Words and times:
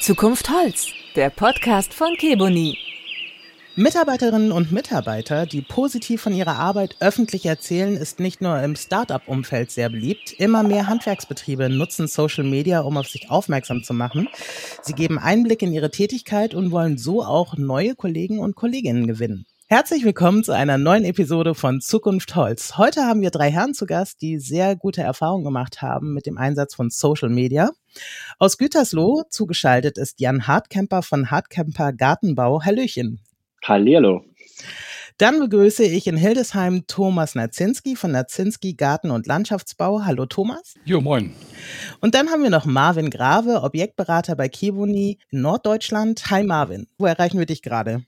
Zukunft 0.00 0.48
Holz, 0.48 0.86
der 1.14 1.28
Podcast 1.28 1.92
von 1.92 2.16
Keboni. 2.16 2.78
Mitarbeiterinnen 3.76 4.50
und 4.50 4.72
Mitarbeiter, 4.72 5.44
die 5.44 5.60
positiv 5.60 6.22
von 6.22 6.32
ihrer 6.32 6.58
Arbeit 6.58 6.96
öffentlich 7.00 7.44
erzählen, 7.44 7.98
ist 7.98 8.18
nicht 8.18 8.40
nur 8.40 8.58
im 8.62 8.76
Start-up-Umfeld 8.76 9.70
sehr 9.70 9.90
beliebt. 9.90 10.32
Immer 10.32 10.62
mehr 10.62 10.86
Handwerksbetriebe 10.86 11.68
nutzen 11.68 12.08
Social 12.08 12.44
Media, 12.44 12.80
um 12.80 12.96
auf 12.96 13.08
sich 13.08 13.30
aufmerksam 13.30 13.84
zu 13.84 13.92
machen. 13.92 14.30
Sie 14.80 14.94
geben 14.94 15.18
Einblick 15.18 15.60
in 15.60 15.74
ihre 15.74 15.90
Tätigkeit 15.90 16.54
und 16.54 16.70
wollen 16.70 16.96
so 16.96 17.22
auch 17.22 17.58
neue 17.58 17.94
Kollegen 17.94 18.38
und 18.38 18.56
Kolleginnen 18.56 19.06
gewinnen. 19.06 19.44
Herzlich 19.72 20.04
willkommen 20.04 20.42
zu 20.42 20.50
einer 20.50 20.78
neuen 20.78 21.04
Episode 21.04 21.54
von 21.54 21.80
Zukunft 21.80 22.34
Holz. 22.34 22.76
Heute 22.76 23.02
haben 23.02 23.20
wir 23.20 23.30
drei 23.30 23.52
Herren 23.52 23.72
zu 23.72 23.86
Gast, 23.86 24.20
die 24.20 24.40
sehr 24.40 24.74
gute 24.74 25.02
Erfahrungen 25.02 25.44
gemacht 25.44 25.80
haben 25.80 26.12
mit 26.12 26.26
dem 26.26 26.38
Einsatz 26.38 26.74
von 26.74 26.90
Social 26.90 27.28
Media. 27.28 27.70
Aus 28.40 28.58
Gütersloh 28.58 29.22
zugeschaltet 29.30 29.96
ist 29.96 30.18
Jan 30.18 30.48
Hartkemper 30.48 31.02
von 31.02 31.30
Hartkemper 31.30 31.92
Gartenbau. 31.92 32.64
Hallöchen. 32.64 33.20
Hallihallo. 33.62 34.24
Dann 35.18 35.38
begrüße 35.38 35.84
ich 35.84 36.08
in 36.08 36.16
Hildesheim 36.16 36.88
Thomas 36.88 37.36
Nazinski 37.36 37.94
von 37.94 38.10
Nazinski 38.10 38.74
Garten- 38.74 39.12
und 39.12 39.28
Landschaftsbau. 39.28 40.02
Hallo 40.04 40.26
Thomas. 40.26 40.74
Jo, 40.84 41.00
moin. 41.00 41.32
Und 42.00 42.16
dann 42.16 42.30
haben 42.30 42.42
wir 42.42 42.50
noch 42.50 42.64
Marvin 42.64 43.08
Grave, 43.08 43.62
Objektberater 43.62 44.34
bei 44.34 44.48
Kibuni 44.48 45.18
in 45.30 45.42
Norddeutschland. 45.42 46.28
Hi 46.28 46.42
Marvin, 46.42 46.88
wo 46.98 47.06
erreichen 47.06 47.38
wir 47.38 47.46
dich 47.46 47.62
gerade? 47.62 48.02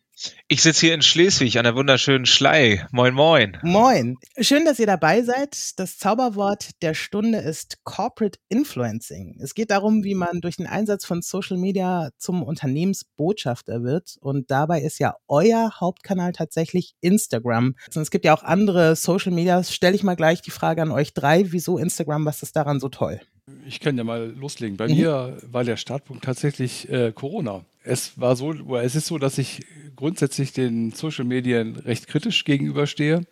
Ich 0.48 0.62
sitze 0.62 0.86
hier 0.86 0.94
in 0.94 1.02
Schleswig 1.02 1.58
an 1.58 1.64
der 1.64 1.74
wunderschönen 1.74 2.26
Schlei. 2.26 2.86
Moin, 2.92 3.14
moin. 3.14 3.58
Moin. 3.62 4.16
Schön, 4.38 4.64
dass 4.64 4.78
ihr 4.78 4.86
dabei 4.86 5.22
seid. 5.22 5.78
Das 5.78 5.98
Zauberwort 5.98 6.70
der 6.82 6.94
Stunde 6.94 7.38
ist 7.38 7.78
Corporate 7.84 8.38
Influencing. 8.48 9.38
Es 9.42 9.54
geht 9.54 9.70
darum, 9.70 10.04
wie 10.04 10.14
man 10.14 10.40
durch 10.40 10.56
den 10.56 10.66
Einsatz 10.66 11.04
von 11.04 11.22
Social 11.22 11.56
Media 11.56 12.10
zum 12.18 12.42
Unternehmensbotschafter 12.42 13.82
wird. 13.82 14.16
Und 14.20 14.50
dabei 14.50 14.82
ist 14.82 14.98
ja 14.98 15.14
euer 15.28 15.72
Hauptkanal 15.80 16.32
tatsächlich 16.32 16.94
Instagram. 17.00 17.74
Und 17.94 18.02
es 18.02 18.10
gibt 18.10 18.24
ja 18.24 18.34
auch 18.34 18.42
andere 18.42 18.96
Social 18.96 19.32
Medias. 19.32 19.74
Stelle 19.74 19.94
ich 19.94 20.02
mal 20.02 20.16
gleich 20.16 20.42
die 20.42 20.50
Frage 20.50 20.82
an 20.82 20.90
euch 20.90 21.14
drei. 21.14 21.50
Wieso 21.52 21.78
Instagram? 21.78 22.24
Was 22.26 22.42
ist 22.42 22.56
daran 22.56 22.80
so 22.80 22.88
toll? 22.88 23.20
Ich 23.66 23.80
kann 23.80 23.96
ja 23.96 24.04
mal 24.04 24.30
loslegen. 24.36 24.76
Bei 24.76 24.88
mhm. 24.88 24.94
mir 24.94 25.38
war 25.50 25.64
der 25.64 25.76
Startpunkt 25.76 26.24
tatsächlich 26.24 26.88
äh, 26.88 27.12
Corona. 27.12 27.64
Es 27.84 28.18
war 28.20 28.36
so, 28.36 28.52
es 28.76 28.94
ist 28.94 29.06
so, 29.06 29.18
dass 29.18 29.38
ich 29.38 29.64
grundsätzlich 29.96 30.52
den 30.52 30.92
Social 30.92 31.24
Medien 31.24 31.76
recht 31.76 32.06
kritisch 32.06 32.44
gegenüberstehe. 32.44 33.22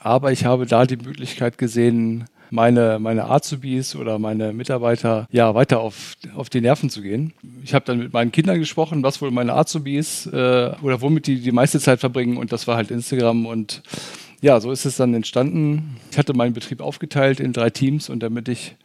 Aber 0.00 0.32
ich 0.32 0.44
habe 0.44 0.66
da 0.66 0.86
die 0.86 0.96
Möglichkeit 0.96 1.58
gesehen, 1.58 2.26
meine, 2.50 2.98
meine 2.98 3.28
Azubis 3.28 3.94
oder 3.94 4.18
meine 4.18 4.52
Mitarbeiter 4.52 5.26
ja 5.30 5.54
weiter 5.54 5.80
auf, 5.80 6.14
auf 6.34 6.48
die 6.48 6.60
Nerven 6.60 6.90
zu 6.90 7.02
gehen. 7.02 7.32
Ich 7.62 7.74
habe 7.74 7.84
dann 7.84 7.98
mit 7.98 8.12
meinen 8.12 8.32
Kindern 8.32 8.58
gesprochen, 8.58 9.02
was 9.02 9.20
wohl 9.20 9.30
meine 9.30 9.54
Azubis 9.54 10.26
äh, 10.26 10.70
oder 10.82 11.00
womit 11.00 11.26
die 11.26 11.40
die 11.40 11.52
meiste 11.52 11.80
Zeit 11.80 12.00
verbringen 12.00 12.36
und 12.36 12.52
das 12.52 12.66
war 12.66 12.76
halt 12.76 12.90
Instagram 12.90 13.46
und 13.46 13.82
ja, 14.40 14.60
so 14.60 14.70
ist 14.70 14.84
es 14.84 14.96
dann 14.96 15.14
entstanden. 15.14 15.96
Ich 16.10 16.18
hatte 16.18 16.32
meinen 16.32 16.54
Betrieb 16.54 16.80
aufgeteilt 16.80 17.40
in 17.40 17.52
drei 17.52 17.70
Teams 17.70 18.08
und 18.08 18.22
damit 18.22 18.48
ich 18.48 18.76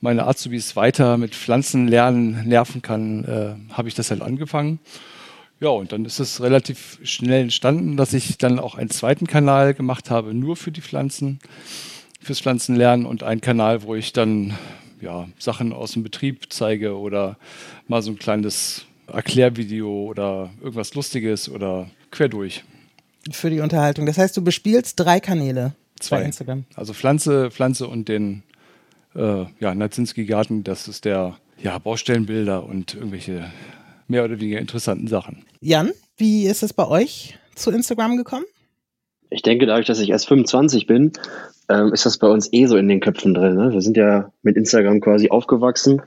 meine 0.00 0.26
Azubis 0.26 0.76
weiter 0.76 1.16
mit 1.16 1.34
Pflanzen 1.34 1.88
lernen, 1.88 2.46
nerven 2.46 2.82
kann, 2.82 3.24
äh, 3.24 3.74
habe 3.74 3.88
ich 3.88 3.94
das 3.94 4.10
halt 4.10 4.22
angefangen. 4.22 4.78
Ja, 5.60 5.70
und 5.70 5.90
dann 5.90 6.04
ist 6.04 6.20
es 6.20 6.40
relativ 6.40 7.00
schnell 7.02 7.42
entstanden, 7.42 7.96
dass 7.96 8.12
ich 8.12 8.38
dann 8.38 8.60
auch 8.60 8.76
einen 8.76 8.90
zweiten 8.90 9.26
Kanal 9.26 9.74
gemacht 9.74 10.08
habe, 10.10 10.32
nur 10.32 10.56
für 10.56 10.70
die 10.70 10.80
Pflanzen, 10.80 11.40
fürs 12.20 12.40
Pflanzenlernen 12.40 13.06
und 13.06 13.24
einen 13.24 13.40
Kanal, 13.40 13.82
wo 13.82 13.96
ich 13.96 14.12
dann 14.12 14.56
ja, 15.00 15.28
Sachen 15.38 15.72
aus 15.72 15.92
dem 15.92 16.04
Betrieb 16.04 16.52
zeige 16.52 16.96
oder 16.96 17.36
mal 17.88 18.02
so 18.02 18.12
ein 18.12 18.18
kleines 18.18 18.84
Erklärvideo 19.08 20.04
oder 20.04 20.50
irgendwas 20.60 20.94
Lustiges 20.94 21.48
oder 21.48 21.90
quer 22.10 22.28
durch. 22.28 22.62
Für 23.30 23.50
die 23.50 23.60
Unterhaltung. 23.60 24.06
Das 24.06 24.18
heißt, 24.18 24.36
du 24.36 24.42
bespielst 24.42 24.98
drei 25.00 25.18
Kanäle 25.20 25.74
Zwei. 25.98 26.18
bei 26.18 26.24
Instagram. 26.24 26.64
Also 26.76 26.92
Pflanze, 26.92 27.50
Pflanze 27.50 27.88
und 27.88 28.08
den 28.08 28.42
äh, 29.14 29.44
ja, 29.60 29.74
Nazinski-Garten, 29.74 30.64
das 30.64 30.88
ist 30.88 31.04
der 31.04 31.36
ja, 31.60 31.78
Baustellenbilder 31.78 32.64
und 32.64 32.94
irgendwelche 32.94 33.50
mehr 34.06 34.24
oder 34.24 34.40
weniger 34.40 34.58
interessanten 34.58 35.06
Sachen. 35.06 35.44
Jan, 35.60 35.90
wie 36.16 36.46
ist 36.46 36.62
es 36.62 36.72
bei 36.72 36.86
euch 36.86 37.38
zu 37.54 37.70
Instagram 37.70 38.16
gekommen? 38.16 38.44
Ich 39.30 39.42
denke, 39.42 39.66
dadurch, 39.66 39.86
dass 39.86 40.00
ich 40.00 40.10
erst 40.10 40.28
25 40.28 40.86
bin, 40.86 41.12
ähm, 41.68 41.92
ist 41.92 42.06
das 42.06 42.18
bei 42.18 42.28
uns 42.28 42.50
eh 42.52 42.66
so 42.66 42.76
in 42.76 42.88
den 42.88 43.00
Köpfen 43.00 43.34
drin. 43.34 43.56
Ne? 43.56 43.72
Wir 43.72 43.82
sind 43.82 43.96
ja 43.96 44.32
mit 44.42 44.56
Instagram 44.56 45.00
quasi 45.00 45.28
aufgewachsen. 45.28 46.02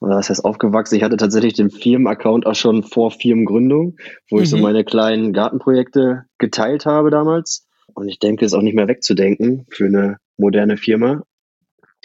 Oder 0.00 0.16
was 0.16 0.28
heißt 0.28 0.44
aufgewachsen? 0.44 0.96
Ich 0.96 1.02
hatte 1.04 1.16
tatsächlich 1.16 1.54
den 1.54 1.70
Firmenaccount 1.70 2.44
auch 2.44 2.56
schon 2.56 2.82
vor 2.82 3.10
Firmengründung, 3.10 3.96
wo 4.28 4.36
mhm. 4.36 4.42
ich 4.42 4.50
so 4.50 4.56
mhm. 4.56 4.64
meine 4.64 4.84
kleinen 4.84 5.32
Gartenprojekte 5.32 6.24
geteilt 6.38 6.84
habe 6.84 7.10
damals. 7.10 7.66
Und 7.94 8.08
ich 8.08 8.18
denke, 8.18 8.44
es 8.44 8.52
ist 8.52 8.58
auch 8.58 8.62
nicht 8.62 8.74
mehr 8.74 8.88
wegzudenken 8.88 9.66
für 9.70 9.86
eine 9.86 10.18
moderne 10.36 10.76
Firma. 10.76 11.22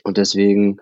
Und 0.08 0.18
deswegen 0.18 0.80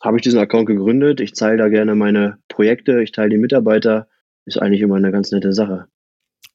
habe 0.00 0.16
ich 0.16 0.22
diesen 0.22 0.40
Account 0.40 0.66
gegründet. 0.66 1.20
Ich 1.20 1.34
teile 1.34 1.58
da 1.58 1.68
gerne 1.68 1.94
meine 1.94 2.38
Projekte, 2.48 3.02
ich 3.02 3.12
teile 3.12 3.28
die 3.28 3.36
Mitarbeiter. 3.36 4.08
Ist 4.46 4.56
eigentlich 4.56 4.80
immer 4.80 4.96
eine 4.96 5.12
ganz 5.12 5.30
nette 5.30 5.52
Sache. 5.52 5.88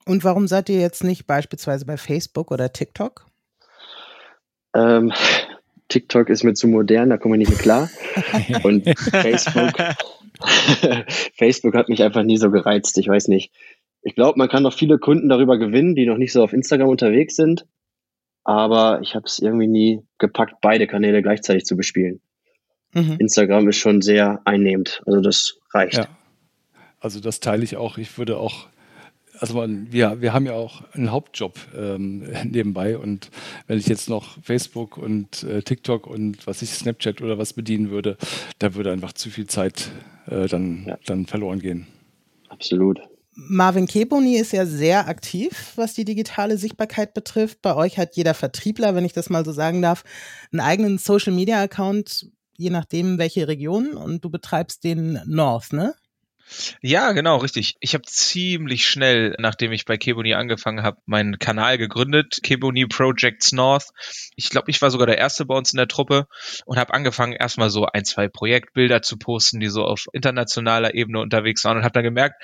Und 0.08 0.24
warum 0.24 0.48
seid 0.48 0.68
ihr 0.70 0.80
jetzt 0.80 1.04
nicht 1.04 1.28
beispielsweise 1.28 1.86
bei 1.86 1.96
Facebook 1.96 2.50
oder 2.50 2.74
TikTok? 2.74 3.28
Ähm, 4.74 5.14
TikTok 5.90 6.30
ist 6.30 6.44
mir 6.44 6.56
zu 6.56 6.68
modern, 6.68 7.12
da 7.12 7.18
komme 7.18 7.36
ich 7.36 7.48
nicht 7.48 7.52
mehr 7.52 7.60
klar. 7.60 7.90
Und 8.64 8.90
Facebook, 9.00 9.74
Facebook 11.36 11.76
hat 11.76 11.88
mich 11.88 12.02
einfach 12.02 12.24
nie 12.24 12.38
so 12.38 12.50
gereizt. 12.50 12.98
Ich 12.98 13.08
weiß 13.08 13.28
nicht. 13.28 13.54
Ich 14.02 14.16
glaube, 14.16 14.40
man 14.40 14.50
kann 14.50 14.64
noch 14.64 14.74
viele 14.74 14.98
Kunden 14.98 15.30
darüber 15.30 15.60
gewinnen, 15.60 15.94
die 15.94 16.08
noch 16.08 16.18
nicht 16.18 16.34
so 16.34 16.44
auf 16.44 16.52
Instagram 16.52 16.90
unterwegs 16.90 17.36
sind 17.36 17.68
aber 18.48 19.02
ich 19.02 19.14
habe 19.14 19.26
es 19.26 19.40
irgendwie 19.40 19.68
nie 19.68 20.02
gepackt, 20.20 20.56
beide 20.62 20.88
Kanäle 20.88 21.22
gleichzeitig 21.22 21.66
zu 21.66 21.76
bespielen. 21.76 22.22
Mhm. 22.94 23.18
Instagram 23.20 23.68
ist 23.68 23.76
schon 23.76 24.02
sehr 24.02 24.42
einnehmend, 24.46 25.02
also 25.06 25.20
das 25.20 25.60
reicht. 25.74 25.98
Ja. 25.98 26.08
Also 27.02 27.20
das 27.20 27.42
teile 27.42 27.66
ich 27.66 27.76
auch. 27.76 27.98
Ich 27.98 28.18
würde 28.18 28.38
auch, 28.38 28.68
also 29.38 29.56
man, 29.56 29.92
wir, 29.92 30.22
wir 30.22 30.32
haben 30.32 30.46
ja 30.46 30.54
auch 30.54 30.82
einen 30.94 31.12
Hauptjob 31.12 31.60
ähm, 31.78 32.20
nebenbei 32.46 32.98
und 32.98 33.32
wenn 33.68 33.80
ich 33.80 33.88
jetzt 33.88 34.10
noch 34.10 34.42
Facebook 34.42 34.98
und 34.98 35.44
äh, 35.44 35.62
TikTok 35.62 36.08
und 36.08 36.48
was 36.48 36.62
ich 36.62 36.70
Snapchat 36.70 37.22
oder 37.22 37.38
was 37.38 37.52
bedienen 37.52 37.90
würde, 37.90 38.16
da 38.60 38.76
würde 38.76 38.94
einfach 38.94 39.12
zu 39.12 39.30
viel 39.30 39.48
Zeit 39.48 39.92
äh, 40.28 40.48
dann, 40.48 40.86
ja. 40.88 40.98
dann 41.06 41.26
verloren 41.26 41.60
gehen. 41.60 41.86
Absolut. 42.48 43.02
Marvin 43.40 43.86
Keboni 43.86 44.38
ist 44.38 44.52
ja 44.52 44.66
sehr 44.66 45.08
aktiv, 45.08 45.74
was 45.76 45.94
die 45.94 46.06
digitale 46.06 46.58
Sichtbarkeit 46.58 47.14
betrifft. 47.14 47.62
Bei 47.62 47.76
euch 47.76 48.00
hat 48.00 48.16
jeder 48.16 48.34
Vertriebler, 48.34 48.96
wenn 48.96 49.06
ich 49.06 49.14
das 49.14 49.30
mal 49.30 49.46
so 49.46 49.52
sagen 49.52 49.84
darf, 49.84 50.04
einen 50.52 50.60
eigenen 50.60 50.98
Social 50.98 51.34
Media 51.34 51.62
Account, 51.62 52.32
je 52.58 52.72
nachdem 52.72 53.20
welche 53.20 53.48
Region. 53.48 53.94
Und 53.94 54.26
du 54.26 54.32
betreibst 54.32 54.84
den 54.84 55.22
North, 55.28 55.72
ne? 55.72 55.94
Ja, 56.82 57.12
genau, 57.12 57.38
richtig. 57.38 57.76
Ich 57.80 57.94
habe 57.94 58.04
ziemlich 58.06 58.88
schnell, 58.88 59.36
nachdem 59.40 59.72
ich 59.72 59.86
bei 59.86 59.98
Keboni 59.98 60.34
angefangen 60.34 60.84
habe, 60.84 60.98
meinen 61.06 61.40
Kanal 61.40 61.78
gegründet, 61.78 62.40
Keboni 62.44 62.86
Projects 62.86 63.52
North. 63.52 63.90
Ich 64.36 64.50
glaube, 64.50 64.72
ich 64.72 64.82
war 64.82 64.92
sogar 64.92 65.08
der 65.08 65.18
Erste 65.18 65.46
bei 65.46 65.56
uns 65.56 65.74
in 65.74 65.78
der 65.78 65.88
Truppe 65.88 66.28
und 66.66 66.78
habe 66.78 66.94
angefangen, 66.94 67.34
erstmal 67.34 67.70
so 67.70 67.86
ein, 67.86 68.06
zwei 68.06 68.28
Projektbilder 68.28 69.02
zu 69.02 69.18
posten, 69.18 69.60
die 69.60 69.68
so 69.68 69.84
auf 69.84 70.08
internationaler 70.14 70.94
Ebene 70.94 71.20
unterwegs 71.20 71.64
waren 71.64 71.78
und 71.78 71.84
habe 71.84 71.94
dann 71.94 72.04
gemerkt, 72.04 72.42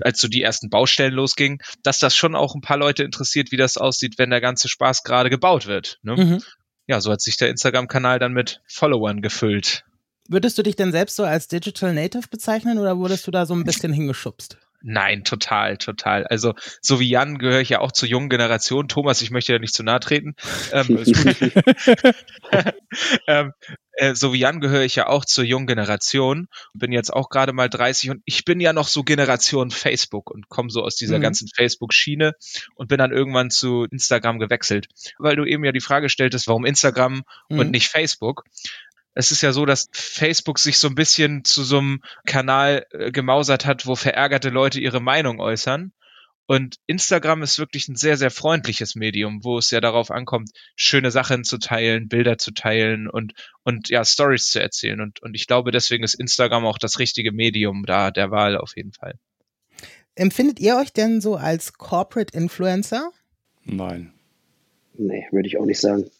als 0.00 0.20
so 0.20 0.28
die 0.28 0.42
ersten 0.42 0.70
Baustellen 0.70 1.12
losgingen, 1.12 1.58
dass 1.82 1.98
das 1.98 2.16
schon 2.16 2.34
auch 2.34 2.54
ein 2.54 2.60
paar 2.60 2.78
Leute 2.78 3.02
interessiert, 3.02 3.52
wie 3.52 3.56
das 3.56 3.76
aussieht, 3.76 4.18
wenn 4.18 4.30
der 4.30 4.40
ganze 4.40 4.68
Spaß 4.68 5.02
gerade 5.02 5.30
gebaut 5.30 5.66
wird. 5.66 5.98
Ne? 6.02 6.16
Mhm. 6.16 6.42
Ja, 6.86 7.00
so 7.00 7.12
hat 7.12 7.20
sich 7.20 7.36
der 7.36 7.50
Instagram-Kanal 7.50 8.18
dann 8.18 8.32
mit 8.32 8.60
Followern 8.66 9.22
gefüllt. 9.22 9.84
Würdest 10.28 10.56
du 10.58 10.62
dich 10.62 10.76
denn 10.76 10.92
selbst 10.92 11.16
so 11.16 11.24
als 11.24 11.48
Digital 11.48 11.94
Native 11.94 12.28
bezeichnen 12.30 12.78
oder 12.78 12.96
wurdest 12.98 13.26
du 13.26 13.30
da 13.30 13.46
so 13.46 13.54
ein 13.54 13.64
bisschen 13.64 13.92
hingeschubst? 13.92 14.56
Nein, 14.82 15.22
total, 15.24 15.78
total. 15.78 16.26
Also 16.26 16.54
so 16.80 16.98
wie 16.98 17.08
Jan 17.08 17.38
gehöre 17.38 17.60
ich 17.60 17.68
ja 17.68 17.80
auch 17.80 17.92
zur 17.92 18.08
jungen 18.08 18.28
Generation. 18.28 18.88
Thomas, 18.88 19.22
ich 19.22 19.30
möchte 19.30 19.52
ja 19.52 19.58
nicht 19.58 19.74
zu 19.74 19.84
nahe 19.84 20.00
treten. 20.00 20.34
Ähm, 20.72 20.98
ähm, 23.28 23.52
äh, 23.92 24.14
so 24.14 24.32
wie 24.32 24.38
Jan 24.38 24.60
gehöre 24.60 24.82
ich 24.82 24.96
ja 24.96 25.06
auch 25.06 25.24
zur 25.24 25.44
jungen 25.44 25.66
Generation. 25.68 26.48
Bin 26.74 26.90
jetzt 26.90 27.12
auch 27.12 27.28
gerade 27.28 27.52
mal 27.52 27.68
30 27.68 28.10
und 28.10 28.22
ich 28.24 28.44
bin 28.44 28.58
ja 28.58 28.72
noch 28.72 28.88
so 28.88 29.04
Generation 29.04 29.70
Facebook 29.70 30.30
und 30.30 30.48
komme 30.48 30.70
so 30.70 30.82
aus 30.82 30.96
dieser 30.96 31.18
mhm. 31.18 31.22
ganzen 31.22 31.48
Facebook-Schiene 31.54 32.32
und 32.74 32.88
bin 32.88 32.98
dann 32.98 33.12
irgendwann 33.12 33.50
zu 33.50 33.84
Instagram 33.84 34.40
gewechselt. 34.40 34.88
Weil 35.18 35.36
du 35.36 35.44
eben 35.44 35.64
ja 35.64 35.72
die 35.72 35.80
Frage 35.80 36.08
stelltest, 36.08 36.48
warum 36.48 36.64
Instagram 36.64 37.22
mhm. 37.48 37.58
und 37.58 37.70
nicht 37.70 37.88
Facebook 37.88 38.44
es 39.14 39.30
ist 39.30 39.42
ja 39.42 39.52
so, 39.52 39.66
dass 39.66 39.88
Facebook 39.92 40.58
sich 40.58 40.78
so 40.78 40.88
ein 40.88 40.94
bisschen 40.94 41.44
zu 41.44 41.64
so 41.64 41.78
einem 41.78 42.02
Kanal 42.26 42.86
äh, 42.90 43.10
gemausert 43.10 43.66
hat, 43.66 43.86
wo 43.86 43.94
verärgerte 43.94 44.48
Leute 44.48 44.80
ihre 44.80 45.00
Meinung 45.00 45.40
äußern. 45.40 45.92
Und 46.46 46.76
Instagram 46.86 47.42
ist 47.42 47.58
wirklich 47.58 47.88
ein 47.88 47.96
sehr, 47.96 48.16
sehr 48.16 48.30
freundliches 48.30 48.94
Medium, 48.94 49.44
wo 49.44 49.58
es 49.58 49.70
ja 49.70 49.80
darauf 49.80 50.10
ankommt, 50.10 50.50
schöne 50.74 51.10
Sachen 51.10 51.44
zu 51.44 51.58
teilen, 51.58 52.08
Bilder 52.08 52.36
zu 52.36 52.50
teilen 52.50 53.08
und, 53.08 53.32
und 53.62 53.88
ja, 53.90 54.04
Stories 54.04 54.50
zu 54.50 54.60
erzählen. 54.60 55.00
Und, 55.00 55.22
und 55.22 55.34
ich 55.34 55.46
glaube, 55.46 55.70
deswegen 55.70 56.04
ist 56.04 56.14
Instagram 56.14 56.66
auch 56.66 56.78
das 56.78 56.98
richtige 56.98 57.32
Medium 57.32 57.84
da 57.86 58.10
der 58.10 58.30
Wahl 58.30 58.56
auf 58.56 58.76
jeden 58.76 58.92
Fall. 58.92 59.14
Empfindet 60.14 60.60
ihr 60.60 60.76
euch 60.76 60.92
denn 60.92 61.20
so 61.20 61.36
als 61.36 61.74
Corporate 61.74 62.36
Influencer? 62.36 63.10
Nein. 63.64 64.12
Nee, 64.94 65.26
würde 65.30 65.48
ich 65.48 65.58
auch 65.58 65.64
nicht 65.64 65.80
sagen. 65.80 66.10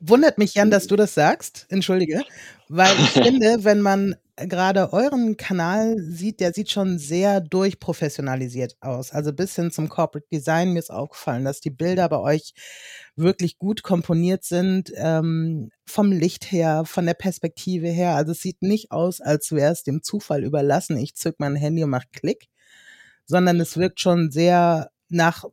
Wundert 0.00 0.38
mich, 0.38 0.54
Jan, 0.54 0.70
dass 0.70 0.86
du 0.86 0.96
das 0.96 1.14
sagst. 1.14 1.66
Entschuldige. 1.68 2.22
Weil 2.68 2.94
ich 2.98 3.10
finde, 3.22 3.64
wenn 3.64 3.80
man 3.80 4.16
gerade 4.36 4.92
euren 4.92 5.36
Kanal 5.36 5.96
sieht, 5.98 6.40
der 6.40 6.52
sieht 6.52 6.70
schon 6.70 6.98
sehr 6.98 7.40
durchprofessionalisiert 7.40 8.76
aus. 8.80 9.10
Also 9.10 9.32
bis 9.32 9.56
hin 9.56 9.70
zum 9.70 9.88
Corporate 9.88 10.26
Design. 10.30 10.72
Mir 10.72 10.80
ist 10.80 10.90
aufgefallen, 10.90 11.44
dass 11.44 11.60
die 11.60 11.70
Bilder 11.70 12.08
bei 12.08 12.18
euch 12.18 12.52
wirklich 13.16 13.58
gut 13.58 13.82
komponiert 13.82 14.44
sind. 14.44 14.92
Ähm, 14.96 15.70
vom 15.86 16.12
Licht 16.12 16.52
her, 16.52 16.84
von 16.84 17.06
der 17.06 17.14
Perspektive 17.14 17.88
her. 17.88 18.14
Also 18.14 18.32
es 18.32 18.40
sieht 18.40 18.60
nicht 18.60 18.90
aus, 18.90 19.20
als 19.20 19.52
wäre 19.52 19.72
es 19.72 19.82
dem 19.82 20.02
Zufall 20.02 20.44
überlassen. 20.44 20.98
Ich 20.98 21.14
zück 21.14 21.36
mein 21.38 21.56
Handy 21.56 21.82
und 21.82 21.90
mach 21.90 22.04
Klick. 22.12 22.48
Sondern 23.24 23.58
es 23.58 23.76
wirkt 23.76 24.00
schon 24.00 24.30
sehr 24.30 24.90
nach 25.08 25.44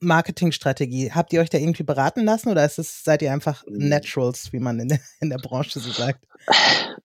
Marketingstrategie. 0.00 1.12
Habt 1.12 1.32
ihr 1.32 1.40
euch 1.40 1.50
da 1.50 1.58
irgendwie 1.58 1.82
beraten 1.82 2.24
lassen 2.24 2.50
oder 2.50 2.64
ist 2.64 2.78
es, 2.78 3.02
seid 3.04 3.22
ihr 3.22 3.32
einfach 3.32 3.64
Hm. 3.64 3.88
Naturals, 3.88 4.52
wie 4.52 4.60
man 4.60 4.78
in 4.80 4.88
der, 4.88 5.00
in 5.20 5.30
der 5.30 5.38
Branche 5.38 5.78
so 5.78 5.90
sagt? 5.90 6.24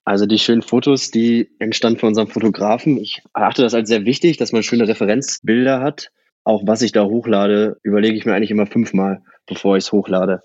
Also 0.03 0.25
die 0.25 0.39
schönen 0.39 0.61
Fotos, 0.61 1.11
die 1.11 1.49
entstanden 1.59 1.99
von 1.99 2.09
unserem 2.09 2.27
Fotografen. 2.27 2.97
Ich 2.97 3.21
erachte 3.33 3.61
das 3.61 3.73
als 3.73 3.89
sehr 3.89 4.05
wichtig, 4.05 4.37
dass 4.37 4.51
man 4.51 4.63
schöne 4.63 4.87
Referenzbilder 4.87 5.81
hat. 5.81 6.11
Auch 6.43 6.63
was 6.65 6.81
ich 6.81 6.91
da 6.91 7.05
hochlade, 7.05 7.77
überlege 7.83 8.17
ich 8.17 8.25
mir 8.25 8.33
eigentlich 8.33 8.51
immer 8.51 8.65
fünfmal, 8.65 9.21
bevor 9.45 9.77
ich 9.77 9.85
es 9.85 9.91
hochlade. 9.91 10.41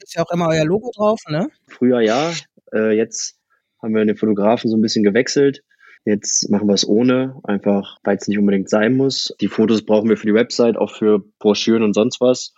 Ist 0.00 0.14
ja 0.14 0.22
auch 0.24 0.30
immer 0.32 0.48
euer 0.48 0.64
Logo 0.64 0.90
drauf, 0.96 1.20
ne? 1.28 1.48
Früher 1.68 2.00
ja, 2.00 2.32
äh, 2.72 2.96
jetzt 2.96 3.36
haben 3.80 3.94
wir 3.94 4.04
den 4.04 4.16
Fotografen 4.16 4.68
so 4.68 4.76
ein 4.76 4.82
bisschen 4.82 5.04
gewechselt. 5.04 5.62
Jetzt 6.04 6.50
machen 6.50 6.66
wir 6.66 6.74
es 6.74 6.86
ohne, 6.88 7.40
einfach 7.44 7.98
weil 8.02 8.16
es 8.16 8.26
nicht 8.26 8.38
unbedingt 8.38 8.68
sein 8.68 8.96
muss. 8.96 9.34
Die 9.40 9.48
Fotos 9.48 9.82
brauchen 9.82 10.08
wir 10.08 10.16
für 10.16 10.26
die 10.26 10.34
Website, 10.34 10.76
auch 10.76 10.90
für 10.90 11.20
Broschüren 11.38 11.82
und 11.82 11.94
sonst 11.94 12.20
was. 12.20 12.54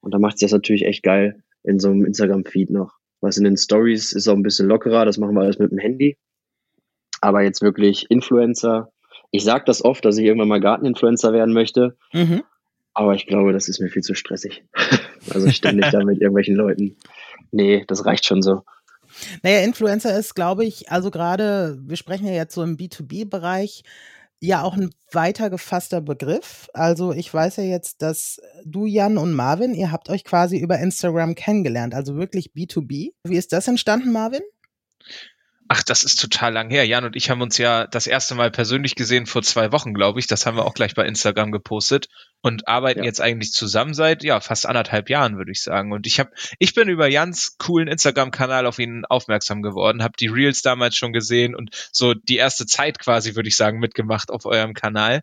Und 0.00 0.12
da 0.12 0.18
macht 0.18 0.34
es 0.34 0.40
das 0.40 0.52
natürlich 0.52 0.84
echt 0.84 1.02
geil 1.02 1.42
in 1.62 1.78
so 1.78 1.90
einem 1.90 2.04
Instagram-Feed 2.04 2.70
noch. 2.70 2.94
Was 3.20 3.36
in 3.36 3.44
den 3.44 3.56
Stories 3.56 4.12
ist 4.12 4.28
auch 4.28 4.34
ein 4.34 4.42
bisschen 4.42 4.66
lockerer, 4.66 5.04
das 5.04 5.18
machen 5.18 5.34
wir 5.34 5.42
alles 5.42 5.58
mit 5.58 5.70
dem 5.70 5.78
Handy. 5.78 6.16
Aber 7.20 7.42
jetzt 7.42 7.60
wirklich 7.62 8.10
Influencer. 8.10 8.92
Ich 9.30 9.44
sage 9.44 9.64
das 9.66 9.84
oft, 9.84 10.04
dass 10.04 10.16
ich 10.18 10.24
irgendwann 10.24 10.48
mal 10.48 10.60
Garteninfluencer 10.60 11.32
werden 11.32 11.52
möchte, 11.54 11.96
Mhm. 12.12 12.42
aber 12.94 13.14
ich 13.14 13.26
glaube, 13.26 13.52
das 13.52 13.68
ist 13.68 13.78
mir 13.78 13.90
viel 13.90 14.02
zu 14.02 14.14
stressig. 14.14 14.64
also 15.30 15.48
ständig 15.50 15.90
da 15.90 16.02
mit 16.02 16.20
irgendwelchen 16.20 16.56
Leuten. 16.56 16.96
Nee, 17.52 17.84
das 17.86 18.06
reicht 18.06 18.24
schon 18.26 18.42
so. 18.42 18.62
Naja, 19.42 19.60
Influencer 19.60 20.18
ist, 20.18 20.34
glaube 20.34 20.64
ich, 20.64 20.90
also 20.90 21.10
gerade, 21.10 21.78
wir 21.82 21.96
sprechen 21.96 22.26
ja 22.26 22.32
jetzt 22.32 22.54
so 22.54 22.62
im 22.62 22.76
B2B-Bereich, 22.76 23.82
ja 24.40 24.62
auch 24.62 24.74
ein 24.74 24.90
weiter 25.12 25.50
gefasster 25.50 26.00
Begriff. 26.00 26.68
Also 26.72 27.12
ich 27.12 27.32
weiß 27.32 27.56
ja 27.56 27.64
jetzt, 27.64 28.02
dass 28.02 28.40
du, 28.64 28.86
Jan 28.86 29.18
und 29.18 29.34
Marvin, 29.34 29.74
ihr 29.74 29.92
habt 29.92 30.08
euch 30.08 30.24
quasi 30.24 30.58
über 30.58 30.78
Instagram 30.78 31.34
kennengelernt, 31.34 31.94
also 31.94 32.16
wirklich 32.16 32.52
B2B. 32.56 33.12
Wie 33.24 33.36
ist 33.36 33.52
das 33.52 33.68
entstanden, 33.68 34.12
Marvin? 34.12 34.42
Ach, 35.72 35.84
das 35.84 36.02
ist 36.02 36.20
total 36.20 36.52
lang 36.52 36.68
her. 36.68 36.84
Jan 36.84 37.04
und 37.04 37.14
ich 37.14 37.30
haben 37.30 37.42
uns 37.42 37.56
ja 37.56 37.86
das 37.86 38.08
erste 38.08 38.34
Mal 38.34 38.50
persönlich 38.50 38.96
gesehen 38.96 39.26
vor 39.26 39.40
zwei 39.44 39.70
Wochen, 39.70 39.94
glaube 39.94 40.18
ich. 40.18 40.26
Das 40.26 40.44
haben 40.44 40.56
wir 40.56 40.64
auch 40.64 40.74
gleich 40.74 40.96
bei 40.96 41.06
Instagram 41.06 41.52
gepostet 41.52 42.08
und 42.42 42.66
arbeiten 42.66 42.98
Ja. 42.98 43.04
jetzt 43.04 43.20
eigentlich 43.20 43.52
zusammen 43.52 43.94
seit 43.94 44.24
ja 44.24 44.40
fast 44.40 44.66
anderthalb 44.66 45.08
Jahren, 45.08 45.36
würde 45.36 45.52
ich 45.52 45.62
sagen. 45.62 45.92
Und 45.92 46.08
ich 46.08 46.18
habe, 46.18 46.32
ich 46.58 46.74
bin 46.74 46.88
über 46.88 47.06
Jans 47.06 47.56
coolen 47.58 47.86
Instagram-Kanal 47.86 48.66
auf 48.66 48.80
ihn 48.80 49.04
aufmerksam 49.08 49.62
geworden, 49.62 50.02
habe 50.02 50.14
die 50.18 50.26
Reels 50.26 50.62
damals 50.62 50.96
schon 50.96 51.12
gesehen 51.12 51.54
und 51.54 51.70
so 51.92 52.14
die 52.14 52.38
erste 52.38 52.66
Zeit 52.66 52.98
quasi, 52.98 53.36
würde 53.36 53.48
ich 53.48 53.56
sagen, 53.56 53.78
mitgemacht 53.78 54.32
auf 54.32 54.46
eurem 54.46 54.74
Kanal. 54.74 55.20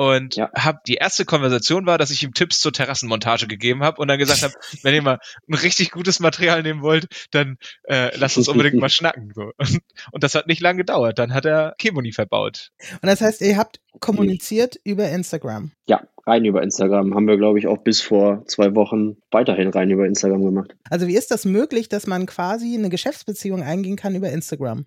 Und 0.00 0.36
Ja. 0.36 0.50
hab 0.54 0.82
die 0.84 0.94
erste 0.94 1.26
Konversation 1.26 1.84
war, 1.84 1.98
dass 1.98 2.10
ich 2.10 2.22
ihm 2.22 2.32
Tipps 2.32 2.58
zur 2.58 2.72
Terrassenmontage 2.72 3.46
gegeben 3.46 3.82
habe 3.82 4.00
und 4.00 4.08
dann 4.08 4.18
gesagt 4.18 4.42
habe, 4.42 4.54
wenn 4.82 4.94
ihr 4.94 5.02
mal 5.02 5.18
ein 5.46 5.52
richtig 5.54 5.90
gutes 5.90 6.20
Material 6.20 6.62
nehmen 6.62 6.80
wollt, 6.80 7.06
dann 7.32 7.58
äh, 7.84 8.16
lasst 8.16 8.38
uns 8.38 8.48
unbedingt 8.48 8.76
mal 8.80 8.88
schnacken. 8.88 9.30
So. 9.34 9.52
Und, 9.58 9.82
und 10.12 10.22
das 10.24 10.34
hat 10.34 10.46
nicht 10.46 10.62
lange 10.62 10.78
gedauert. 10.78 11.18
Dann 11.18 11.34
hat 11.34 11.44
er 11.44 11.74
Kemoni 11.76 12.12
verbaut. 12.12 12.70
Und 13.02 13.08
das 13.10 13.20
heißt, 13.20 13.42
ihr 13.42 13.58
habt 13.58 13.80
kommuniziert 14.00 14.80
über 14.84 15.06
Instagram. 15.10 15.72
Ja, 15.86 16.00
rein 16.26 16.46
über 16.46 16.62
Instagram. 16.62 17.14
Haben 17.14 17.28
wir, 17.28 17.36
glaube 17.36 17.58
ich, 17.58 17.66
auch 17.66 17.78
bis 17.84 18.00
vor 18.00 18.46
zwei 18.46 18.74
Wochen 18.74 19.18
weiterhin 19.30 19.68
rein 19.68 19.90
über 19.90 20.06
Instagram 20.06 20.42
gemacht. 20.42 20.76
Also 20.88 21.08
wie 21.08 21.16
ist 21.16 21.30
das 21.30 21.44
möglich, 21.44 21.90
dass 21.90 22.06
man 22.06 22.24
quasi 22.24 22.74
eine 22.74 22.88
Geschäftsbeziehung 22.88 23.62
eingehen 23.62 23.96
kann 23.96 24.14
über 24.14 24.30
Instagram? 24.30 24.86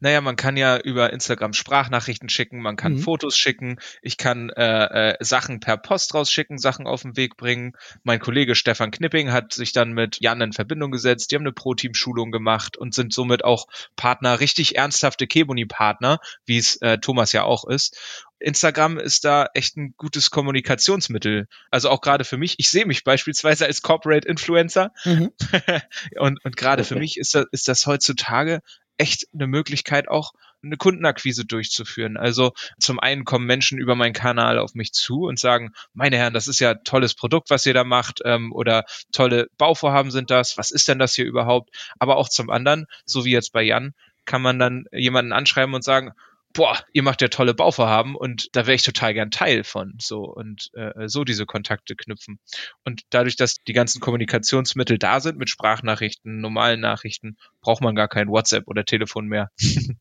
Naja, 0.00 0.20
man 0.20 0.36
kann 0.36 0.56
ja 0.56 0.78
über 0.78 1.12
Instagram 1.12 1.52
Sprachnachrichten 1.52 2.28
schicken, 2.28 2.60
man 2.60 2.76
kann 2.76 2.94
Mhm. 2.94 2.98
Fotos 3.00 3.36
schicken, 3.36 3.78
ich 4.02 4.16
kann 4.16 4.50
äh, 4.50 5.10
äh, 5.12 5.16
Sachen 5.20 5.60
per 5.60 5.76
Post 5.76 6.14
rausschicken, 6.14 6.58
Sachen 6.58 6.86
auf 6.86 7.02
den 7.02 7.16
Weg 7.16 7.36
bringen. 7.36 7.72
Mein 8.02 8.18
Kollege 8.18 8.54
Stefan 8.54 8.90
Knipping 8.90 9.30
hat 9.30 9.52
sich 9.52 9.72
dann 9.72 9.92
mit 9.92 10.18
Jan 10.20 10.40
in 10.40 10.52
Verbindung 10.52 10.90
gesetzt, 10.90 11.30
die 11.30 11.36
haben 11.36 11.42
eine 11.42 11.52
Pro-Team-Schulung 11.52 12.30
gemacht 12.32 12.76
und 12.76 12.94
sind 12.94 13.12
somit 13.12 13.44
auch 13.44 13.66
Partner, 13.96 14.40
richtig 14.40 14.76
ernsthafte 14.76 15.26
Keboni-Partner, 15.26 16.18
wie 16.46 16.58
es 16.58 16.76
äh, 16.82 16.98
Thomas 16.98 17.32
ja 17.32 17.44
auch 17.44 17.64
ist. 17.68 17.98
Instagram 18.42 18.96
ist 18.98 19.26
da 19.26 19.48
echt 19.52 19.76
ein 19.76 19.92
gutes 19.98 20.30
Kommunikationsmittel. 20.30 21.46
Also 21.70 21.90
auch 21.90 22.00
gerade 22.00 22.24
für 22.24 22.38
mich. 22.38 22.54
Ich 22.56 22.70
sehe 22.70 22.86
mich 22.86 23.04
beispielsweise 23.04 23.66
als 23.66 23.82
Corporate 23.82 24.26
Influencer 24.26 24.92
Mhm. 25.04 25.30
und, 26.18 26.42
und 26.44 26.56
gerade 26.56 26.84
für 26.84 26.94
Okay. 26.94 27.00
mich 27.00 27.18
ist 27.18 27.34
das, 27.34 27.44
ist 27.52 27.68
das 27.68 27.86
heutzutage 27.86 28.62
echt 29.00 29.26
eine 29.32 29.46
Möglichkeit, 29.46 30.08
auch 30.08 30.32
eine 30.62 30.76
Kundenakquise 30.76 31.46
durchzuführen. 31.46 32.18
Also 32.18 32.52
zum 32.78 33.00
einen 33.00 33.24
kommen 33.24 33.46
Menschen 33.46 33.78
über 33.78 33.94
meinen 33.94 34.12
Kanal 34.12 34.58
auf 34.58 34.74
mich 34.74 34.92
zu 34.92 35.22
und 35.22 35.38
sagen, 35.38 35.72
meine 35.94 36.18
Herren, 36.18 36.34
das 36.34 36.48
ist 36.48 36.60
ja 36.60 36.74
tolles 36.74 37.14
Produkt, 37.14 37.48
was 37.48 37.64
ihr 37.64 37.72
da 37.72 37.82
macht, 37.82 38.20
ähm, 38.24 38.52
oder 38.52 38.84
tolle 39.10 39.48
Bauvorhaben 39.56 40.10
sind 40.10 40.30
das, 40.30 40.58
was 40.58 40.70
ist 40.70 40.86
denn 40.88 40.98
das 40.98 41.14
hier 41.14 41.24
überhaupt? 41.24 41.70
Aber 41.98 42.16
auch 42.16 42.28
zum 42.28 42.50
anderen, 42.50 42.86
so 43.06 43.24
wie 43.24 43.32
jetzt 43.32 43.52
bei 43.52 43.62
Jan, 43.62 43.94
kann 44.26 44.42
man 44.42 44.58
dann 44.58 44.84
jemanden 44.92 45.32
anschreiben 45.32 45.74
und 45.74 45.82
sagen, 45.82 46.12
boah, 46.52 46.78
ihr 46.92 47.02
macht 47.02 47.22
ja 47.22 47.28
tolle 47.28 47.54
Bauvorhaben 47.54 48.16
und 48.16 48.48
da 48.56 48.66
wäre 48.66 48.74
ich 48.74 48.82
total 48.82 49.14
gern 49.14 49.30
Teil 49.30 49.64
von. 49.64 49.94
So 50.00 50.22
und 50.24 50.70
äh, 50.74 51.08
so 51.08 51.24
diese 51.24 51.46
Kontakte 51.46 51.94
knüpfen. 51.96 52.38
Und 52.84 53.02
dadurch, 53.10 53.36
dass 53.36 53.56
die 53.66 53.72
ganzen 53.72 54.00
Kommunikationsmittel 54.00 54.98
da 54.98 55.20
sind 55.20 55.38
mit 55.38 55.50
Sprachnachrichten, 55.50 56.40
normalen 56.40 56.80
Nachrichten, 56.80 57.36
braucht 57.60 57.82
man 57.82 57.94
gar 57.94 58.08
kein 58.08 58.28
WhatsApp 58.28 58.66
oder 58.66 58.84
Telefon 58.84 59.26
mehr. 59.26 59.50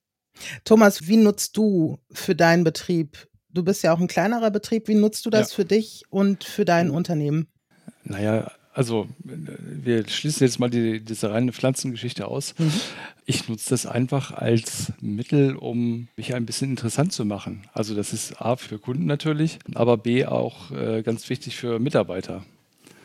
Thomas, 0.63 1.07
wie 1.07 1.17
nutzt 1.17 1.57
du 1.57 1.99
für 2.11 2.35
deinen 2.35 2.63
Betrieb? 2.63 3.27
Du 3.49 3.63
bist 3.63 3.83
ja 3.83 3.93
auch 3.93 3.99
ein 3.99 4.07
kleinerer 4.07 4.51
Betrieb. 4.51 4.87
Wie 4.87 4.95
nutzt 4.95 5.25
du 5.25 5.29
das 5.29 5.51
Ja. 5.51 5.55
für 5.57 5.65
dich 5.65 6.03
und 6.09 6.43
für 6.43 6.65
dein 6.65 6.91
Unternehmen? 6.91 7.47
Naja, 8.03 8.51
also 8.79 9.09
wir 9.19 10.07
schließen 10.07 10.47
jetzt 10.47 10.57
mal 10.57 10.69
die, 10.69 11.01
diese 11.01 11.31
reine 11.31 11.51
Pflanzengeschichte 11.51 12.29
aus. 12.29 12.55
Mhm. 12.57 12.71
Ich 13.25 13.49
nutze 13.49 13.71
das 13.71 13.85
einfach 13.85 14.31
als 14.31 14.93
Mittel, 15.01 15.57
um 15.57 16.07
mich 16.15 16.33
ein 16.33 16.45
bisschen 16.45 16.69
interessant 16.69 17.11
zu 17.11 17.25
machen. 17.25 17.63
Also 17.73 17.93
das 17.93 18.13
ist 18.13 18.41
A 18.41 18.55
für 18.55 18.79
Kunden 18.79 19.05
natürlich, 19.05 19.59
aber 19.75 19.97
B 19.97 20.25
auch 20.25 20.71
äh, 20.71 21.03
ganz 21.03 21.29
wichtig 21.29 21.57
für 21.57 21.77
Mitarbeiter. 21.79 22.45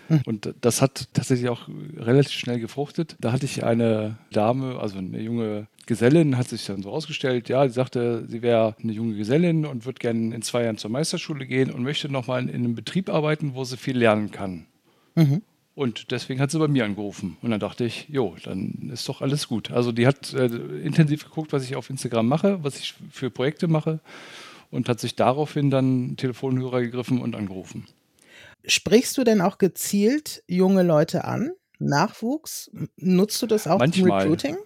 Hm. 0.07 0.21
Und 0.27 0.55
das 0.61 0.81
hat 0.81 1.09
tatsächlich 1.13 1.49
auch 1.49 1.69
relativ 1.97 2.35
schnell 2.35 2.61
gefruchtet. 2.61 3.17
Da 3.19 3.33
hatte 3.33 3.47
ich 3.47 3.65
eine 3.65 4.17
Dame, 4.31 4.79
also 4.79 4.99
eine 4.99 5.21
junge 5.21 5.67
Gesellin, 5.87 6.37
hat 6.37 6.51
sich 6.51 6.65
dann 6.67 6.83
so 6.83 6.91
ausgestellt, 6.91 7.49
ja, 7.49 7.67
sie 7.67 7.75
sagte, 7.75 8.27
sie 8.29 8.43
wäre 8.43 8.77
eine 8.81 8.93
junge 8.93 9.17
Gesellin 9.17 9.67
und 9.67 9.87
würde 9.87 9.99
gerne 9.99 10.37
in 10.37 10.43
zwei 10.43 10.63
Jahren 10.63 10.79
zur 10.79 10.93
Meisterschule 10.93 11.47
gehen 11.47 11.73
und 11.73 11.83
möchte 11.83 12.09
nochmal 12.09 12.49
in 12.49 12.55
einem 12.55 12.77
Betrieb 12.77 13.09
arbeiten, 13.09 13.55
wo 13.55 13.65
sie 13.65 13.77
viel 13.77 13.99
lernen 13.99 14.31
kann. 14.31 14.67
Mhm. 15.17 15.43
Und 15.75 16.13
deswegen 16.13 16.41
hat 16.41 16.51
sie 16.53 16.59
bei 16.59 16.69
mir 16.69 16.85
angerufen. 16.85 17.37
Und 17.43 17.51
dann 17.51 17.59
dachte 17.59 17.85
ich, 17.85 18.09
jo, 18.09 18.37
dann 18.45 18.91
ist 18.93 19.09
doch 19.09 19.21
alles 19.21 19.49
gut. 19.49 19.73
Also 19.73 19.91
die 19.91 20.07
hat 20.07 20.33
äh, 20.33 20.47
intensiv 20.47 21.25
geguckt, 21.25 21.53
was 21.53 21.65
ich 21.65 21.75
auf 21.75 21.91
Instagram 21.91 22.29
mache, 22.29 22.63
was 22.63 22.79
ich 22.79 22.95
für 23.11 23.31
Projekte 23.31 23.67
mache 23.67 24.01
und 24.71 24.89
hat 24.89 25.01
sich 25.01 25.17
daraufhin 25.17 25.71
dann 25.71 26.17
Telefonhörer 26.17 26.83
gegriffen 26.83 27.21
und 27.21 27.35
angerufen. 27.35 27.87
Sprichst 28.67 29.19
du 29.19 29.25
denn 29.25 29.41
auch 29.41 29.59
gezielt 29.59 30.43
junge 30.47 30.83
Leute 30.83 31.25
an? 31.25 31.53
Nachwuchs? 31.79 32.71
Nutzt 32.97 33.43
du 33.43 33.47
das 33.47 33.67
auch 33.67 33.75
im 33.75 33.79
Manchmal. 33.79 34.23
Recruiting? 34.23 34.57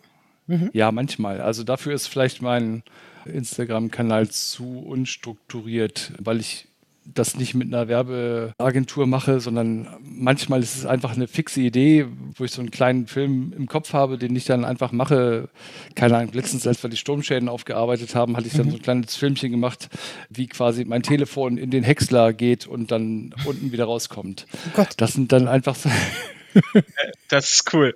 Mhm. 0.47 0.71
Ja, 0.73 0.93
manchmal. 0.93 1.41
Also 1.41 1.65
dafür 1.65 1.95
ist 1.95 2.07
vielleicht 2.07 2.43
mein 2.43 2.83
Instagram-Kanal 3.25 4.29
zu 4.29 4.79
unstrukturiert, 4.79 6.13
weil 6.19 6.41
ich 6.41 6.68
das 7.15 7.37
nicht 7.37 7.55
mit 7.55 7.69
einer 7.69 7.89
Werbeagentur 7.89 9.07
mache, 9.07 9.41
sondern 9.41 9.89
manchmal 10.03 10.63
ist 10.63 10.77
es 10.77 10.87
einfach 10.87 11.15
eine 11.15 11.27
fixe 11.27 11.61
Idee, 11.61 12.07
wo 12.37 12.45
ich 12.45 12.53
so 12.53 12.61
einen 12.61 12.71
kleinen 12.71 13.07
Film 13.07 13.53
im 13.57 13.67
Kopf 13.67 13.93
habe, 13.93 14.19
den 14.19 14.37
ich 14.37 14.45
dann 14.45 14.65
einfach 14.65 14.93
mache. 14.93 15.49
Keine 15.95 16.17
Ahnung, 16.17 16.33
letztens, 16.33 16.67
als 16.67 16.83
wir 16.83 16.91
die 16.91 16.97
Sturmschäden 16.97 17.49
aufgearbeitet 17.49 18.15
haben, 18.15 18.37
hatte 18.37 18.47
ich 18.47 18.53
dann 18.53 18.67
mhm. 18.67 18.71
so 18.71 18.77
ein 18.77 18.83
kleines 18.83 19.17
Filmchen 19.17 19.51
gemacht, 19.51 19.89
wie 20.29 20.47
quasi 20.47 20.85
mein 20.85 21.03
Telefon 21.03 21.57
in 21.57 21.71
den 21.71 21.83
Häcksler 21.83 22.33
geht 22.33 22.67
und 22.67 22.91
dann 22.91 23.35
unten 23.45 23.73
wieder 23.73 23.87
rauskommt. 23.87 24.47
Oh 24.53 24.71
Gott. 24.75 24.89
Das 24.99 25.15
sind 25.15 25.33
dann 25.33 25.49
einfach 25.49 25.75
so. 25.75 25.91
das 27.29 27.51
ist 27.51 27.75
cool. 27.75 27.95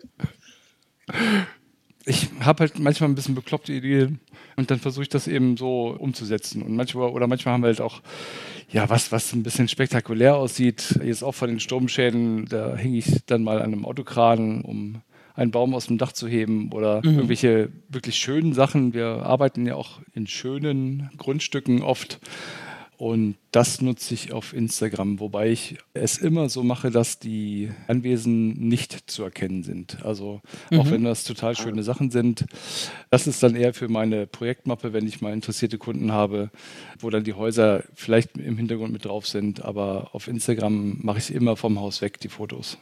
Ich 2.04 2.28
habe 2.40 2.60
halt 2.60 2.78
manchmal 2.78 3.10
ein 3.10 3.14
bisschen 3.14 3.34
bekloppte 3.34 3.72
Ideen 3.72 4.20
und 4.56 4.70
dann 4.70 4.78
versuche 4.78 5.02
ich 5.02 5.08
das 5.08 5.28
eben 5.28 5.56
so 5.56 5.96
umzusetzen. 5.98 6.62
Und 6.62 6.76
manchmal, 6.76 7.10
oder 7.10 7.26
manchmal 7.26 7.54
haben 7.54 7.62
wir 7.62 7.68
halt 7.68 7.80
auch, 7.80 8.00
ja, 8.70 8.88
was, 8.88 9.12
was 9.12 9.32
ein 9.32 9.42
bisschen 9.42 9.68
spektakulär 9.68 10.36
aussieht. 10.36 10.98
Jetzt 11.04 11.22
auch 11.22 11.34
von 11.34 11.48
den 11.48 11.60
Sturmschäden, 11.60 12.46
da 12.46 12.76
hing 12.76 12.94
ich 12.94 13.24
dann 13.26 13.42
mal 13.42 13.58
an 13.58 13.72
einem 13.72 13.84
Autokran, 13.84 14.62
um 14.62 15.02
einen 15.34 15.50
Baum 15.50 15.74
aus 15.74 15.86
dem 15.86 15.98
Dach 15.98 16.12
zu 16.12 16.28
heben 16.28 16.72
oder 16.72 16.98
mhm. 16.98 17.14
irgendwelche 17.14 17.70
wirklich 17.88 18.16
schönen 18.16 18.52
Sachen. 18.52 18.94
Wir 18.94 19.06
arbeiten 19.06 19.66
ja 19.66 19.74
auch 19.74 20.00
in 20.14 20.26
schönen 20.26 21.10
Grundstücken 21.16 21.82
oft. 21.82 22.20
Und 23.02 23.34
das 23.50 23.80
nutze 23.80 24.14
ich 24.14 24.32
auf 24.32 24.52
Instagram, 24.52 25.18
wobei 25.18 25.50
ich 25.50 25.76
es 25.92 26.18
immer 26.18 26.48
so 26.48 26.62
mache, 26.62 26.92
dass 26.92 27.18
die 27.18 27.68
Anwesen 27.88 28.52
nicht 28.52 29.10
zu 29.10 29.24
erkennen 29.24 29.64
sind. 29.64 30.04
Also 30.04 30.40
mhm. 30.70 30.78
auch 30.78 30.88
wenn 30.88 31.02
das 31.02 31.24
total 31.24 31.56
schöne 31.56 31.82
Sachen 31.82 32.12
sind, 32.12 32.44
das 33.10 33.26
ist 33.26 33.42
dann 33.42 33.56
eher 33.56 33.74
für 33.74 33.88
meine 33.88 34.28
Projektmappe, 34.28 34.92
wenn 34.92 35.04
ich 35.08 35.20
mal 35.20 35.32
interessierte 35.32 35.78
Kunden 35.78 36.12
habe, 36.12 36.52
wo 37.00 37.10
dann 37.10 37.24
die 37.24 37.34
Häuser 37.34 37.82
vielleicht 37.92 38.36
im 38.38 38.56
Hintergrund 38.56 38.92
mit 38.92 39.04
drauf 39.04 39.26
sind. 39.26 39.64
Aber 39.64 40.10
auf 40.12 40.28
Instagram 40.28 40.98
mache 41.02 41.18
ich 41.18 41.34
immer 41.34 41.56
vom 41.56 41.80
Haus 41.80 42.02
weg 42.02 42.20
die 42.20 42.28
Fotos. 42.28 42.78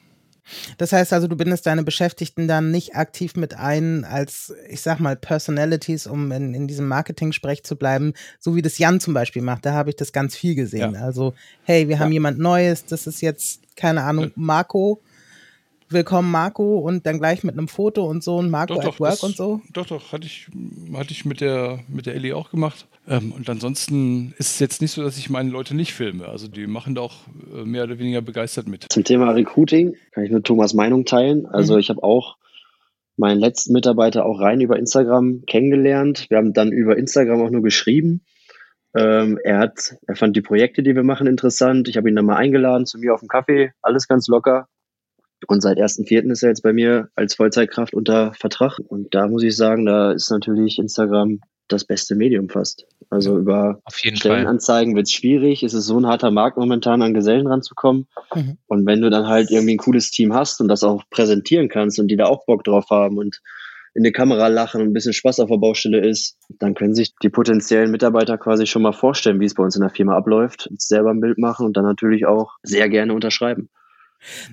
Das 0.78 0.92
heißt 0.92 1.12
also, 1.12 1.28
du 1.28 1.36
bindest 1.36 1.66
deine 1.66 1.84
Beschäftigten 1.84 2.48
dann 2.48 2.70
nicht 2.70 2.96
aktiv 2.96 3.36
mit 3.36 3.54
ein 3.54 4.04
als, 4.04 4.54
ich 4.68 4.80
sag 4.80 5.00
mal, 5.00 5.16
Personalities, 5.16 6.06
um 6.06 6.32
in, 6.32 6.54
in 6.54 6.68
diesem 6.68 6.88
Marketing-Sprech 6.88 7.64
zu 7.64 7.76
bleiben, 7.76 8.12
so 8.38 8.54
wie 8.56 8.62
das 8.62 8.78
Jan 8.78 9.00
zum 9.00 9.14
Beispiel 9.14 9.42
macht. 9.42 9.66
Da 9.66 9.72
habe 9.72 9.90
ich 9.90 9.96
das 9.96 10.12
ganz 10.12 10.36
viel 10.36 10.54
gesehen. 10.54 10.94
Ja. 10.94 11.00
Also, 11.02 11.34
hey, 11.64 11.88
wir 11.88 11.96
ja. 11.96 12.00
haben 12.00 12.12
jemand 12.12 12.38
Neues, 12.38 12.84
das 12.86 13.06
ist 13.06 13.20
jetzt, 13.20 13.62
keine 13.76 14.02
Ahnung, 14.02 14.32
Marco 14.34 15.00
willkommen 15.92 16.30
Marco 16.30 16.78
und 16.78 17.06
dann 17.06 17.18
gleich 17.18 17.42
mit 17.42 17.58
einem 17.58 17.68
Foto 17.68 18.04
und 18.04 18.22
so 18.22 18.36
und 18.36 18.50
Marco 18.50 18.74
doch, 18.74 18.80
at 18.80 18.86
doch, 18.86 19.00
Work 19.00 19.10
das, 19.10 19.22
und 19.24 19.36
so? 19.36 19.60
Doch, 19.72 19.86
doch, 19.86 20.12
hatte 20.12 20.26
ich, 20.26 20.48
hatte 20.94 21.12
ich 21.12 21.24
mit 21.24 21.40
der, 21.40 21.80
mit 21.88 22.06
der 22.06 22.14
Ellie 22.14 22.36
auch 22.36 22.50
gemacht. 22.50 22.86
Ähm, 23.08 23.32
und 23.32 23.48
ansonsten 23.50 24.34
ist 24.38 24.52
es 24.52 24.58
jetzt 24.60 24.80
nicht 24.80 24.92
so, 24.92 25.02
dass 25.02 25.18
ich 25.18 25.30
meine 25.30 25.50
Leute 25.50 25.74
nicht 25.74 25.92
filme. 25.92 26.28
Also 26.28 26.48
die 26.48 26.66
machen 26.66 26.94
da 26.94 27.02
auch 27.02 27.16
äh, 27.54 27.64
mehr 27.64 27.84
oder 27.84 27.98
weniger 27.98 28.22
begeistert 28.22 28.68
mit. 28.68 28.86
Zum 28.90 29.04
Thema 29.04 29.30
Recruiting 29.32 29.96
kann 30.12 30.24
ich 30.24 30.30
nur 30.30 30.42
Thomas 30.42 30.74
Meinung 30.74 31.04
teilen. 31.04 31.46
Also 31.46 31.74
mhm. 31.74 31.80
ich 31.80 31.90
habe 31.90 32.02
auch 32.02 32.36
meinen 33.16 33.40
letzten 33.40 33.72
Mitarbeiter 33.72 34.24
auch 34.24 34.40
rein 34.40 34.60
über 34.60 34.78
Instagram 34.78 35.42
kennengelernt. 35.46 36.26
Wir 36.30 36.38
haben 36.38 36.52
dann 36.52 36.72
über 36.72 36.96
Instagram 36.96 37.42
auch 37.42 37.50
nur 37.50 37.62
geschrieben. 37.62 38.22
Ähm, 38.96 39.38
er 39.44 39.58
hat, 39.58 39.96
er 40.06 40.16
fand 40.16 40.36
die 40.36 40.40
Projekte, 40.40 40.82
die 40.82 40.94
wir 40.94 41.04
machen, 41.04 41.26
interessant. 41.26 41.88
Ich 41.88 41.96
habe 41.96 42.08
ihn 42.08 42.16
dann 42.16 42.26
mal 42.26 42.36
eingeladen 42.36 42.86
zu 42.86 42.98
mir 42.98 43.14
auf 43.14 43.20
den 43.20 43.28
Kaffee, 43.28 43.72
alles 43.82 44.08
ganz 44.08 44.26
locker. 44.26 44.68
Und 45.46 45.62
seit 45.62 45.78
1.4. 45.78 46.30
ist 46.30 46.42
er 46.42 46.50
jetzt 46.50 46.62
bei 46.62 46.72
mir 46.72 47.08
als 47.14 47.34
Vollzeitkraft 47.34 47.94
unter 47.94 48.32
Vertrag. 48.34 48.78
Und 48.78 49.14
da 49.14 49.26
muss 49.28 49.42
ich 49.42 49.56
sagen, 49.56 49.86
da 49.86 50.12
ist 50.12 50.30
natürlich 50.30 50.78
Instagram 50.78 51.40
das 51.68 51.84
beste 51.84 52.14
Medium 52.14 52.48
fast. 52.48 52.86
Also 53.10 53.38
über 53.38 53.80
Stellenanzeigen 53.90 54.94
wird 54.94 55.06
es 55.06 55.12
schwierig. 55.12 55.62
Es 55.62 55.74
ist 55.74 55.86
so 55.86 55.98
ein 55.98 56.06
harter 56.06 56.30
Markt 56.30 56.56
momentan 56.56 57.02
an 57.02 57.14
Gesellen 57.14 57.46
ranzukommen. 57.46 58.06
Mhm. 58.34 58.58
Und 58.66 58.86
wenn 58.86 59.00
du 59.00 59.10
dann 59.10 59.28
halt 59.28 59.50
irgendwie 59.50 59.74
ein 59.74 59.78
cooles 59.78 60.10
Team 60.10 60.34
hast 60.34 60.60
und 60.60 60.68
das 60.68 60.82
auch 60.82 61.02
präsentieren 61.10 61.68
kannst 61.68 61.98
und 61.98 62.08
die 62.08 62.16
da 62.16 62.26
auch 62.26 62.44
Bock 62.44 62.64
drauf 62.64 62.86
haben 62.90 63.18
und 63.18 63.40
in 63.94 64.04
die 64.04 64.12
Kamera 64.12 64.46
lachen 64.46 64.80
und 64.80 64.88
ein 64.88 64.92
bisschen 64.92 65.12
Spaß 65.12 65.40
auf 65.40 65.48
der 65.48 65.56
Baustelle 65.56 66.06
ist, 66.06 66.36
dann 66.60 66.74
können 66.74 66.94
sich 66.94 67.12
die 67.22 67.28
potenziellen 67.28 67.90
Mitarbeiter 67.90 68.38
quasi 68.38 68.66
schon 68.66 68.82
mal 68.82 68.92
vorstellen, 68.92 69.40
wie 69.40 69.46
es 69.46 69.54
bei 69.54 69.64
uns 69.64 69.74
in 69.74 69.82
der 69.82 69.90
Firma 69.90 70.16
abläuft, 70.16 70.68
selber 70.78 71.10
ein 71.10 71.20
Bild 71.20 71.38
machen 71.38 71.66
und 71.66 71.76
dann 71.76 71.84
natürlich 71.84 72.26
auch 72.26 72.52
sehr 72.62 72.88
gerne 72.88 73.14
unterschreiben. 73.14 73.68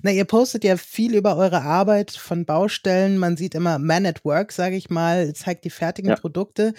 Na, 0.02 0.12
ihr 0.12 0.26
postet 0.26 0.64
ja 0.64 0.78
viel 0.78 1.16
über 1.16 1.38
eure 1.38 1.62
Arbeit 1.62 2.12
von 2.12 2.46
Baustellen. 2.46 3.18
Man 3.18 3.38
sieht 3.38 3.56
immer 3.56 3.80
Man 3.80 4.06
at 4.06 4.24
Work, 4.24 4.52
sage 4.52 4.76
ich 4.76 4.90
mal, 4.90 5.34
zeigt 5.34 5.66
die 5.66 5.70
fertigen 5.70 6.10
ja. 6.10 6.16
Produkte, 6.16 6.74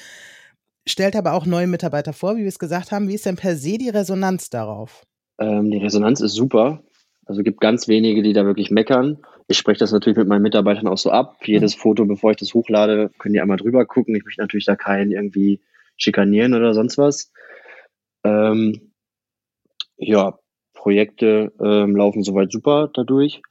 stellt 0.87 1.16
aber 1.16 1.35
auch 1.35 1.47
neue 1.47 1.66
Mitarbeiter 1.66 2.12
vor, 2.12 2.37
wie 2.37 2.42
wir 2.42 2.49
es 2.49 2.59
gesagt 2.59 2.92
haben. 2.92 3.09
Wie 3.09 3.14
ist 3.14 3.26
denn 3.26 3.37
per 3.37 3.57
se 3.57 3.78
die 3.78 3.90
Resonanz 3.90 4.50
darauf? 4.50 5.07
Ähm, 5.38 5.71
die 5.71 5.78
Resonanz 5.78 6.21
ist 6.21 6.35
super. 6.35 6.83
Also 7.26 7.42
gibt 7.42 7.61
ganz 7.61 7.88
wenige, 7.88 8.23
die 8.23 8.33
da 8.33 8.47
wirklich 8.47 8.71
meckern. 8.71 9.18
Ich 9.49 9.59
spreche 9.59 9.80
das 9.80 9.92
natürlich 9.92 10.16
mit 10.16 10.28
meinen 10.28 10.42
Mitarbeitern 10.42 10.88
auch 10.88 10.99
so 10.99 11.11
ab. 11.11 11.37
Jedes 11.45 11.76
mhm. 11.76 11.80
Foto, 11.80 12.04
bevor 12.07 12.30
ich 12.30 12.38
das 12.38 12.54
hochlade, 12.54 13.11
können 13.18 13.35
die 13.35 13.40
einmal 13.40 13.59
drüber 13.59 13.85
gucken. 13.85 14.14
Ich 14.16 14.25
möchte 14.25 14.40
natürlich 14.40 14.64
da 14.64 14.76
keinen 14.76 15.11
irgendwie 15.11 15.61
schikanieren 15.99 16.54
oder 16.54 16.73
sonst 16.73 16.97
was. 16.97 17.33
Ähm, 18.25 18.92
ja, 19.97 20.38
Projekte 20.88 21.52
ähm, 21.61 21.95
laufen 21.95 22.23
soweit 22.23 22.50
super 22.50 22.88
dadurch. 22.95 23.42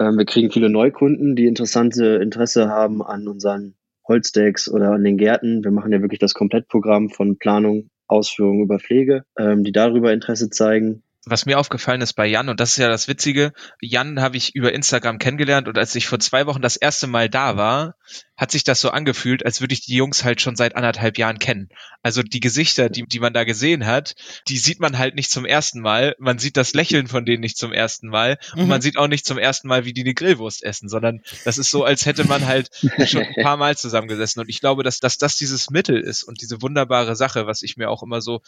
Ähm, 0.00 0.16
wir 0.16 0.24
kriegen 0.24 0.50
viele 0.50 0.70
Neukunden, 0.70 1.36
die 1.36 1.44
interessante 1.44 2.16
Interesse 2.22 2.70
haben 2.70 3.02
an 3.02 3.28
unseren 3.28 3.74
Holzdecks 4.08 4.66
oder 4.70 4.92
an 4.92 5.04
den 5.04 5.18
Gärten. 5.18 5.62
Wir 5.62 5.72
machen 5.72 5.92
ja 5.92 6.00
wirklich 6.00 6.20
das 6.20 6.32
Komplettprogramm 6.32 7.10
von 7.10 7.36
Planung, 7.36 7.90
Ausführung 8.06 8.62
über 8.62 8.78
Pflege, 8.78 9.24
ähm, 9.38 9.62
die 9.62 9.72
darüber 9.72 10.10
Interesse 10.10 10.48
zeigen 10.48 11.02
was 11.30 11.46
mir 11.46 11.58
aufgefallen 11.58 12.00
ist 12.00 12.14
bei 12.14 12.26
Jan, 12.26 12.48
und 12.48 12.60
das 12.60 12.72
ist 12.72 12.78
ja 12.78 12.88
das 12.88 13.08
Witzige, 13.08 13.52
Jan 13.80 14.20
habe 14.20 14.36
ich 14.36 14.54
über 14.54 14.72
Instagram 14.72 15.18
kennengelernt 15.18 15.68
und 15.68 15.78
als 15.78 15.94
ich 15.94 16.06
vor 16.06 16.18
zwei 16.18 16.46
Wochen 16.46 16.62
das 16.62 16.76
erste 16.76 17.06
Mal 17.06 17.28
da 17.28 17.56
war, 17.56 17.94
hat 18.36 18.52
sich 18.52 18.62
das 18.62 18.80
so 18.80 18.90
angefühlt, 18.90 19.44
als 19.44 19.60
würde 19.60 19.74
ich 19.74 19.84
die 19.84 19.96
Jungs 19.96 20.22
halt 20.22 20.40
schon 20.40 20.54
seit 20.54 20.76
anderthalb 20.76 21.18
Jahren 21.18 21.40
kennen. 21.40 21.68
Also 22.02 22.22
die 22.22 22.38
Gesichter, 22.38 22.88
die, 22.88 23.02
die 23.02 23.18
man 23.18 23.32
da 23.32 23.42
gesehen 23.42 23.84
hat, 23.84 24.14
die 24.46 24.58
sieht 24.58 24.78
man 24.78 24.96
halt 24.96 25.16
nicht 25.16 25.30
zum 25.30 25.44
ersten 25.44 25.80
Mal. 25.80 26.14
Man 26.20 26.38
sieht 26.38 26.56
das 26.56 26.72
Lächeln 26.72 27.08
von 27.08 27.26
denen 27.26 27.40
nicht 27.40 27.58
zum 27.58 27.72
ersten 27.72 28.08
Mal 28.08 28.38
mhm. 28.54 28.62
und 28.62 28.68
man 28.68 28.80
sieht 28.80 28.96
auch 28.96 29.08
nicht 29.08 29.26
zum 29.26 29.38
ersten 29.38 29.66
Mal, 29.66 29.84
wie 29.84 29.92
die 29.92 30.02
eine 30.02 30.14
Grillwurst 30.14 30.62
essen, 30.62 30.88
sondern 30.88 31.20
das 31.44 31.58
ist 31.58 31.72
so, 31.72 31.82
als 31.82 32.06
hätte 32.06 32.24
man 32.24 32.46
halt 32.46 32.70
schon 33.06 33.22
ein 33.22 33.42
paar 33.42 33.56
Mal 33.56 33.76
zusammengesessen. 33.76 34.40
Und 34.40 34.48
ich 34.48 34.60
glaube, 34.60 34.84
dass, 34.84 35.00
dass 35.00 35.18
das 35.18 35.36
dieses 35.36 35.70
Mittel 35.70 36.00
ist 36.00 36.22
und 36.22 36.40
diese 36.40 36.62
wunderbare 36.62 37.16
Sache, 37.16 37.46
was 37.46 37.62
ich 37.62 37.76
mir 37.76 37.90
auch 37.90 38.04
immer 38.04 38.20
so 38.20 38.40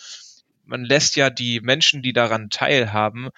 man 0.65 0.85
lässt 0.85 1.17
ja 1.17 1.31
die 1.31 1.61
Menschen, 1.61 2.03
die 2.03 2.13
daran 2.13 2.51
teilhaben, 2.51 3.31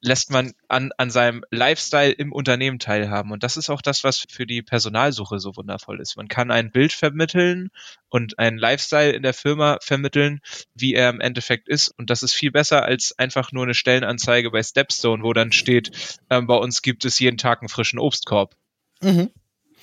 lässt 0.00 0.30
man 0.30 0.52
an, 0.68 0.90
an 0.96 1.10
seinem 1.10 1.44
Lifestyle 1.50 2.10
im 2.10 2.32
Unternehmen 2.32 2.78
teilhaben. 2.78 3.30
Und 3.30 3.42
das 3.42 3.56
ist 3.56 3.70
auch 3.70 3.80
das, 3.80 4.04
was 4.04 4.24
für 4.28 4.44
die 4.44 4.62
Personalsuche 4.62 5.38
so 5.38 5.56
wundervoll 5.56 6.00
ist. 6.00 6.16
Man 6.16 6.28
kann 6.28 6.50
ein 6.50 6.70
Bild 6.70 6.92
vermitteln 6.92 7.70
und 8.08 8.38
einen 8.38 8.58
Lifestyle 8.58 9.12
in 9.12 9.22
der 9.22 9.34
Firma 9.34 9.78
vermitteln, 9.80 10.40
wie 10.74 10.94
er 10.94 11.10
im 11.10 11.20
Endeffekt 11.20 11.68
ist. 11.68 11.88
Und 11.96 12.10
das 12.10 12.22
ist 12.22 12.34
viel 12.34 12.50
besser 12.50 12.84
als 12.84 13.16
einfach 13.18 13.52
nur 13.52 13.64
eine 13.64 13.74
Stellenanzeige 13.74 14.50
bei 14.50 14.62
Stepstone, 14.62 15.22
wo 15.22 15.32
dann 15.32 15.52
steht, 15.52 16.18
äh, 16.28 16.42
bei 16.42 16.56
uns 16.56 16.82
gibt 16.82 17.04
es 17.04 17.18
jeden 17.18 17.38
Tag 17.38 17.60
einen 17.60 17.68
frischen 17.68 17.98
Obstkorb. 17.98 18.56
Mhm. 19.00 19.30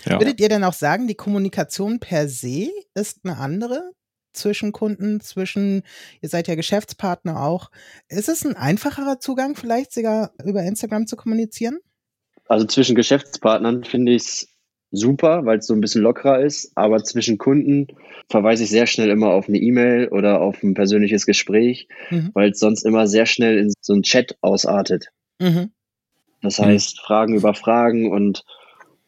Ja. 0.04 0.20
Würdet 0.20 0.40
ihr 0.40 0.50
denn 0.50 0.64
auch 0.64 0.74
sagen, 0.74 1.08
die 1.08 1.16
Kommunikation 1.16 2.00
per 2.00 2.28
se 2.28 2.70
ist 2.94 3.22
eine 3.24 3.38
andere? 3.38 3.92
Zwischen 4.36 4.72
Kunden, 4.72 5.22
zwischen, 5.22 5.84
ihr 6.22 6.30
seid 6.30 6.48
ja 6.48 6.56
Geschäftspartner 6.56 7.42
auch. 7.42 7.72
Ist 8.10 8.30
es 8.30 8.46
ein 8.46 8.56
einfacherer 8.56 9.20
Zugang, 9.20 9.56
vielleicht 9.56 9.94
sogar 9.94 10.32
über 10.44 10.64
Instagram 10.64 11.08
zu 11.08 11.16
kommunizieren? 11.16 11.80
Also 12.48 12.66
zwischen 12.66 12.96
Geschäftspartnern 12.96 13.84
finde 13.84 14.14
ich 14.14 14.24
es 14.24 14.48
super, 14.92 15.46
weil 15.46 15.60
es 15.60 15.68
so 15.68 15.74
ein 15.74 15.82
bisschen 15.82 16.02
lockerer 16.02 16.40
ist, 16.40 16.72
aber 16.76 17.04
zwischen 17.04 17.38
Kunden 17.38 17.88
verweise 18.30 18.64
ich 18.64 18.70
sehr 18.70 18.88
schnell 18.88 19.10
immer 19.10 19.30
auf 19.30 19.48
eine 19.48 19.58
E-Mail 19.58 20.08
oder 20.10 20.42
auf 20.42 20.62
ein 20.64 20.74
persönliches 20.74 21.26
Gespräch, 21.26 21.88
mhm. 22.10 22.32
weil 22.34 22.52
es 22.52 22.60
sonst 22.60 22.86
immer 22.86 23.08
sehr 23.08 23.26
schnell 23.26 23.58
in 23.58 23.74
so 23.82 23.94
einen 23.94 24.04
Chat 24.04 24.38
ausartet. 24.42 25.08
Mhm. 25.40 25.72
Das 26.42 26.60
heißt, 26.60 26.98
mhm. 26.98 27.02
Fragen 27.06 27.36
über 27.36 27.54
Fragen 27.54 28.12
und 28.12 28.44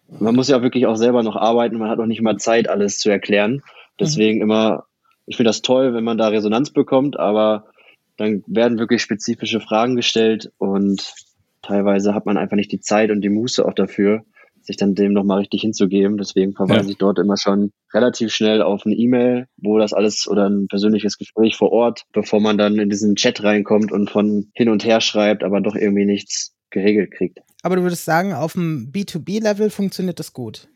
man 0.07 0.35
muss 0.35 0.47
ja 0.49 0.61
wirklich 0.61 0.85
auch 0.85 0.95
selber 0.95 1.23
noch 1.23 1.35
arbeiten, 1.35 1.77
man 1.77 1.89
hat 1.89 1.99
auch 1.99 2.05
nicht 2.05 2.21
mal 2.21 2.37
Zeit, 2.37 2.69
alles 2.69 2.99
zu 2.99 3.09
erklären. 3.09 3.53
Mhm. 3.53 3.61
Deswegen 3.99 4.41
immer 4.41 4.85
ich 5.27 5.35
finde 5.35 5.49
das 5.49 5.61
toll, 5.61 5.93
wenn 5.93 6.03
man 6.03 6.17
da 6.17 6.29
Resonanz 6.29 6.71
bekommt, 6.71 7.19
aber 7.19 7.67
dann 8.15 8.43
werden 8.47 8.79
wirklich 8.79 9.01
spezifische 9.01 9.59
Fragen 9.59 9.95
gestellt 9.95 10.51
und 10.57 11.13
teilweise 11.61 12.15
hat 12.15 12.25
man 12.25 12.37
einfach 12.37 12.55
nicht 12.55 12.71
die 12.71 12.79
Zeit 12.79 13.11
und 13.11 13.21
die 13.21 13.29
Muße 13.29 13.63
auch 13.63 13.73
dafür, 13.73 14.23
sich 14.61 14.77
dann 14.77 14.95
dem 14.95 15.13
nochmal 15.13 15.39
richtig 15.39 15.61
hinzugeben. 15.61 16.17
Deswegen 16.17 16.53
verweise 16.53 16.85
ja. 16.85 16.89
ich 16.91 16.97
dort 16.97 17.19
immer 17.19 17.37
schon 17.37 17.71
relativ 17.93 18.33
schnell 18.33 18.61
auf 18.61 18.85
eine 18.85 18.95
E-Mail, 18.95 19.47
wo 19.57 19.77
das 19.77 19.93
alles 19.93 20.27
oder 20.27 20.49
ein 20.49 20.67
persönliches 20.67 21.17
Gespräch 21.17 21.55
vor 21.55 21.71
Ort, 21.71 22.03
bevor 22.13 22.39
man 22.39 22.57
dann 22.57 22.79
in 22.79 22.89
diesen 22.89 23.15
Chat 23.15 23.43
reinkommt 23.43 23.91
und 23.91 24.09
von 24.09 24.49
hin 24.53 24.69
und 24.69 24.85
her 24.85 25.01
schreibt, 25.01 25.43
aber 25.43 25.61
doch 25.61 25.75
irgendwie 25.75 26.05
nichts 26.05 26.55
geregelt 26.69 27.11
kriegt. 27.11 27.39
Aber 27.63 27.75
du 27.75 27.81
würdest 27.81 28.05
sagen, 28.05 28.33
auf 28.33 28.53
dem 28.53 28.91
B2B-Level 28.93 29.69
funktioniert 29.69 30.19
das 30.19 30.33
gut? 30.33 30.67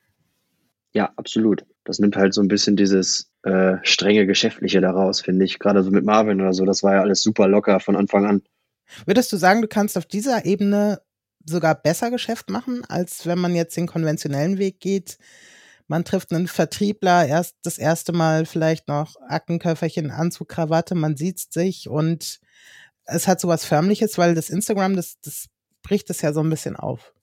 Ja, 0.93 1.11
absolut. 1.15 1.63
Das 1.83 1.99
nimmt 1.99 2.15
halt 2.15 2.33
so 2.33 2.41
ein 2.41 2.47
bisschen 2.47 2.75
dieses 2.75 3.31
äh, 3.43 3.77
strenge 3.83 4.25
Geschäftliche 4.25 4.81
daraus, 4.81 5.21
finde 5.21 5.45
ich. 5.45 5.59
Gerade 5.59 5.83
so 5.83 5.91
mit 5.91 6.05
Marvin 6.05 6.41
oder 6.41 6.53
so, 6.53 6.65
das 6.65 6.83
war 6.83 6.93
ja 6.93 7.01
alles 7.01 7.23
super 7.23 7.47
locker 7.47 7.79
von 7.79 7.95
Anfang 7.95 8.25
an. 8.25 8.41
Würdest 9.05 9.31
du 9.31 9.37
sagen, 9.37 9.61
du 9.61 9.67
kannst 9.67 9.97
auf 9.97 10.05
dieser 10.05 10.45
Ebene 10.45 11.01
sogar 11.45 11.75
besser 11.75 12.11
Geschäft 12.11 12.49
machen, 12.49 12.83
als 12.87 13.25
wenn 13.25 13.39
man 13.39 13.55
jetzt 13.55 13.75
den 13.75 13.87
konventionellen 13.87 14.57
Weg 14.57 14.79
geht? 14.79 15.17
Man 15.87 16.05
trifft 16.05 16.31
einen 16.31 16.47
Vertriebler 16.47 17.25
erst 17.25 17.57
das 17.63 17.77
erste 17.77 18.13
Mal 18.13 18.45
vielleicht 18.45 18.87
noch 18.87 19.15
Aktenköfferchen, 19.27 20.11
Anzug, 20.11 20.49
Krawatte, 20.49 20.95
man 20.95 21.17
sieht 21.17 21.39
sich 21.39 21.89
und 21.89 22.39
es 23.05 23.27
hat 23.27 23.41
sowas 23.41 23.65
Förmliches, 23.65 24.17
weil 24.17 24.35
das 24.35 24.49
Instagram, 24.49 24.95
das, 24.95 25.19
das 25.21 25.47
bricht 25.81 26.09
es 26.09 26.21
ja 26.21 26.31
so 26.31 26.41
ein 26.41 26.49
bisschen 26.49 26.75
auf. 26.75 27.13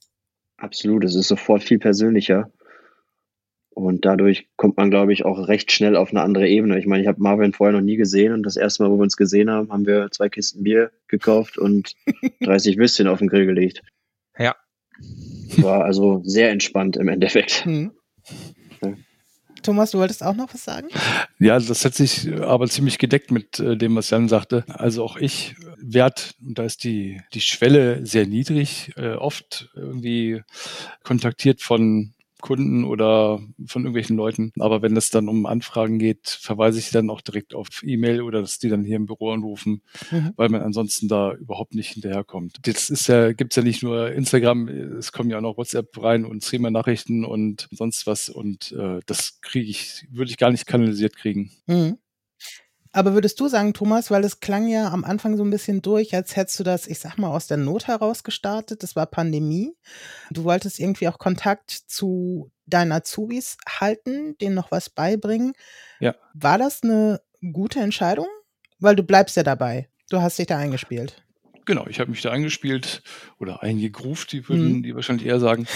Absolut, 0.58 1.04
es 1.04 1.14
ist 1.14 1.28
sofort 1.28 1.62
viel 1.62 1.78
persönlicher. 1.78 2.50
Und 3.84 4.04
dadurch 4.04 4.48
kommt 4.56 4.76
man, 4.76 4.90
glaube 4.90 5.12
ich, 5.12 5.24
auch 5.24 5.48
recht 5.48 5.72
schnell 5.72 5.96
auf 5.96 6.10
eine 6.10 6.22
andere 6.22 6.48
Ebene. 6.48 6.78
Ich 6.78 6.86
meine, 6.86 7.02
ich 7.02 7.08
habe 7.08 7.22
Marvin 7.22 7.52
vorher 7.52 7.76
noch 7.76 7.84
nie 7.84 7.96
gesehen 7.96 8.32
und 8.32 8.42
das 8.42 8.56
erste 8.56 8.82
Mal, 8.82 8.90
wo 8.90 8.96
wir 8.96 9.02
uns 9.02 9.16
gesehen 9.16 9.50
haben, 9.50 9.70
haben 9.70 9.86
wir 9.86 10.10
zwei 10.10 10.28
Kisten 10.28 10.64
Bier 10.64 10.90
gekauft 11.06 11.58
und 11.58 11.94
30 12.40 12.76
Würstchen 12.78 13.08
auf 13.08 13.18
den 13.20 13.28
Grill 13.28 13.46
gelegt. 13.46 13.82
Ja. 14.38 14.56
War 15.58 15.84
also 15.84 16.22
sehr 16.24 16.50
entspannt 16.50 16.96
im 16.96 17.08
Endeffekt. 17.08 17.64
Hm. 17.64 17.92
Thomas, 19.62 19.90
du 19.90 19.98
wolltest 19.98 20.22
auch 20.22 20.34
noch 20.34 20.52
was 20.54 20.64
sagen? 20.64 20.88
Ja, 21.38 21.58
das 21.58 21.84
hat 21.84 21.94
sich 21.94 22.32
aber 22.40 22.68
ziemlich 22.68 22.98
gedeckt 22.98 23.30
mit 23.30 23.58
äh, 23.58 23.76
dem, 23.76 23.96
was 23.96 24.10
Jan 24.10 24.28
sagte. 24.28 24.64
Also 24.68 25.04
auch 25.04 25.16
ich 25.16 25.56
wert, 25.80 26.34
da 26.40 26.64
ist 26.64 26.84
die, 26.84 27.20
die 27.34 27.40
Schwelle 27.40 28.04
sehr 28.06 28.26
niedrig, 28.26 28.92
äh, 28.96 29.14
oft 29.14 29.70
irgendwie 29.74 30.42
kontaktiert 31.02 31.60
von 31.60 32.14
Kunden 32.40 32.84
oder 32.84 33.40
von 33.66 33.82
irgendwelchen 33.82 34.16
Leuten. 34.16 34.52
Aber 34.58 34.82
wenn 34.82 34.96
es 34.96 35.10
dann 35.10 35.28
um 35.28 35.46
Anfragen 35.46 35.98
geht, 35.98 36.28
verweise 36.28 36.78
ich 36.78 36.90
dann 36.90 37.10
auch 37.10 37.20
direkt 37.20 37.54
auf 37.54 37.68
E-Mail 37.82 38.22
oder 38.22 38.40
dass 38.40 38.58
die 38.58 38.68
dann 38.68 38.84
hier 38.84 38.96
im 38.96 39.06
Büro 39.06 39.32
anrufen, 39.32 39.82
mhm. 40.10 40.32
weil 40.36 40.48
man 40.48 40.62
ansonsten 40.62 41.08
da 41.08 41.32
überhaupt 41.32 41.74
nicht 41.74 41.90
hinterherkommt. 41.90 42.56
Das 42.62 42.90
ist 42.90 43.08
ja, 43.08 43.32
gibt's 43.32 43.56
ja 43.56 43.62
nicht 43.62 43.82
nur 43.82 44.12
Instagram, 44.12 44.68
es 44.68 45.12
kommen 45.12 45.30
ja 45.30 45.38
auch 45.38 45.42
noch 45.42 45.56
WhatsApp 45.56 46.02
rein 46.02 46.24
und 46.24 46.44
Streamer-Nachrichten 46.44 47.24
und 47.24 47.68
sonst 47.70 48.06
was. 48.06 48.28
Und 48.28 48.72
äh, 48.72 49.00
das 49.06 49.40
kriege 49.40 49.70
ich, 49.70 50.06
würde 50.10 50.30
ich 50.30 50.38
gar 50.38 50.50
nicht 50.50 50.66
kanalisiert 50.66 51.16
kriegen. 51.16 51.50
Mhm. 51.66 51.98
Aber 52.92 53.14
würdest 53.14 53.38
du 53.40 53.48
sagen, 53.48 53.74
Thomas, 53.74 54.10
weil 54.10 54.24
es 54.24 54.40
klang 54.40 54.68
ja 54.68 54.90
am 54.90 55.04
Anfang 55.04 55.36
so 55.36 55.44
ein 55.44 55.50
bisschen 55.50 55.82
durch, 55.82 56.14
als 56.14 56.36
hättest 56.36 56.58
du 56.60 56.64
das, 56.64 56.86
ich 56.86 56.98
sag 56.98 57.18
mal, 57.18 57.28
aus 57.28 57.46
der 57.46 57.56
Not 57.58 57.86
heraus 57.86 58.24
gestartet. 58.24 58.82
Das 58.82 58.96
war 58.96 59.06
Pandemie. 59.06 59.74
Du 60.30 60.44
wolltest 60.44 60.80
irgendwie 60.80 61.08
auch 61.08 61.18
Kontakt 61.18 61.70
zu 61.70 62.50
deinen 62.66 62.92
Azubis 62.92 63.56
halten, 63.68 64.36
denen 64.38 64.54
noch 64.54 64.70
was 64.70 64.90
beibringen. 64.90 65.52
Ja. 66.00 66.14
War 66.34 66.58
das 66.58 66.82
eine 66.82 67.20
gute 67.52 67.80
Entscheidung? 67.80 68.28
Weil 68.78 68.96
du 68.96 69.02
bleibst 69.02 69.36
ja 69.36 69.42
dabei. 69.42 69.88
Du 70.10 70.22
hast 70.22 70.38
dich 70.38 70.46
da 70.46 70.56
eingespielt. 70.56 71.22
Genau, 71.66 71.86
ich 71.86 72.00
habe 72.00 72.10
mich 72.10 72.22
da 72.22 72.30
eingespielt 72.30 73.02
oder 73.38 73.62
eingegruft, 73.62 74.32
die 74.32 74.48
würden 74.48 74.78
mhm. 74.78 74.82
die 74.82 74.94
wahrscheinlich 74.94 75.26
eher 75.26 75.40
sagen. 75.40 75.66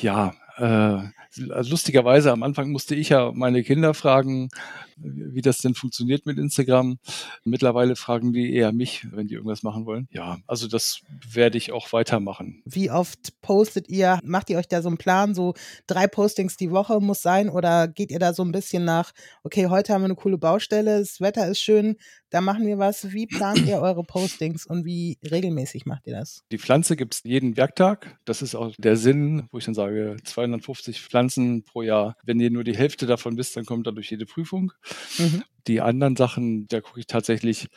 ja, 0.00 0.34
äh, 0.56 1.08
lustigerweise 1.36 2.32
am 2.32 2.42
Anfang 2.42 2.70
musste 2.70 2.94
ich 2.94 3.10
ja 3.10 3.32
meine 3.32 3.62
Kinder 3.62 3.94
fragen, 3.94 4.48
wie 4.96 5.40
das 5.40 5.58
denn 5.58 5.74
funktioniert 5.74 6.26
mit 6.26 6.38
Instagram. 6.38 6.98
Mittlerweile 7.44 7.96
fragen 7.96 8.32
die 8.32 8.52
eher 8.54 8.72
mich, 8.72 9.06
wenn 9.12 9.28
die 9.28 9.34
irgendwas 9.34 9.62
machen 9.62 9.86
wollen. 9.86 10.08
Ja, 10.10 10.38
also 10.46 10.68
das 10.68 11.00
werde 11.32 11.58
ich 11.58 11.72
auch 11.72 11.92
weitermachen. 11.92 12.62
Wie 12.64 12.90
oft 12.90 13.40
postet 13.40 13.88
ihr? 13.88 14.18
Macht 14.22 14.50
ihr 14.50 14.58
euch 14.58 14.68
da 14.68 14.82
so 14.82 14.88
einen 14.88 14.98
Plan, 14.98 15.34
so 15.34 15.54
drei 15.86 16.06
Postings 16.06 16.56
die 16.56 16.70
Woche 16.70 17.00
muss 17.00 17.22
sein 17.22 17.48
oder 17.48 17.88
geht 17.88 18.10
ihr 18.10 18.18
da 18.18 18.34
so 18.34 18.44
ein 18.44 18.52
bisschen 18.52 18.84
nach, 18.84 19.12
okay, 19.42 19.68
heute 19.68 19.94
haben 19.94 20.02
wir 20.02 20.06
eine 20.06 20.14
coole 20.16 20.38
Baustelle, 20.38 20.98
das 20.98 21.20
Wetter 21.20 21.48
ist 21.48 21.60
schön, 21.60 21.96
da 22.30 22.40
machen 22.40 22.66
wir 22.66 22.78
was. 22.78 23.12
Wie 23.12 23.26
plant 23.26 23.66
ihr 23.66 23.80
eure 23.80 24.04
Postings 24.04 24.66
und 24.66 24.84
wie 24.84 25.18
regelmäßig 25.28 25.86
macht 25.86 26.06
ihr 26.06 26.14
das? 26.14 26.44
Die 26.52 26.58
Pflanze 26.58 26.96
gibt 26.96 27.14
es 27.14 27.22
jeden 27.24 27.56
Werktag. 27.56 28.18
Das 28.24 28.42
ist 28.42 28.54
auch 28.54 28.72
der 28.78 28.96
Sinn, 28.96 29.48
wo 29.50 29.58
ich 29.58 29.64
dann 29.64 29.74
sage, 29.74 30.16
250 30.22 31.00
Pflanzen 31.00 31.19
pro 31.64 31.82
Jahr. 31.82 32.16
Wenn 32.24 32.40
ihr 32.40 32.50
nur 32.50 32.64
die 32.64 32.76
Hälfte 32.76 33.06
davon 33.06 33.36
wisst, 33.36 33.56
dann 33.56 33.66
kommt 33.66 33.86
dadurch 33.86 34.10
jede 34.10 34.26
Prüfung. 34.26 34.72
Mhm. 35.18 35.42
Die 35.66 35.80
anderen 35.80 36.16
Sachen, 36.16 36.66
da 36.68 36.80
gucke 36.80 37.00
ich 37.00 37.06
tatsächlich, 37.06 37.68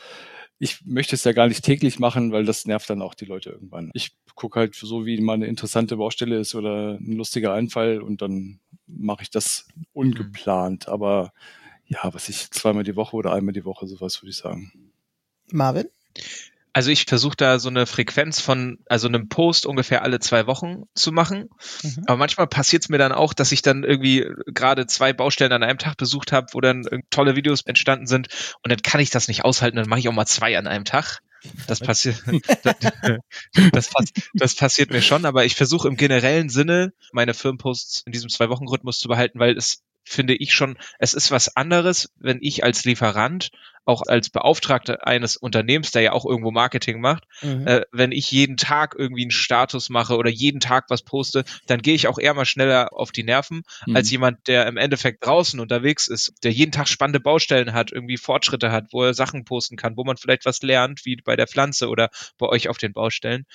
ich 0.60 0.86
möchte 0.86 1.16
es 1.16 1.24
ja 1.24 1.34
gar 1.34 1.48
nicht 1.48 1.66
täglich 1.66 2.00
machen, 2.00 2.32
weil 2.32 2.46
das 2.46 2.66
nervt 2.66 2.90
dann 2.90 3.02
auch 3.02 3.16
die 3.16 3.26
Leute 3.26 3.50
irgendwann. 3.50 3.92
Ich 3.94 4.16
gucke 4.36 4.60
halt 4.60 4.76
so, 4.76 5.06
wie 5.06 5.20
mal 5.20 5.34
eine 5.34 5.48
interessante 5.48 5.98
Baustelle 5.98 6.38
ist 6.38 6.56
oder 6.56 6.98
ein 7.00 7.14
lustiger 7.14 7.54
Einfall 7.54 8.02
und 8.02 8.22
dann 8.22 8.60
mache 8.88 9.24
ich 9.24 9.30
das 9.30 9.68
ungeplant. 9.92 10.88
Aber 10.88 11.34
ja, 11.86 12.14
was 12.14 12.29
ich 12.29 12.50
zweimal 12.51 12.84
die 12.84 12.96
Woche 12.96 13.16
oder 13.16 13.34
einmal 13.34 13.53
die 13.53 13.66
Woche, 13.66 13.88
sowas 13.88 14.22
würde 14.22 14.29
ich 14.29 14.38
sagen. 14.38 14.72
Marvin? 15.51 15.90
Also 16.74 16.90
ich 16.90 17.05
versuche 17.05 17.38
da 17.38 17.59
so 17.59 17.70
eine 17.70 17.86
Frequenz 17.86 18.42
von, 18.42 18.79
also 18.88 19.07
einem 19.07 19.29
Post 19.29 19.68
ungefähr 19.68 20.01
alle 20.01 20.20
zwei 20.20 20.48
Wochen 20.48 20.83
zu 20.96 21.12
machen. 21.12 21.50
Mhm. 21.83 22.03
Aber 22.07 22.18
manchmal 22.18 22.48
passiert 22.48 22.83
es 22.83 22.90
mir 22.90 22.98
dann 22.98 23.12
auch, 23.12 23.33
dass 23.33 23.51
ich 23.51 23.62
dann 23.62 23.83
irgendwie 23.83 24.27
gerade 24.48 24.88
zwei 24.88 25.14
Baustellen 25.14 25.51
an 25.51 25.64
einem 25.64 25.77
Tag 25.77 25.98
besucht 25.98 26.31
habe, 26.31 26.48
wo 26.53 26.62
dann 26.62 26.83
tolle 27.12 27.36
Videos 27.36 27.62
entstanden 27.62 28.07
sind 28.07 28.27
und 28.64 28.72
dann 28.72 28.81
kann 28.81 29.01
ich 29.01 29.12
das 29.12 29.27
nicht 29.27 29.46
aushalten, 29.46 29.77
dann 29.77 29.88
mache 29.88 30.00
ich 30.00 30.09
auch 30.09 30.14
mal 30.14 30.25
zwei 30.25 30.57
an 30.57 30.68
einem 30.68 30.86
Tag. 30.86 31.20
Das 31.68 31.79
passiert, 31.79 32.24
das, 32.64 32.79
das, 33.72 33.90
das, 34.33 34.55
passiert 34.55 34.92
mir 34.92 35.01
schon, 35.01 35.25
aber 35.25 35.46
ich 35.46 35.55
versuche 35.55 35.88
im 35.88 35.98
generellen 35.98 36.50
Sinne 36.50 36.94
meine 37.12 37.33
Firmenposts 37.33 38.03
in 38.05 38.14
diesem 38.14 38.29
Zwei-Wochen-Rhythmus 38.29 39.00
zu 39.00 39.09
behalten, 39.09 39.40
weil 39.40 39.57
es 39.57 39.83
finde 40.03 40.35
ich 40.35 40.53
schon, 40.53 40.77
es 41.00 41.13
ist 41.13 41.31
was 41.31 41.55
anderes, 41.55 42.11
wenn 42.20 42.39
ich 42.42 42.63
als 42.63 42.85
Lieferant, 42.85 43.50
auch 43.85 44.03
als 44.07 44.29
Beauftragter 44.29 45.05
eines 45.05 45.35
Unternehmens, 45.35 45.92
der 45.92 46.01
ja 46.03 46.11
auch 46.13 46.25
irgendwo 46.25 46.51
Marketing 46.51 47.01
macht, 47.01 47.25
mhm. 47.42 47.68
äh, 47.68 47.81
wenn 47.92 48.11
ich 48.11 48.31
jeden 48.31 48.55
Tag 48.55 48.96
irgendwie 48.98 49.24
einen 49.24 49.31
Status 49.31 49.89
mache 49.89 50.16
oder 50.16 50.29
jeden 50.29 50.59
Tag 50.59 50.85
was 50.89 51.03
poste, 51.03 51.44
dann 51.68 51.81
gehe 51.81 51.96
ich 51.96 52.07
auch 52.07 52.18
eher 52.18 52.33
mal 52.33 52.46
schneller 52.46 52.94
auf 52.94 53.11
die 53.11 53.24
Nerven, 53.24 53.63
mhm. 53.85 53.96
als 53.96 54.09
jemand, 54.09 54.48
der 54.48 54.68
im 54.68 54.77
Endeffekt 54.77 55.25
draußen 55.25 55.59
unterwegs 55.59 56.07
ist, 56.07 56.33
der 56.44 56.51
jeden 56.51 56.72
Tag 56.72 56.87
spannende 56.87 57.20
Baustellen 57.20 57.74
hat, 57.74 57.92
irgendwie 57.92 58.18
Fortschritte 58.18 58.72
hat, 58.72 58.85
wo 58.92 59.03
er 59.03 59.13
Sachen 59.13 59.44
posten 59.44 59.75
kann, 59.75 59.98
wo 59.98 60.03
man 60.03 60.18
vielleicht 60.18 60.46
was 60.46 60.61
lernt, 60.61 61.05
wie 61.05 61.18
bei 61.18 61.35
der 61.35 61.48
Pflanze 61.48 61.89
oder 61.89 62.09
bei 62.37 62.48
euch 62.48 62.70
auf 62.70 62.77
den 62.77 62.94
Baustellen. 62.94 63.46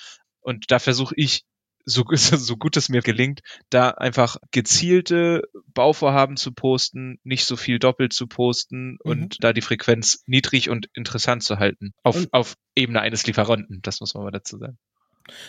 Und 0.41 0.71
da 0.71 0.79
versuche 0.79 1.15
ich 1.17 1.43
so, 1.89 2.05
so 2.13 2.57
gut 2.57 2.77
es 2.77 2.89
mir 2.89 3.01
gelingt, 3.01 3.41
da 3.69 3.89
einfach 3.91 4.37
gezielte 4.51 5.43
Bauvorhaben 5.73 6.37
zu 6.37 6.53
posten, 6.53 7.19
nicht 7.23 7.45
so 7.45 7.55
viel 7.55 7.79
doppelt 7.79 8.13
zu 8.13 8.27
posten 8.27 8.91
mhm. 8.91 8.97
und 9.03 9.43
da 9.43 9.53
die 9.53 9.61
Frequenz 9.61 10.23
niedrig 10.25 10.69
und 10.69 10.87
interessant 10.93 11.43
zu 11.43 11.59
halten. 11.59 11.93
Auf, 12.03 12.27
auf 12.31 12.55
Ebene 12.75 13.01
eines 13.01 13.25
Lieferanten, 13.25 13.81
das 13.81 13.99
muss 13.99 14.13
man 14.13 14.23
mal 14.23 14.31
dazu 14.31 14.57
sagen. 14.57 14.77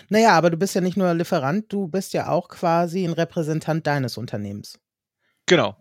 Naja, 0.09 0.33
aber 0.33 0.51
du 0.51 0.57
bist 0.57 0.75
ja 0.75 0.81
nicht 0.81 0.97
nur 0.97 1.15
Lieferant, 1.15 1.73
du 1.73 1.89
bist 1.89 2.13
ja 2.13 2.29
auch 2.29 2.49
quasi 2.49 3.05
ein 3.05 3.13
Repräsentant 3.13 3.87
deines 3.87 4.17
Unternehmens. 4.17 4.79
Genau. 5.47 5.77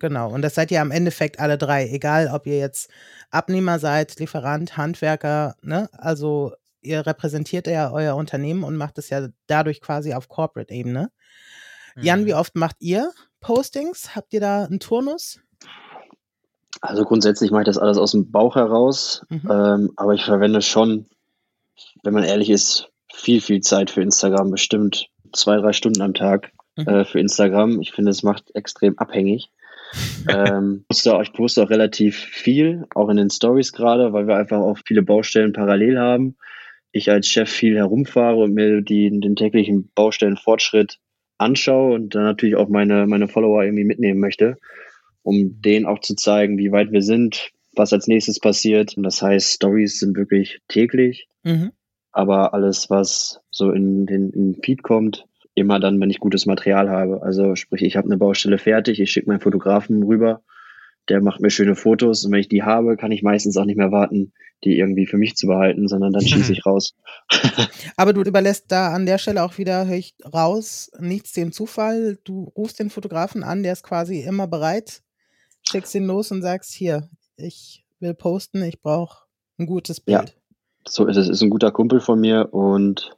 Genau, 0.00 0.30
und 0.30 0.42
das 0.42 0.54
seid 0.54 0.70
ihr 0.70 0.80
am 0.80 0.92
Endeffekt 0.92 1.40
alle 1.40 1.58
drei, 1.58 1.88
egal 1.88 2.28
ob 2.32 2.46
ihr 2.46 2.58
jetzt 2.58 2.88
Abnehmer 3.30 3.80
seid, 3.80 4.20
Lieferant, 4.20 4.76
Handwerker, 4.76 5.56
ne? 5.60 5.88
Also 5.92 6.52
ihr 6.80 7.06
repräsentiert 7.06 7.66
ja 7.66 7.92
euer 7.92 8.16
Unternehmen 8.16 8.64
und 8.64 8.76
macht 8.76 8.98
es 8.98 9.10
ja 9.10 9.28
dadurch 9.46 9.80
quasi 9.80 10.14
auf 10.14 10.28
Corporate-Ebene. 10.28 11.10
Mhm. 11.96 12.02
Jan, 12.02 12.26
wie 12.26 12.32
mhm. 12.32 12.38
oft 12.38 12.56
macht 12.56 12.76
ihr 12.80 13.10
Postings? 13.40 14.14
Habt 14.14 14.32
ihr 14.32 14.40
da 14.40 14.64
einen 14.64 14.80
Turnus? 14.80 15.40
Also 16.80 17.04
grundsätzlich 17.04 17.50
mache 17.50 17.62
ich 17.62 17.66
das 17.66 17.78
alles 17.78 17.98
aus 17.98 18.12
dem 18.12 18.30
Bauch 18.30 18.54
heraus, 18.54 19.22
mhm. 19.28 19.48
ähm, 19.50 19.92
aber 19.96 20.14
ich 20.14 20.24
verwende 20.24 20.62
schon, 20.62 21.06
wenn 22.04 22.14
man 22.14 22.22
ehrlich 22.22 22.50
ist, 22.50 22.90
viel, 23.12 23.40
viel 23.40 23.60
Zeit 23.60 23.90
für 23.90 24.02
Instagram, 24.02 24.50
bestimmt 24.50 25.08
zwei, 25.32 25.56
drei 25.56 25.72
Stunden 25.72 26.02
am 26.02 26.14
Tag 26.14 26.52
mhm. 26.76 26.86
äh, 26.86 27.04
für 27.04 27.18
Instagram. 27.18 27.80
Ich 27.80 27.92
finde, 27.92 28.12
es 28.12 28.22
macht 28.22 28.54
extrem 28.54 28.96
abhängig. 28.98 29.50
ähm, 30.28 30.84
ich 30.90 31.32
poste 31.32 31.62
auch 31.62 31.70
relativ 31.70 32.16
viel, 32.16 32.86
auch 32.94 33.08
in 33.08 33.16
den 33.16 33.30
Stories 33.30 33.72
gerade, 33.72 34.12
weil 34.12 34.28
wir 34.28 34.36
einfach 34.36 34.58
auch 34.58 34.78
viele 34.84 35.02
Baustellen 35.02 35.54
parallel 35.54 35.98
haben 35.98 36.36
ich 36.98 37.10
als 37.10 37.28
Chef 37.28 37.50
viel 37.50 37.76
herumfahre 37.76 38.36
und 38.36 38.54
mir 38.54 38.82
die, 38.82 39.08
den 39.20 39.36
täglichen 39.36 39.90
Baustellenfortschritt 39.94 40.98
anschaue 41.38 41.94
und 41.94 42.14
dann 42.14 42.24
natürlich 42.24 42.56
auch 42.56 42.68
meine, 42.68 43.06
meine 43.06 43.28
Follower 43.28 43.62
irgendwie 43.62 43.84
mitnehmen 43.84 44.20
möchte, 44.20 44.56
um 45.22 45.60
denen 45.60 45.86
auch 45.86 46.00
zu 46.00 46.14
zeigen, 46.14 46.58
wie 46.58 46.72
weit 46.72 46.92
wir 46.92 47.02
sind, 47.02 47.50
was 47.74 47.92
als 47.92 48.06
nächstes 48.06 48.40
passiert. 48.40 48.96
Und 48.96 49.04
das 49.04 49.22
heißt, 49.22 49.54
Stories 49.54 50.00
sind 50.00 50.16
wirklich 50.16 50.60
täglich, 50.68 51.28
mhm. 51.44 51.70
aber 52.12 52.54
alles, 52.54 52.90
was 52.90 53.40
so 53.50 53.70
in 53.70 54.06
den, 54.06 54.30
in 54.30 54.52
den 54.52 54.62
Feed 54.62 54.82
kommt, 54.82 55.26
immer 55.54 55.80
dann, 55.80 56.00
wenn 56.00 56.10
ich 56.10 56.20
gutes 56.20 56.46
Material 56.46 56.88
habe. 56.90 57.22
Also 57.22 57.56
sprich, 57.56 57.82
ich 57.82 57.96
habe 57.96 58.06
eine 58.06 58.16
Baustelle 58.16 58.58
fertig, 58.58 59.00
ich 59.00 59.10
schicke 59.10 59.28
meinen 59.28 59.40
Fotografen 59.40 60.02
rüber, 60.02 60.42
der 61.08 61.22
macht 61.22 61.40
mir 61.40 61.50
schöne 61.50 61.74
Fotos 61.74 62.24
und 62.24 62.32
wenn 62.32 62.40
ich 62.40 62.48
die 62.48 62.62
habe, 62.62 62.96
kann 62.96 63.12
ich 63.12 63.22
meistens 63.22 63.56
auch 63.56 63.64
nicht 63.64 63.76
mehr 63.76 63.92
warten, 63.92 64.32
die 64.64 64.78
irgendwie 64.78 65.06
für 65.06 65.16
mich 65.16 65.36
zu 65.36 65.46
behalten, 65.46 65.88
sondern 65.88 66.12
dann 66.12 66.26
schieße 66.26 66.52
ich 66.52 66.66
raus. 66.66 66.94
Aber 67.96 68.12
du 68.12 68.22
überlässt 68.22 68.66
da 68.68 68.92
an 68.92 69.06
der 69.06 69.18
Stelle 69.18 69.42
auch 69.42 69.58
wieder, 69.58 69.86
höre 69.86 69.96
ich 69.96 70.14
raus, 70.32 70.90
nichts 70.98 71.32
dem 71.32 71.52
Zufall. 71.52 72.18
Du 72.24 72.52
rufst 72.56 72.78
den 72.78 72.90
Fotografen 72.90 73.42
an, 73.42 73.62
der 73.62 73.72
ist 73.72 73.84
quasi 73.84 74.20
immer 74.20 74.46
bereit, 74.46 75.02
schickst 75.62 75.94
ihn 75.94 76.06
los 76.06 76.30
und 76.30 76.42
sagst, 76.42 76.72
hier, 76.72 77.08
ich 77.36 77.84
will 78.00 78.14
posten, 78.14 78.62
ich 78.62 78.80
brauche 78.80 79.24
ein 79.58 79.66
gutes 79.66 80.00
Bild. 80.00 80.28
Ja, 80.28 80.34
so 80.86 81.06
ist 81.06 81.16
es. 81.16 81.28
Ist 81.28 81.42
ein 81.42 81.50
guter 81.50 81.70
Kumpel 81.70 82.00
von 82.00 82.20
mir 82.20 82.52
und 82.52 83.16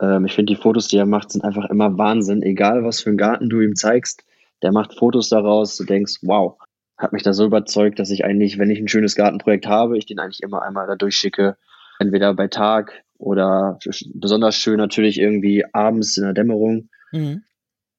ähm, 0.00 0.26
ich 0.26 0.34
finde 0.34 0.52
die 0.52 0.60
Fotos, 0.60 0.88
die 0.88 0.96
er 0.96 1.06
macht, 1.06 1.30
sind 1.30 1.44
einfach 1.44 1.68
immer 1.70 1.96
Wahnsinn. 1.96 2.42
Egal, 2.42 2.84
was 2.84 3.00
für 3.00 3.10
einen 3.10 3.18
Garten 3.18 3.48
du 3.48 3.60
ihm 3.60 3.76
zeigst, 3.76 4.24
der 4.62 4.72
macht 4.72 4.94
Fotos 4.94 5.28
daraus. 5.28 5.76
Du 5.76 5.84
denkst, 5.84 6.18
wow, 6.22 6.56
hat 6.98 7.12
mich 7.12 7.22
da 7.22 7.32
so 7.32 7.44
überzeugt, 7.44 7.98
dass 7.98 8.10
ich 8.10 8.24
eigentlich, 8.24 8.58
wenn 8.58 8.70
ich 8.70 8.78
ein 8.78 8.88
schönes 8.88 9.14
Gartenprojekt 9.14 9.66
habe, 9.66 9.98
ich 9.98 10.06
den 10.06 10.18
eigentlich 10.18 10.42
immer 10.42 10.62
einmal 10.62 10.86
da 10.86 10.96
durchschicke. 10.96 11.56
Entweder 11.98 12.34
bei 12.34 12.48
Tag 12.48 13.04
oder 13.18 13.78
besonders 14.14 14.56
schön 14.56 14.76
natürlich 14.76 15.18
irgendwie 15.18 15.64
abends 15.72 16.16
in 16.16 16.24
der 16.24 16.34
Dämmerung, 16.34 16.88
mhm. 17.12 17.42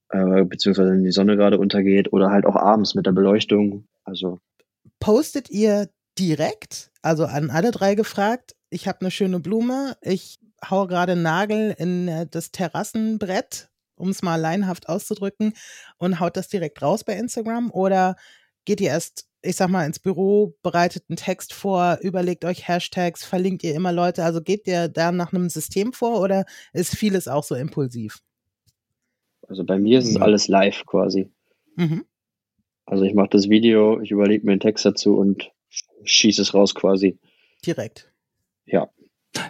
äh, 0.10 0.43
beziehungsweise 0.43 0.91
wenn 0.91 1.03
die 1.03 1.12
Sonne 1.12 1.36
gerade 1.36 1.57
untergeht 1.57 2.13
oder 2.13 2.29
halt 2.29 2.45
auch 2.45 2.55
abends 2.55 2.95
mit 2.95 3.05
der 3.05 3.12
Beleuchtung. 3.12 3.88
Also 4.03 4.39
postet 4.99 5.49
ihr 5.49 5.89
direkt, 6.19 6.91
also 7.01 7.25
an 7.25 7.49
alle 7.49 7.71
drei 7.71 7.95
gefragt, 7.95 8.55
ich 8.69 8.88
habe 8.88 9.01
eine 9.01 9.12
schöne 9.12 9.39
Blume, 9.39 9.95
ich 10.01 10.39
hau 10.69 10.88
gerade 10.88 11.15
Nagel 11.15 11.75
in 11.77 12.07
äh, 12.07 12.27
das 12.29 12.51
Terrassenbrett, 12.51 13.69
um 13.95 14.10
es 14.10 14.21
mal 14.21 14.36
leinhaft 14.36 14.89
auszudrücken, 14.89 15.53
und 15.97 16.19
haut 16.19 16.38
das 16.38 16.49
direkt 16.49 16.81
raus 16.81 17.03
bei 17.03 17.13
Instagram? 17.13 17.71
Oder 17.71 18.15
geht 18.67 18.82
ihr 18.82 18.89
erst, 18.89 19.30
ich 19.41 19.56
sag 19.56 19.69
mal, 19.69 19.86
ins 19.86 19.97
Büro, 19.97 20.53
bereitet 20.62 21.06
einen 21.08 21.15
Text 21.15 21.53
vor, 21.53 21.99
überlegt 22.01 22.43
euch 22.43 22.67
Hashtags, 22.67 23.23
verlinkt 23.23 23.63
ihr 23.63 23.73
immer 23.73 23.93
Leute? 23.93 24.25
Also 24.25 24.41
geht 24.41 24.67
ihr 24.67 24.89
da 24.89 25.13
nach 25.13 25.32
einem 25.32 25.49
System 25.49 25.93
vor 25.93 26.19
oder 26.19 26.45
ist 26.73 26.95
vieles 26.95 27.30
auch 27.30 27.45
so 27.45 27.56
impulsiv? 27.56 28.19
Also 29.47 29.63
bei 29.63 29.80
mir 29.80 29.99
ist 29.99 30.10
es 30.10 30.17
alles 30.17 30.49
live 30.49 30.86
quasi. 30.86 31.32
Mhm. 31.77 32.03
Also 32.86 33.06
ich 33.06 33.13
mache 33.13 33.30
das 33.32 33.47
Video, 33.49 34.01
ich 34.01 34.12
überlege 34.12 34.45
mir 34.45 34.51
einen 34.51 34.60
Text 34.60 34.84
dazu 34.84 35.15
und 35.15 35.49
schieße 36.03 36.41
es 36.41 36.53
raus 36.53 36.75
quasi. 36.75 37.17
Direkt. 37.65 38.12
Ja. 38.65 38.89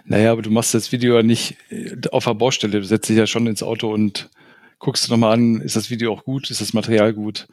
Naja, 0.04 0.30
aber 0.30 0.42
du 0.42 0.50
machst 0.50 0.74
das 0.74 0.92
Video 0.92 1.16
ja 1.16 1.24
nicht 1.24 1.56
äh, 1.70 1.96
auf 2.12 2.24
der 2.24 2.34
Baustelle. 2.34 2.78
Du 2.78 2.86
setzt 2.86 3.08
dich 3.08 3.16
ja 3.16 3.26
schon 3.26 3.48
ins 3.48 3.64
Auto 3.64 3.92
und 3.92 4.30
guckst 4.78 5.10
nochmal 5.10 5.34
an, 5.34 5.60
ist 5.60 5.74
das 5.74 5.90
Video 5.90 6.12
auch 6.12 6.22
gut, 6.22 6.50
ist 6.50 6.60
das 6.60 6.72
Material 6.72 7.12
gut? 7.12 7.48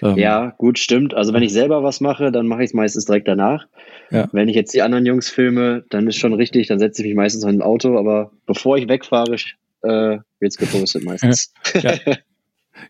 Ähm, 0.00 0.16
ja, 0.16 0.54
gut, 0.58 0.78
stimmt. 0.78 1.14
Also 1.14 1.32
wenn 1.32 1.42
ich 1.42 1.52
selber 1.52 1.82
was 1.82 2.00
mache, 2.00 2.32
dann 2.32 2.46
mache 2.46 2.62
ich 2.62 2.70
es 2.70 2.74
meistens 2.74 3.04
direkt 3.04 3.28
danach. 3.28 3.66
Ja. 4.10 4.28
Wenn 4.32 4.48
ich 4.48 4.56
jetzt 4.56 4.74
die 4.74 4.82
anderen 4.82 5.06
Jungs 5.06 5.28
filme, 5.28 5.84
dann 5.90 6.06
ist 6.06 6.16
schon 6.16 6.32
richtig, 6.32 6.68
dann 6.68 6.78
setze 6.78 7.02
ich 7.02 7.08
mich 7.08 7.16
meistens 7.16 7.44
in 7.44 7.50
ein 7.50 7.62
Auto, 7.62 7.98
aber 7.98 8.30
bevor 8.46 8.76
ich 8.78 8.88
wegfahre, 8.88 9.34
äh, 9.82 9.88
wird 9.88 10.24
es 10.40 10.56
gepostet 10.56 11.04
meistens. 11.04 11.52
ja, 11.82 11.94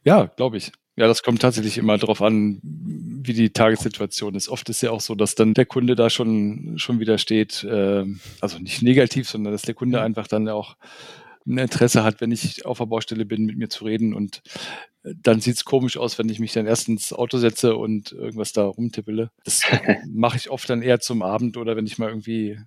ja 0.05 0.31
glaube 0.37 0.57
ich. 0.57 0.73
Ja, 0.95 1.07
das 1.07 1.23
kommt 1.23 1.41
tatsächlich 1.41 1.79
immer 1.79 1.97
darauf 1.97 2.21
an, 2.21 2.61
wie 2.63 3.33
die 3.33 3.51
Tagessituation 3.51 4.35
ist. 4.35 4.51
Oft 4.51 4.69
ist 4.69 4.83
ja 4.83 4.91
auch 4.91 5.01
so, 5.01 5.15
dass 5.15 5.35
dann 5.35 5.55
der 5.55 5.65
Kunde 5.65 5.95
da 5.95 6.11
schon, 6.11 6.75
schon 6.77 7.01
wieder 7.01 7.17
steht, 7.17 7.65
äh, 7.65 8.05
also 8.41 8.59
nicht 8.59 8.83
negativ, 8.83 9.29
sondern 9.29 9.55
dass 9.55 9.63
der 9.63 9.75
Kunde 9.75 9.99
mhm. 9.99 10.05
einfach 10.05 10.27
dann 10.27 10.49
auch 10.49 10.77
ein 11.47 11.59
Interesse 11.59 12.05
hat, 12.05 12.21
wenn 12.21 12.33
ich 12.33 12.65
auf 12.67 12.79
der 12.79 12.87
Baustelle 12.87 13.25
bin, 13.25 13.45
mit 13.45 13.57
mir 13.57 13.69
zu 13.69 13.85
reden. 13.85 14.15
Und 14.15 14.43
äh, 15.03 15.15
dann 15.17 15.41
sieht 15.41 15.57
es 15.57 15.65
komisch 15.65 15.97
aus, 15.97 16.19
wenn 16.19 16.29
ich 16.29 16.41
mich 16.41 16.53
dann 16.53 16.67
erst 16.67 16.89
ins 16.89 17.13
Auto 17.13 17.39
setze 17.39 17.77
und 17.77 18.13
irgendwas 18.13 18.53
da 18.53 18.65
rumtippele. 18.65 19.31
Das 19.45 19.63
mache 20.13 20.37
ich 20.37 20.51
oft 20.51 20.69
dann 20.69 20.83
eher 20.83 21.01
zum 21.01 21.23
Abend 21.23 21.57
oder 21.57 21.77
wenn 21.77 21.87
ich 21.87 21.99
mal 21.99 22.09
irgendwie 22.09 22.59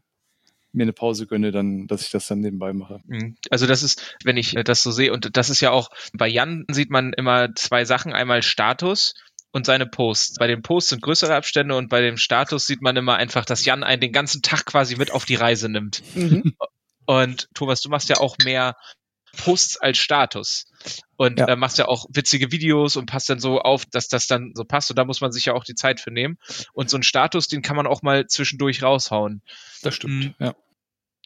mir 0.76 0.84
eine 0.84 0.94
Pause 0.94 1.26
gönne, 1.26 1.52
dann, 1.52 1.88
dass 1.88 2.02
ich 2.02 2.12
das 2.12 2.28
dann 2.28 2.42
nebenbei 2.42 2.74
mache. 2.74 3.00
Mhm. 3.06 3.38
Also 3.50 3.66
das 3.66 3.82
ist, 3.82 4.18
wenn 4.24 4.38
ich 4.38 4.56
das 4.66 4.84
so 4.84 4.92
sehe, 4.92 5.14
und 5.14 5.38
das 5.38 5.50
ist 5.50 5.62
ja 5.62 5.72
auch, 5.72 5.90
bei 6.14 6.28
Jan 6.28 6.66
sieht 6.70 6.92
man 6.92 7.14
immer 7.14 7.56
zwei 7.56 7.86
Sachen, 7.86 8.12
einmal 8.12 8.44
Status 8.44 9.14
und 9.52 9.66
seine 9.66 9.86
Posts. 9.86 10.38
Bei 10.38 10.48
den 10.48 10.62
Posts 10.62 10.90
sind 10.90 11.02
größere 11.02 11.34
Abstände 11.34 11.76
und 11.76 11.88
bei 11.88 12.02
dem 12.02 12.18
Status 12.18 12.68
sieht 12.68 12.82
man 12.82 12.98
immer 12.98 13.16
einfach, 13.16 13.46
dass 13.46 13.64
Jan 13.64 13.84
einen 13.84 14.02
den 14.02 14.12
ganzen 14.12 14.42
Tag 14.42 14.66
quasi 14.66 14.98
mit 14.98 15.12
auf 15.12 15.24
die 15.24 15.36
Reise 15.36 15.70
nimmt. 15.70 16.04
Mhm. 16.14 16.56
Und 17.06 17.48
Thomas, 17.54 17.82
du 17.82 17.90
machst 17.90 18.10
ja 18.10 18.18
auch 18.18 18.38
mehr 18.44 18.76
Posts 19.38 19.78
als 19.78 19.98
Status 19.98 20.66
und 21.18 21.40
ja. 21.40 21.48
äh, 21.48 21.56
machst 21.56 21.78
ja 21.78 21.88
auch 21.88 22.06
witzige 22.10 22.52
Videos 22.52 22.96
und 22.96 23.06
passt 23.06 23.30
dann 23.30 23.40
so 23.40 23.60
auf, 23.60 23.86
dass 23.86 24.08
das 24.08 24.28
dann 24.28 24.52
so 24.56 24.64
passt 24.64 24.90
und 24.90 24.98
da 24.98 25.06
muss 25.06 25.22
man 25.22 25.32
sich 25.32 25.46
ja 25.46 25.54
auch 25.54 25.64
die 25.64 25.76
Zeit 25.76 26.00
für 26.00 26.12
nehmen. 26.12 26.38
Und 26.74 26.90
so 26.90 26.98
ein 26.98 27.04
Status, 27.04 27.48
den 27.48 27.62
kann 27.62 27.76
man 27.76 27.88
auch 27.88 28.02
mal 28.02 28.28
zwischendurch 28.28 28.82
raushauen. 28.82 29.42
Das 29.82 29.96
stimmt, 29.96 30.40
mhm. 30.40 30.46
ja. 30.46 30.56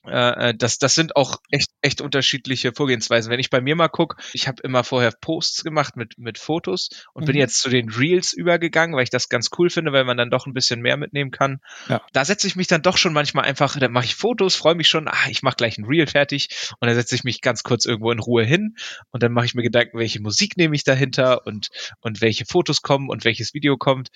Äh, 0.06 0.50
äh, 0.50 0.56
das, 0.56 0.78
das 0.78 0.96
sind 0.96 1.16
auch 1.16 1.38
echt, 1.52 1.69
echt 1.82 2.02
unterschiedliche 2.02 2.74
Vorgehensweisen. 2.74 3.32
Wenn 3.32 3.40
ich 3.40 3.50
bei 3.50 3.62
mir 3.62 3.76
mal 3.76 3.88
gucke, 3.88 4.22
ich 4.34 4.48
habe 4.48 4.62
immer 4.64 4.84
vorher 4.84 5.12
Posts 5.12 5.64
gemacht 5.64 5.96
mit, 5.96 6.18
mit 6.18 6.38
Fotos 6.38 6.90
und 7.14 7.24
mhm. 7.24 7.28
bin 7.28 7.36
jetzt 7.38 7.62
zu 7.62 7.70
den 7.70 7.90
Reels 7.90 8.34
übergegangen, 8.34 8.96
weil 8.96 9.04
ich 9.04 9.10
das 9.10 9.30
ganz 9.30 9.50
cool 9.58 9.70
finde, 9.70 9.94
weil 9.94 10.04
man 10.04 10.18
dann 10.18 10.30
doch 10.30 10.46
ein 10.46 10.54
bisschen 10.54 10.82
mehr 10.82 10.98
mitnehmen 10.98 11.32
kann. 11.32 11.60
Ja. 11.88 12.02
Da 12.14 12.26
setze 12.26 12.48
ich 12.48 12.56
mich 12.56 12.68
dann 12.68 12.82
doch 12.82 12.98
schon 12.98 13.14
manchmal 13.14 13.46
einfach, 13.46 13.78
dann 13.78 13.92
mache 13.92 14.06
ich 14.06 14.16
Fotos, 14.16 14.56
freue 14.56 14.76
mich 14.76 14.90
schon, 14.90 15.08
ah, 15.08 15.30
ich 15.30 15.44
mache 15.44 15.56
gleich 15.56 15.78
ein 15.78 15.86
Reel 15.86 16.08
fertig 16.08 16.50
und 16.80 16.88
dann 16.88 16.96
setze 16.96 17.16
ich 17.16 17.24
mich 17.24 17.42
ganz 17.42 17.64
kurz 17.64 17.86
irgendwo 17.86 18.12
in 18.12 18.20
Ruhe 18.20 18.44
hin 18.44 18.76
und 19.12 19.24
dann 19.24 19.32
mache 19.32 19.46
ich 19.46 19.56
mir 19.56 19.64
Gedanken, 19.64 20.00
welche 20.00 20.22
Musik 20.22 20.58
nehme 20.58 20.76
ich 20.76 20.84
dahinter 20.84 21.46
und, 21.46 21.70
und 22.02 22.22
welche 22.22 22.46
Fotos 22.46 22.82
kommen 22.82 23.10
und 23.10 23.26
welches 23.26 23.54
Video 23.54 23.78
kommt 23.78 24.10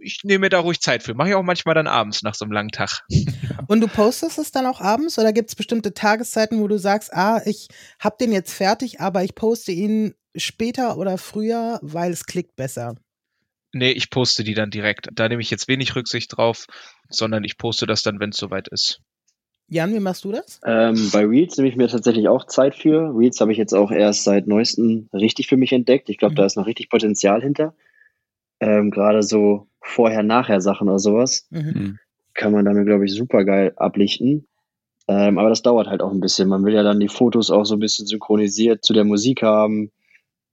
ich 0.00 0.20
nehme 0.24 0.40
mir 0.40 0.48
da 0.48 0.60
ruhig 0.60 0.80
Zeit 0.80 1.02
für. 1.02 1.14
Mache 1.14 1.30
ich 1.30 1.34
auch 1.34 1.42
manchmal 1.42 1.74
dann 1.74 1.86
abends 1.86 2.22
nach 2.22 2.34
so 2.34 2.44
einem 2.44 2.52
langen 2.52 2.70
Tag. 2.70 3.02
Und 3.68 3.80
du 3.80 3.88
postest 3.88 4.38
es 4.38 4.52
dann 4.52 4.66
auch 4.66 4.80
abends 4.80 5.18
oder 5.18 5.32
gibt 5.32 5.50
es 5.50 5.54
bestimmte 5.54 5.94
Tageszeiten, 5.94 6.60
wo 6.60 6.68
du 6.68 6.78
sagst, 6.78 7.12
ah, 7.12 7.40
ich 7.44 7.68
habe 7.98 8.16
den 8.20 8.32
jetzt 8.32 8.52
fertig, 8.52 9.00
aber 9.00 9.24
ich 9.24 9.34
poste 9.34 9.72
ihn 9.72 10.14
später 10.36 10.98
oder 10.98 11.18
früher, 11.18 11.78
weil 11.82 12.12
es 12.12 12.26
klickt 12.26 12.56
besser? 12.56 12.94
Nee, 13.72 13.90
ich 13.90 14.10
poste 14.10 14.44
die 14.44 14.54
dann 14.54 14.70
direkt. 14.70 15.08
Da 15.12 15.28
nehme 15.28 15.42
ich 15.42 15.50
jetzt 15.50 15.68
wenig 15.68 15.96
Rücksicht 15.96 16.36
drauf, 16.36 16.66
sondern 17.08 17.44
ich 17.44 17.58
poste 17.58 17.86
das 17.86 18.02
dann, 18.02 18.20
wenn 18.20 18.30
es 18.30 18.36
soweit 18.36 18.68
ist. 18.68 19.00
Jan, 19.68 19.92
wie 19.92 20.00
machst 20.00 20.24
du 20.24 20.30
das? 20.30 20.60
Ähm, 20.64 21.10
bei 21.12 21.24
Reels 21.24 21.56
nehme 21.56 21.68
ich 21.68 21.76
mir 21.76 21.88
tatsächlich 21.88 22.28
auch 22.28 22.46
Zeit 22.46 22.76
für. 22.76 23.12
Reels 23.16 23.40
habe 23.40 23.50
ich 23.50 23.58
jetzt 23.58 23.74
auch 23.74 23.90
erst 23.90 24.22
seit 24.22 24.46
neuestem 24.46 25.08
richtig 25.12 25.48
für 25.48 25.56
mich 25.56 25.72
entdeckt. 25.72 26.08
Ich 26.08 26.18
glaube, 26.18 26.32
mhm. 26.32 26.36
da 26.36 26.46
ist 26.46 26.56
noch 26.56 26.66
richtig 26.66 26.88
Potenzial 26.88 27.42
hinter. 27.42 27.74
Ähm, 28.60 28.90
Gerade 28.90 29.22
so 29.22 29.66
Vorher-Nachher-Sachen 29.86 30.88
oder 30.88 30.98
sowas, 30.98 31.46
mhm. 31.50 31.60
mhm. 31.60 31.98
kann 32.34 32.52
man 32.52 32.64
damit, 32.64 32.86
glaube 32.86 33.04
ich, 33.04 33.14
super 33.14 33.44
geil 33.44 33.72
ablichten. 33.76 34.46
Ähm, 35.08 35.38
aber 35.38 35.48
das 35.48 35.62
dauert 35.62 35.86
halt 35.86 36.02
auch 36.02 36.10
ein 36.10 36.20
bisschen. 36.20 36.48
Man 36.48 36.64
will 36.64 36.74
ja 36.74 36.82
dann 36.82 37.00
die 37.00 37.08
Fotos 37.08 37.50
auch 37.50 37.64
so 37.64 37.76
ein 37.76 37.80
bisschen 37.80 38.06
synchronisiert 38.06 38.84
zu 38.84 38.92
der 38.92 39.04
Musik 39.04 39.42
haben. 39.42 39.92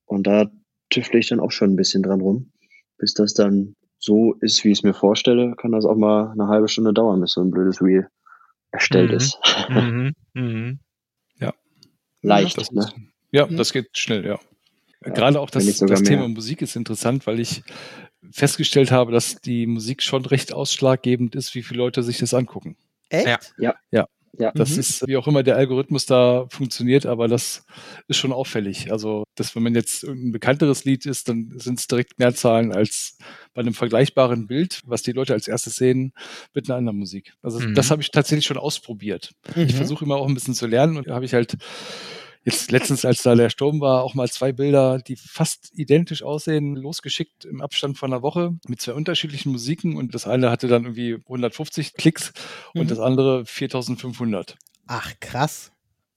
Und 0.06 0.28
da 0.28 0.52
tüftle 0.90 1.20
ich 1.20 1.28
dann 1.28 1.40
auch 1.40 1.52
schon 1.52 1.72
ein 1.72 1.76
bisschen 1.76 2.04
dran 2.04 2.22
rum. 2.22 2.52
Bis 2.98 3.16
das 3.16 3.34
dann 3.34 3.76
so 3.98 4.34
ist, 4.42 4.64
wie 4.64 4.72
ich 4.72 4.80
es 4.80 4.84
mir 4.84 4.94
vorstelle, 4.94 5.56
kann 5.56 5.72
das 5.72 5.86
auch 5.86 5.96
mal 5.96 6.32
eine 6.32 6.48
halbe 6.48 6.68
Stunde 6.68 6.94
dauern, 6.94 7.22
bis 7.22 7.32
so 7.32 7.42
ein 7.42 7.52
blödes 7.52 7.82
Reel 7.82 8.08
erstellt 8.72 9.12
mhm. 9.12 9.18
ist. 9.18 9.40
Mhm. 9.70 10.14
Mhm. 10.36 10.80
Ja. 11.40 11.54
Leicht, 12.24 12.58
das 12.58 12.72
ne? 12.72 12.82
Ist, 12.82 12.96
ja, 13.32 13.46
mhm. 13.46 13.56
das 13.56 13.72
geht 13.72 13.96
schnell, 13.96 14.26
ja. 14.26 14.40
ja 15.06 15.14
Gerade 15.14 15.40
auch 15.40 15.52
das, 15.52 15.78
das 15.78 16.02
Thema 16.02 16.28
Musik 16.28 16.64
ist 16.64 16.76
interessant, 16.76 17.28
weil 17.28 17.40
ich 17.40 17.62
festgestellt 18.32 18.92
habe, 18.92 19.12
dass 19.12 19.36
die 19.42 19.66
Musik 19.68 20.02
schon 20.02 20.26
recht 20.26 20.54
ausschlaggebend 20.54 21.36
ist, 21.36 21.56
wie 21.56 21.64
viele 21.64 21.80
Leute 21.80 22.04
sich 22.04 22.18
das 22.18 22.34
angucken. 22.34 22.76
Echt? 23.10 23.26
Ja. 23.28 23.40
Ja. 23.58 23.76
ja. 23.92 24.08
Ja. 24.40 24.52
Das 24.52 24.72
mhm. 24.72 24.80
ist, 24.80 25.08
wie 25.08 25.16
auch 25.16 25.28
immer 25.28 25.44
der 25.44 25.58
Algorithmus 25.58 26.08
da 26.08 26.48
funktioniert, 26.50 27.06
aber 27.06 27.28
das 27.28 27.66
ist 28.08 28.18
schon 28.18 28.32
auffällig. 28.32 28.92
Also, 28.92 29.26
dass 29.36 29.56
wenn 29.56 29.62
man 29.62 29.76
jetzt 29.76 30.04
ein 30.04 30.32
bekannteres 30.32 30.86
Lied 30.86 31.06
ist, 31.06 31.30
dann 31.30 31.54
sind 31.58 31.80
es 31.80 31.88
direkt 31.88 32.18
mehr 32.18 32.34
Zahlen 32.34 32.72
als 32.72 33.18
bei 33.54 33.62
einem 33.62 33.76
vergleichbaren 33.76 34.48
Bild, 34.48 34.82
was 34.86 35.04
die 35.04 35.12
Leute 35.12 35.34
als 35.34 35.48
erstes 35.48 35.76
sehen, 35.76 36.14
mit 36.54 36.68
einer 36.68 36.78
anderen 36.78 36.98
Musik. 36.98 37.34
Also, 37.44 37.60
mhm. 37.60 37.76
das 37.76 37.92
habe 37.92 38.02
ich 38.02 38.10
tatsächlich 38.10 38.48
schon 38.48 38.58
ausprobiert. 38.58 39.34
Mhm. 39.56 39.64
Ich 39.64 39.76
versuche 39.76 40.04
immer 40.04 40.16
auch 40.16 40.28
ein 40.28 40.34
bisschen 40.34 40.56
zu 40.56 40.66
lernen 40.66 40.98
und 40.98 41.08
da 41.08 41.14
habe 41.14 41.26
ich 41.26 41.36
halt 41.36 41.56
jetzt 42.44 42.72
letztens, 42.72 43.06
als 43.06 43.24
da 43.24 43.36
der 43.36 43.50
Sturm 43.50 43.80
war, 43.80 44.04
auch 44.04 44.14
mal 44.14 44.30
zwei 44.30 44.52
Bilder, 44.52 45.00
die 45.00 45.16
fast 45.16 45.72
identisch 45.74 46.24
aussehen, 46.24 46.76
losgeschickt 46.76 47.46
im 47.46 47.62
Abstand 47.62 47.98
von 47.98 48.12
einer 48.12 48.22
Woche 48.22 48.58
mit 48.68 48.82
zwei 48.82 48.94
unterschiedlichen 48.94 49.52
Musiken 49.52 49.98
und 49.98 50.14
das 50.14 50.28
eine 50.28 50.50
hatte 50.50 50.68
dann 50.68 50.84
irgendwie 50.84 51.16
150 51.16 51.94
Klicks 51.94 52.34
mhm. 52.74 52.82
und 52.82 52.92
das 52.92 53.00
andere 53.00 53.46
4500. 53.46 54.58
Ach, 54.88 55.12
krass. 55.20 55.72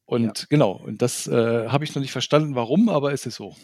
Und 0.04 0.40
ja. 0.40 0.46
genau, 0.48 0.72
und 0.72 1.02
das 1.02 1.26
äh, 1.26 1.68
habe 1.68 1.84
ich 1.84 1.94
noch 1.94 2.02
nicht 2.02 2.12
verstanden, 2.12 2.54
warum, 2.54 2.88
aber 2.88 3.12
es 3.12 3.26
ist 3.26 3.36
so. 3.36 3.56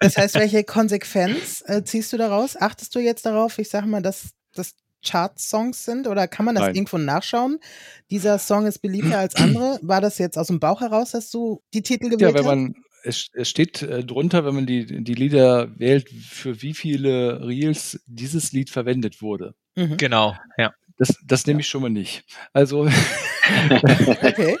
Das 0.00 0.16
heißt, 0.16 0.34
welche 0.34 0.62
Konsequenz 0.62 1.64
äh, 1.66 1.82
ziehst 1.82 2.12
du 2.12 2.16
daraus? 2.16 2.56
Achtest 2.56 2.94
du 2.94 3.00
jetzt 3.00 3.24
darauf, 3.26 3.58
ich 3.58 3.68
sage 3.68 3.86
mal, 3.86 4.02
dass 4.02 4.30
das 4.54 4.74
Chart-Songs 5.04 5.84
sind 5.84 6.06
oder 6.06 6.28
kann 6.28 6.44
man 6.44 6.54
das 6.54 6.64
Nein. 6.66 6.74
irgendwo 6.74 6.98
nachschauen? 6.98 7.58
Dieser 8.10 8.38
Song 8.38 8.66
ist 8.66 8.80
beliebter 8.80 9.18
als 9.18 9.36
andere. 9.36 9.78
War 9.82 10.00
das 10.00 10.18
jetzt 10.18 10.38
aus 10.38 10.48
dem 10.48 10.60
Bauch 10.60 10.80
heraus, 10.80 11.12
dass 11.12 11.30
du 11.30 11.62
die 11.74 11.82
Titel 11.82 12.08
gewählt 12.08 12.34
hast? 12.34 12.44
Ja, 12.44 12.50
wenn 12.50 12.62
man, 12.64 12.74
es, 13.04 13.28
es 13.32 13.48
steht 13.48 13.82
äh, 13.82 14.04
drunter, 14.04 14.44
wenn 14.44 14.54
man 14.54 14.66
die, 14.66 15.02
die 15.04 15.14
Lieder 15.14 15.78
wählt, 15.78 16.08
für 16.10 16.62
wie 16.62 16.74
viele 16.74 17.46
Reels 17.46 18.00
dieses 18.06 18.52
Lied 18.52 18.70
verwendet 18.70 19.22
wurde. 19.22 19.54
Mhm. 19.76 19.96
Genau, 19.96 20.36
ja. 20.56 20.72
Das, 20.98 21.14
das 21.24 21.46
nehme 21.46 21.60
ich 21.60 21.68
schon 21.68 21.82
mal 21.82 21.90
nicht. 21.90 22.24
Also. 22.52 22.88
okay. 24.22 24.56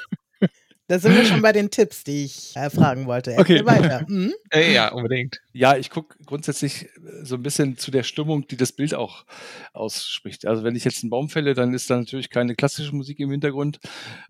Da 0.88 0.98
sind 0.98 1.14
wir 1.14 1.24
schon 1.26 1.42
bei 1.42 1.52
den 1.52 1.70
Tipps, 1.70 2.02
die 2.02 2.24
ich 2.24 2.56
äh, 2.56 2.70
fragen 2.70 3.06
wollte. 3.06 3.32
Erzähl 3.32 3.60
okay. 3.60 3.66
weiter. 3.66 4.06
Mhm. 4.08 4.32
Äh, 4.50 4.72
ja, 4.72 4.90
unbedingt. 4.92 5.42
Ja, 5.52 5.76
ich 5.76 5.90
gucke 5.90 6.16
grundsätzlich 6.24 6.84
äh, 6.84 7.22
so 7.22 7.34
ein 7.34 7.42
bisschen 7.42 7.76
zu 7.76 7.90
der 7.90 8.02
Stimmung, 8.02 8.48
die 8.48 8.56
das 8.56 8.72
Bild 8.72 8.94
auch 8.94 9.26
ausspricht. 9.74 10.46
Also 10.46 10.64
wenn 10.64 10.74
ich 10.74 10.84
jetzt 10.84 11.02
einen 11.02 11.10
Baum 11.10 11.28
fälle, 11.28 11.52
dann 11.52 11.74
ist 11.74 11.90
da 11.90 11.98
natürlich 11.98 12.30
keine 12.30 12.54
klassische 12.54 12.94
Musik 12.94 13.20
im 13.20 13.30
Hintergrund, 13.30 13.78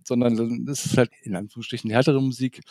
sondern 0.02 0.36
dann 0.36 0.66
ist 0.66 0.86
es 0.86 0.98
halt 0.98 1.12
in 1.22 1.36
Anführungsstrichen 1.36 1.90
härtere 1.90 2.20
Musik. 2.20 2.62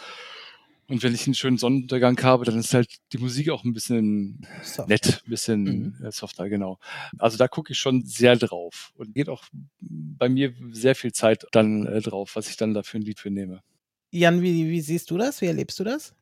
Und 0.90 1.04
wenn 1.04 1.14
ich 1.14 1.26
einen 1.26 1.36
schönen 1.36 1.58
Sonnenuntergang 1.58 2.22
habe, 2.24 2.44
dann 2.44 2.60
ist 2.60 2.74
halt 2.74 2.90
die 3.14 3.18
Musik 3.18 3.50
auch 3.50 3.64
ein 3.64 3.74
bisschen 3.74 4.46
Soft. 4.62 4.90
nett, 4.90 5.22
ein 5.26 5.30
bisschen 5.30 5.64
mhm. 5.64 6.06
Äh, 6.06 6.12
softer, 6.12 6.50
genau. 6.50 6.80
Also 7.18 7.38
da 7.38 7.48
gucke 7.48 7.72
ich 7.72 7.80
schon 7.80 8.04
sehr 8.04 8.36
drauf 8.36 8.92
und 8.96 9.16
geht 9.16 9.30
auch 9.30 9.46
bei 9.80 10.28
mir 10.28 10.54
sehr 10.72 10.96
viel 10.96 11.14
Zeit 11.14 11.46
dann 11.52 11.86
äh, 11.86 12.02
drauf, 12.02 12.36
was 12.36 12.50
ich 12.50 12.58
dann 12.58 12.74
da 12.74 12.84
für 12.84 12.98
ein 12.98 13.04
Lied 13.04 13.20
für 13.20 13.30
nehme. 13.32 13.62
Jan, 14.12 14.42
wie, 14.42 14.70
wie 14.70 14.82
siehst 14.82 15.12
du 15.12 15.18
das? 15.18 15.42
Wie 15.42 15.48
erlebst 15.48 15.80
du 15.80 15.84
das? 15.84 16.14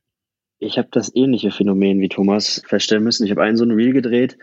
Ich 0.59 0.77
habe 0.77 0.87
das 0.91 1.13
ähnliche 1.13 1.51
Phänomen 1.51 1.99
wie 1.99 2.09
Thomas 2.09 2.61
feststellen 2.65 3.03
müssen. 3.03 3.25
Ich 3.25 3.31
habe 3.31 3.43
einen 3.43 3.57
so 3.57 3.65
ein 3.65 3.71
Reel 3.71 3.93
gedreht 3.93 4.37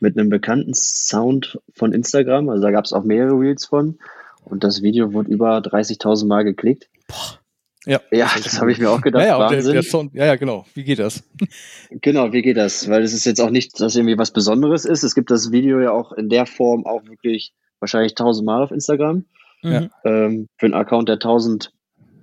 mit 0.00 0.16
einem 0.16 0.30
bekannten 0.30 0.74
Sound 0.74 1.58
von 1.74 1.92
Instagram. 1.92 2.48
Also 2.48 2.62
da 2.62 2.70
gab 2.70 2.84
es 2.84 2.92
auch 2.92 3.04
mehrere 3.04 3.38
Reels 3.38 3.66
von. 3.66 3.98
Und 4.44 4.62
das 4.62 4.82
Video 4.82 5.12
wurde 5.12 5.30
über 5.30 5.58
30.000 5.58 6.26
Mal 6.26 6.44
geklickt. 6.44 6.88
Boah. 7.08 7.40
Ja, 7.84 8.00
ja 8.10 8.28
das 8.42 8.60
habe 8.60 8.72
ich 8.72 8.78
mir 8.78 8.90
auch 8.90 9.00
gedacht. 9.00 9.24
Ja, 9.24 9.38
ja, 9.38 9.48
der, 9.48 9.62
der 9.62 9.82
Sound, 9.82 10.12
ja, 10.12 10.26
ja, 10.26 10.36
genau. 10.36 10.66
Wie 10.74 10.84
geht 10.84 10.98
das? 10.98 11.22
Genau, 11.90 12.32
wie 12.32 12.42
geht 12.42 12.56
das? 12.56 12.88
Weil 12.88 13.02
es 13.02 13.12
ist 13.12 13.24
jetzt 13.26 13.40
auch 13.40 13.50
nicht, 13.50 13.78
dass 13.80 13.94
irgendwie 13.94 14.18
was 14.18 14.32
Besonderes 14.32 14.84
ist. 14.84 15.04
Es 15.04 15.14
gibt 15.14 15.30
das 15.30 15.52
Video 15.52 15.80
ja 15.80 15.92
auch 15.92 16.12
in 16.12 16.28
der 16.28 16.46
Form 16.46 16.84
auch 16.84 17.06
wirklich 17.06 17.52
wahrscheinlich 17.78 18.12
1000 18.12 18.44
Mal 18.44 18.62
auf 18.62 18.72
Instagram. 18.72 19.24
Mhm. 19.62 19.90
Ähm, 20.04 20.48
für 20.58 20.66
einen 20.66 20.74
Account, 20.74 21.08
der 21.08 21.14
1000 21.14 21.72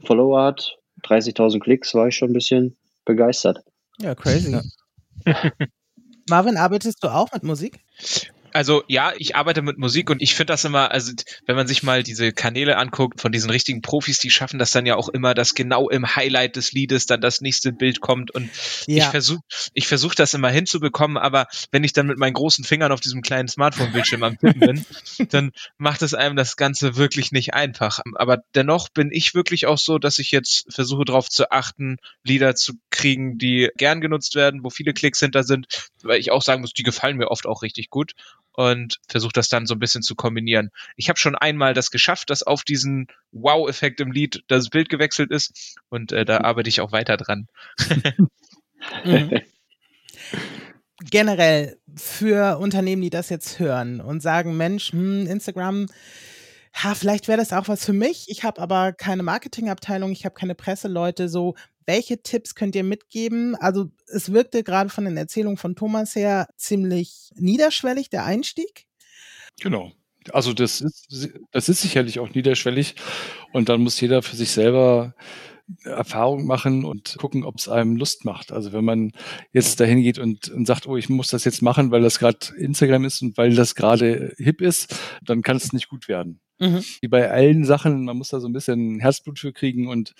Follower 0.05 0.43
hat, 0.43 0.77
30.000 1.03 1.59
Klicks, 1.59 1.93
war 1.93 2.07
ich 2.07 2.15
schon 2.15 2.29
ein 2.29 2.33
bisschen 2.33 2.75
begeistert. 3.05 3.63
Ja, 3.99 4.15
crazy. 4.15 4.59
Marvin, 6.29 6.57
arbeitest 6.57 7.03
du 7.03 7.09
auch 7.09 7.31
mit 7.33 7.43
Musik? 7.43 7.79
Also 8.53 8.83
ja, 8.87 9.13
ich 9.17 9.35
arbeite 9.35 9.61
mit 9.61 9.77
Musik 9.77 10.09
und 10.09 10.21
ich 10.21 10.35
finde 10.35 10.53
das 10.53 10.63
immer, 10.63 10.91
also 10.91 11.11
wenn 11.45 11.55
man 11.55 11.67
sich 11.67 11.83
mal 11.83 12.03
diese 12.03 12.31
Kanäle 12.31 12.77
anguckt 12.77 13.19
von 13.19 13.31
diesen 13.31 13.49
richtigen 13.49 13.81
Profis, 13.81 14.19
die 14.19 14.29
schaffen 14.29 14.59
das 14.59 14.71
dann 14.71 14.85
ja 14.85 14.95
auch 14.95 15.09
immer, 15.09 15.33
dass 15.33 15.55
genau 15.55 15.89
im 15.89 16.15
Highlight 16.15 16.55
des 16.55 16.71
Liedes 16.71 17.07
dann 17.07 17.19
das 17.19 17.41
nächste 17.41 17.73
Bild 17.73 17.99
kommt 17.99 18.31
und 18.31 18.49
ja. 18.85 19.05
ich 19.05 19.05
versuche 19.05 19.41
ich 19.73 19.87
versuche 19.87 20.15
das 20.15 20.33
immer 20.33 20.49
hinzubekommen, 20.49 21.17
aber 21.17 21.47
wenn 21.71 21.83
ich 21.83 21.93
dann 21.93 22.07
mit 22.07 22.17
meinen 22.17 22.33
großen 22.33 22.63
Fingern 22.63 22.91
auf 22.91 23.01
diesem 23.01 23.21
kleinen 23.21 23.47
Smartphone-Bildschirm 23.47 24.23
am 24.23 24.37
Tippen 24.37 24.59
bin, 24.59 24.85
dann 25.29 25.51
macht 25.77 26.03
es 26.03 26.13
einem 26.13 26.35
das 26.35 26.55
Ganze 26.55 26.95
wirklich 26.95 27.31
nicht 27.31 27.53
einfach. 27.53 27.99
Aber 28.15 28.43
dennoch 28.53 28.89
bin 28.89 29.09
ich 29.11 29.33
wirklich 29.33 29.65
auch 29.65 29.77
so, 29.77 29.97
dass 29.97 30.19
ich 30.19 30.31
jetzt 30.31 30.65
versuche 30.69 31.05
darauf 31.05 31.29
zu 31.29 31.51
achten, 31.51 31.97
Lieder 32.23 32.55
zu 32.55 32.73
kriegen, 32.91 33.37
die 33.37 33.69
gern 33.77 34.01
genutzt 34.01 34.35
werden, 34.35 34.63
wo 34.63 34.69
viele 34.69 34.93
Klicks 34.93 35.19
hinter 35.19 35.43
sind, 35.43 35.67
weil 36.03 36.19
ich 36.19 36.31
auch 36.31 36.41
sagen 36.41 36.61
muss, 36.61 36.73
die 36.73 36.83
gefallen 36.83 37.17
mir 37.17 37.29
oft 37.31 37.45
auch 37.45 37.63
richtig 37.63 37.89
gut 37.89 38.13
und 38.53 38.99
versuche 39.07 39.33
das 39.33 39.49
dann 39.49 39.65
so 39.65 39.75
ein 39.75 39.79
bisschen 39.79 40.01
zu 40.01 40.15
kombinieren. 40.15 40.69
Ich 40.95 41.09
habe 41.09 41.19
schon 41.19 41.35
einmal 41.35 41.73
das 41.73 41.91
geschafft, 41.91 42.29
dass 42.29 42.43
auf 42.43 42.63
diesen 42.63 43.07
Wow-Effekt 43.31 43.99
im 43.99 44.11
Lied 44.11 44.43
das 44.47 44.69
Bild 44.69 44.89
gewechselt 44.89 45.31
ist 45.31 45.75
und 45.89 46.11
äh, 46.11 46.25
da 46.25 46.41
arbeite 46.41 46.69
ich 46.69 46.81
auch 46.81 46.91
weiter 46.91 47.17
dran. 47.17 47.47
mhm. 49.03 49.41
Generell 51.09 51.77
für 51.95 52.59
Unternehmen, 52.59 53.01
die 53.01 53.09
das 53.09 53.29
jetzt 53.29 53.59
hören 53.59 53.99
und 53.99 54.21
sagen, 54.21 54.55
Mensch, 54.55 54.91
hm, 54.91 55.27
Instagram, 55.27 55.87
ha, 56.73 56.95
vielleicht 56.95 57.27
wäre 57.27 57.37
das 57.37 57.53
auch 57.53 57.67
was 57.67 57.85
für 57.85 57.93
mich. 57.93 58.25
Ich 58.29 58.43
habe 58.43 58.61
aber 58.61 58.93
keine 58.93 59.23
Marketingabteilung, 59.23 60.11
ich 60.11 60.25
habe 60.25 60.35
keine 60.35 60.55
Presseleute. 60.55 61.29
So, 61.29 61.55
welche 61.85 62.21
Tipps 62.21 62.55
könnt 62.55 62.75
ihr 62.75 62.83
mitgeben? 62.83 63.55
Also 63.55 63.91
es 64.07 64.31
wirkte 64.31 64.63
gerade 64.63 64.89
von 64.89 65.05
den 65.05 65.17
Erzählungen 65.17 65.57
von 65.57 65.75
Thomas 65.75 66.15
her 66.15 66.47
ziemlich 66.57 67.31
niederschwellig, 67.35 68.09
der 68.09 68.25
Einstieg. 68.25 68.85
Genau. 69.61 69.91
Also 70.31 70.53
das 70.53 70.81
ist, 70.81 71.33
das 71.51 71.69
ist 71.69 71.81
sicherlich 71.81 72.19
auch 72.19 72.33
niederschwellig 72.33 72.95
und 73.51 73.69
dann 73.69 73.81
muss 73.81 73.99
jeder 73.99 74.21
für 74.21 74.35
sich 74.35 74.51
selber 74.51 75.15
Erfahrung 75.83 76.45
machen 76.45 76.85
und 76.85 77.15
gucken, 77.19 77.43
ob 77.43 77.57
es 77.57 77.69
einem 77.69 77.95
Lust 77.95 78.25
macht. 78.25 78.51
Also 78.51 78.73
wenn 78.73 78.85
man 78.85 79.11
jetzt 79.51 79.79
dahin 79.79 80.01
geht 80.01 80.19
und, 80.19 80.49
und 80.49 80.65
sagt, 80.65 80.87
oh, 80.87 80.97
ich 80.97 81.09
muss 81.09 81.27
das 81.27 81.45
jetzt 81.45 81.61
machen, 81.61 81.91
weil 81.91 82.01
das 82.01 82.19
gerade 82.19 82.53
Instagram 82.57 83.05
ist 83.05 83.21
und 83.21 83.37
weil 83.37 83.55
das 83.55 83.75
gerade 83.75 84.33
hip 84.37 84.61
ist, 84.61 84.95
dann 85.23 85.41
kann 85.41 85.57
es 85.57 85.73
nicht 85.73 85.89
gut 85.89 86.07
werden. 86.07 86.41
Mhm. 86.59 86.83
Wie 87.01 87.07
bei 87.07 87.31
allen 87.31 87.65
Sachen, 87.65 88.05
man 88.05 88.17
muss 88.17 88.29
da 88.29 88.39
so 88.39 88.47
ein 88.47 88.53
bisschen 88.53 88.99
Herzblut 88.99 89.39
für 89.39 89.53
kriegen 89.53 89.87
und 89.87 90.13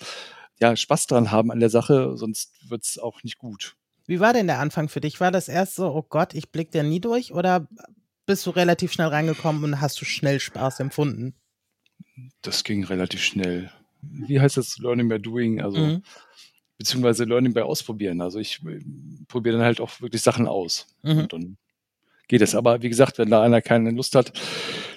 ja, 0.60 0.76
Spaß 0.76 1.06
dran 1.06 1.30
haben 1.30 1.50
an 1.50 1.60
der 1.60 1.70
Sache, 1.70 2.16
sonst 2.16 2.52
wird 2.68 2.84
es 2.84 2.98
auch 2.98 3.22
nicht 3.22 3.38
gut. 3.38 3.76
Wie 4.06 4.20
war 4.20 4.32
denn 4.32 4.46
der 4.46 4.58
Anfang 4.58 4.88
für 4.88 5.00
dich? 5.00 5.20
War 5.20 5.30
das 5.30 5.48
erst 5.48 5.76
so, 5.76 5.86
oh 5.86 6.02
Gott, 6.02 6.34
ich 6.34 6.50
blick 6.50 6.70
da 6.72 6.82
nie 6.82 7.00
durch 7.00 7.32
oder 7.32 7.66
bist 8.26 8.46
du 8.46 8.50
relativ 8.50 8.92
schnell 8.92 9.08
reingekommen 9.08 9.64
und 9.64 9.80
hast 9.80 10.00
du 10.00 10.04
schnell 10.04 10.40
Spaß 10.40 10.80
empfunden? 10.80 11.34
Das 12.42 12.64
ging 12.64 12.84
relativ 12.84 13.22
schnell. 13.22 13.70
Wie 14.02 14.40
heißt 14.40 14.56
das 14.56 14.78
Learning 14.78 15.08
by 15.08 15.18
Doing? 15.20 15.60
Also 15.60 15.78
mhm. 15.78 16.02
beziehungsweise 16.78 17.24
Learning 17.24 17.54
by 17.54 17.62
Ausprobieren. 17.62 18.20
Also 18.20 18.38
ich 18.38 18.60
äh, 18.64 18.80
probiere 19.28 19.56
dann 19.56 19.64
halt 19.64 19.80
auch 19.80 20.00
wirklich 20.00 20.22
Sachen 20.22 20.46
aus. 20.46 20.86
Mhm. 21.02 21.18
Und 21.18 21.32
dann 21.32 21.56
geht 22.28 22.42
es. 22.42 22.54
Aber 22.54 22.82
wie 22.82 22.88
gesagt, 22.88 23.18
wenn 23.18 23.30
da 23.30 23.42
einer 23.42 23.62
keine 23.62 23.90
Lust 23.90 24.14
hat 24.14 24.32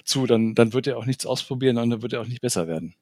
zu, 0.04 0.26
dann, 0.26 0.54
dann 0.54 0.72
wird 0.72 0.86
er 0.86 0.98
auch 0.98 1.06
nichts 1.06 1.26
ausprobieren 1.26 1.78
und 1.78 1.90
dann 1.90 2.02
wird 2.02 2.12
er 2.12 2.20
auch 2.20 2.26
nicht 2.26 2.40
besser 2.40 2.68
werden. 2.68 2.94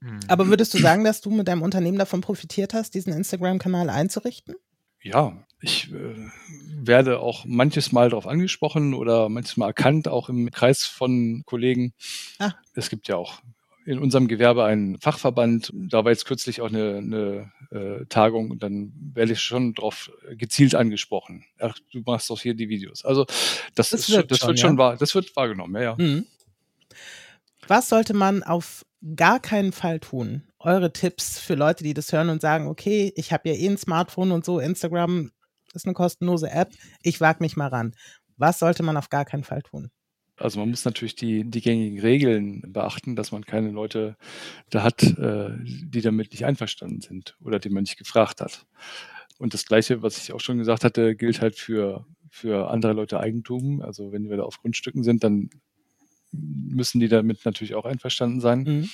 Mhm. 0.00 0.20
Aber 0.28 0.48
würdest 0.48 0.74
du 0.74 0.78
sagen, 0.78 1.04
dass 1.04 1.20
du 1.20 1.30
mit 1.30 1.48
deinem 1.48 1.62
Unternehmen 1.62 1.98
davon 1.98 2.20
profitiert 2.20 2.74
hast, 2.74 2.94
diesen 2.94 3.12
Instagram-Kanal 3.12 3.90
einzurichten? 3.90 4.54
Ja, 5.02 5.44
ich 5.60 5.92
äh, 5.92 6.14
werde 6.74 7.20
auch 7.20 7.44
manches 7.44 7.92
Mal 7.92 8.10
darauf 8.10 8.26
angesprochen 8.26 8.94
oder 8.94 9.28
manches 9.28 9.56
Mal 9.56 9.68
erkannt, 9.68 10.08
auch 10.08 10.28
im 10.28 10.50
Kreis 10.50 10.84
von 10.84 11.42
Kollegen. 11.46 11.92
Ah. 12.38 12.52
Es 12.74 12.90
gibt 12.90 13.08
ja 13.08 13.16
auch 13.16 13.40
in 13.84 13.98
unserem 13.98 14.28
Gewerbe 14.28 14.64
einen 14.64 14.98
Fachverband. 14.98 15.72
Da 15.72 16.04
war 16.04 16.12
jetzt 16.12 16.26
kürzlich 16.26 16.60
auch 16.60 16.68
eine, 16.68 16.98
eine 16.98 17.52
äh, 17.70 18.04
Tagung 18.06 18.50
und 18.50 18.62
dann 18.62 18.92
werde 19.14 19.32
ich 19.32 19.40
schon 19.40 19.72
darauf 19.72 20.10
gezielt 20.30 20.74
angesprochen. 20.74 21.44
Ach, 21.58 21.74
du 21.92 22.02
machst 22.04 22.28
doch 22.28 22.40
hier 22.40 22.54
die 22.54 22.68
Videos. 22.68 23.04
Also 23.04 23.24
das, 23.74 23.90
das, 23.90 23.92
ist, 23.92 24.10
wird, 24.10 24.30
das 24.30 24.38
schon, 24.38 24.48
wird 24.48 24.60
schon 24.60 24.72
ja. 24.72 24.78
wahr, 24.78 24.96
das 24.96 25.14
wird 25.14 25.34
wahrgenommen, 25.34 25.74
ja, 25.76 25.82
ja. 25.82 25.96
Mhm. 25.96 26.26
Was 27.66 27.88
sollte 27.88 28.14
man 28.14 28.42
auf 28.42 28.84
gar 29.14 29.40
keinen 29.40 29.72
Fall 29.72 30.00
tun? 30.00 30.42
Eure 30.58 30.92
Tipps 30.92 31.38
für 31.38 31.54
Leute, 31.54 31.84
die 31.84 31.94
das 31.94 32.12
hören 32.12 32.30
und 32.30 32.40
sagen, 32.40 32.66
okay, 32.66 33.12
ich 33.16 33.32
habe 33.32 33.48
ja 33.48 33.54
eh 33.54 33.68
ein 33.68 33.78
Smartphone 33.78 34.32
und 34.32 34.44
so, 34.44 34.58
Instagram 34.58 35.30
ist 35.74 35.86
eine 35.86 35.94
kostenlose 35.94 36.50
App, 36.50 36.72
ich 37.02 37.20
wage 37.20 37.42
mich 37.42 37.56
mal 37.56 37.68
ran. 37.68 37.94
Was 38.36 38.58
sollte 38.58 38.82
man 38.82 38.96
auf 38.96 39.10
gar 39.10 39.24
keinen 39.24 39.44
Fall 39.44 39.62
tun? 39.62 39.90
Also 40.36 40.60
man 40.60 40.70
muss 40.70 40.84
natürlich 40.84 41.16
die, 41.16 41.44
die 41.44 41.60
gängigen 41.60 41.98
Regeln 41.98 42.62
beachten, 42.72 43.16
dass 43.16 43.32
man 43.32 43.44
keine 43.44 43.70
Leute 43.70 44.16
da 44.70 44.84
hat, 44.84 45.02
äh, 45.02 45.50
die 45.64 46.00
damit 46.00 46.30
nicht 46.30 46.44
einverstanden 46.44 47.00
sind 47.00 47.36
oder 47.42 47.58
die 47.58 47.70
man 47.70 47.82
nicht 47.82 47.98
gefragt 47.98 48.40
hat. 48.40 48.66
Und 49.38 49.54
das 49.54 49.66
Gleiche, 49.66 50.02
was 50.02 50.18
ich 50.18 50.32
auch 50.32 50.40
schon 50.40 50.58
gesagt 50.58 50.84
hatte, 50.84 51.16
gilt 51.16 51.40
halt 51.40 51.56
für, 51.56 52.06
für 52.28 52.70
andere 52.70 52.92
Leute 52.92 53.18
Eigentum. 53.20 53.82
Also 53.82 54.12
wenn 54.12 54.28
wir 54.28 54.36
da 54.36 54.44
auf 54.44 54.60
Grundstücken 54.60 55.02
sind, 55.02 55.24
dann 55.24 55.50
müssen 56.32 57.00
die 57.00 57.08
damit 57.08 57.44
natürlich 57.44 57.74
auch 57.74 57.84
einverstanden 57.84 58.40
sein. 58.40 58.62
Mhm. 58.62 58.90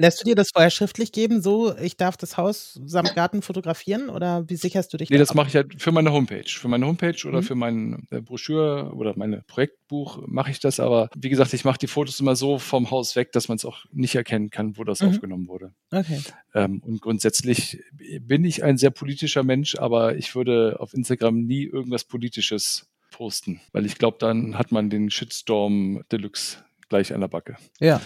Lässt 0.00 0.20
du 0.20 0.24
dir 0.24 0.34
das 0.34 0.50
vorher 0.50 0.70
schriftlich 0.70 1.12
geben, 1.12 1.42
so 1.42 1.76
ich 1.76 1.96
darf 1.98 2.16
das 2.16 2.38
Haus 2.38 2.80
samt 2.86 3.14
Garten 3.14 3.42
fotografieren 3.42 4.08
oder 4.08 4.48
wie 4.48 4.56
sicherst 4.56 4.92
du 4.92 4.96
dich? 4.96 5.10
Nee, 5.10 5.18
da 5.18 5.24
das 5.24 5.34
mache 5.34 5.48
ich 5.48 5.56
halt 5.56 5.82
für 5.82 5.92
meine 5.92 6.10
Homepage. 6.10 6.48
Für 6.48 6.68
meine 6.68 6.86
Homepage 6.86 7.28
oder 7.28 7.42
mhm. 7.42 7.44
für 7.44 8.16
äh, 8.16 8.20
Broschüre 8.22 8.92
oder 8.94 9.12
mein 9.16 9.42
Projektbuch 9.46 10.22
mache 10.26 10.52
ich 10.52 10.60
das, 10.60 10.80
aber 10.80 11.10
wie 11.14 11.28
gesagt, 11.28 11.52
ich 11.52 11.66
mache 11.66 11.78
die 11.78 11.86
Fotos 11.86 12.18
immer 12.18 12.34
so 12.34 12.58
vom 12.58 12.90
Haus 12.90 13.14
weg, 13.14 13.32
dass 13.32 13.48
man 13.48 13.56
es 13.56 13.66
auch 13.66 13.84
nicht 13.92 14.14
erkennen 14.14 14.48
kann, 14.48 14.78
wo 14.78 14.84
das 14.84 15.02
mhm. 15.02 15.08
aufgenommen 15.08 15.48
wurde. 15.48 15.74
Okay. 15.90 16.20
Ähm, 16.54 16.80
und 16.82 17.02
grundsätzlich 17.02 17.82
bin 17.92 18.44
ich 18.44 18.64
ein 18.64 18.78
sehr 18.78 18.90
politischer 18.90 19.42
Mensch, 19.42 19.74
aber 19.74 20.16
ich 20.16 20.34
würde 20.34 20.76
auf 20.80 20.94
Instagram 20.94 21.42
nie 21.42 21.64
irgendwas 21.64 22.04
Politisches 22.04 22.88
posten, 23.10 23.60
weil 23.72 23.84
ich 23.84 23.98
glaube, 23.98 24.16
dann 24.18 24.56
hat 24.56 24.72
man 24.72 24.88
den 24.88 25.10
Shitstorm 25.10 26.04
Deluxe 26.10 26.58
gleich 26.90 27.14
an 27.14 27.20
der 27.20 27.28
Backe. 27.28 27.56
Ja. 27.80 28.02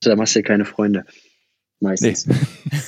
Da 0.00 0.16
machst 0.16 0.34
du 0.34 0.40
ja 0.40 0.44
keine 0.44 0.64
Freunde. 0.64 1.04
Meistens. 1.80 2.26
Nee. 2.26 2.34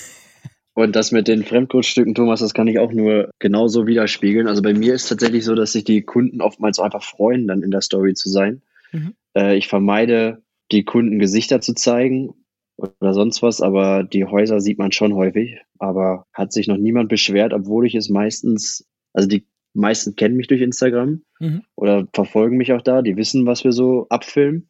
Und 0.75 0.95
das 0.95 1.11
mit 1.11 1.27
den 1.27 1.45
Fremdgrundstücken, 1.45 2.15
Thomas, 2.15 2.41
das 2.41 2.55
kann 2.55 2.69
ich 2.69 2.79
auch 2.79 2.93
nur 2.93 3.31
genauso 3.41 3.87
widerspiegeln. 3.87 4.47
Also 4.47 4.63
bei 4.63 4.75
mir 4.75 4.95
ist 4.95 5.09
tatsächlich 5.09 5.45
so, 5.45 5.57
dass 5.57 5.73
sich 5.73 5.83
die 5.83 6.03
Kunden 6.03 6.41
oftmals 6.41 6.79
einfach 6.79 7.03
freuen, 7.03 7.49
dann 7.49 7.63
in 7.63 7.73
der 7.73 7.81
Story 7.81 8.15
zu 8.15 8.29
sein. 8.29 8.63
Mhm. 8.93 9.15
Äh, 9.37 9.57
ich 9.57 9.67
vermeide, 9.67 10.43
die 10.71 10.85
Kunden 10.85 11.19
Gesichter 11.19 11.61
zu 11.61 11.75
zeigen. 11.75 12.35
oder 12.77 13.13
sonst 13.13 13.43
was, 13.43 13.61
aber 13.61 14.05
die 14.05 14.25
Häuser 14.25 14.61
sieht 14.61 14.79
man 14.79 14.93
schon 14.93 15.15
häufig. 15.15 15.59
Aber 15.81 16.27
hat 16.33 16.53
sich 16.53 16.69
noch 16.69 16.77
niemand 16.77 17.09
beschwert, 17.09 17.53
obwohl 17.53 17.85
ich 17.85 17.97
es 17.97 18.09
meistens, 18.09 18.87
also 19.13 19.29
die 19.29 19.49
meisten 19.75 20.15
kennen 20.15 20.37
mich 20.37 20.47
durch 20.47 20.61
Instagram 20.61 21.23
mhm. 21.41 21.63
oder 21.75 22.07
verfolgen 22.13 22.57
mich 22.57 22.73
auch 22.73 22.83
da, 22.83 23.03
die 23.03 23.17
wissen, 23.17 23.47
was 23.47 23.65
wir 23.65 23.73
so 23.73 24.07
abfilmen. 24.11 24.69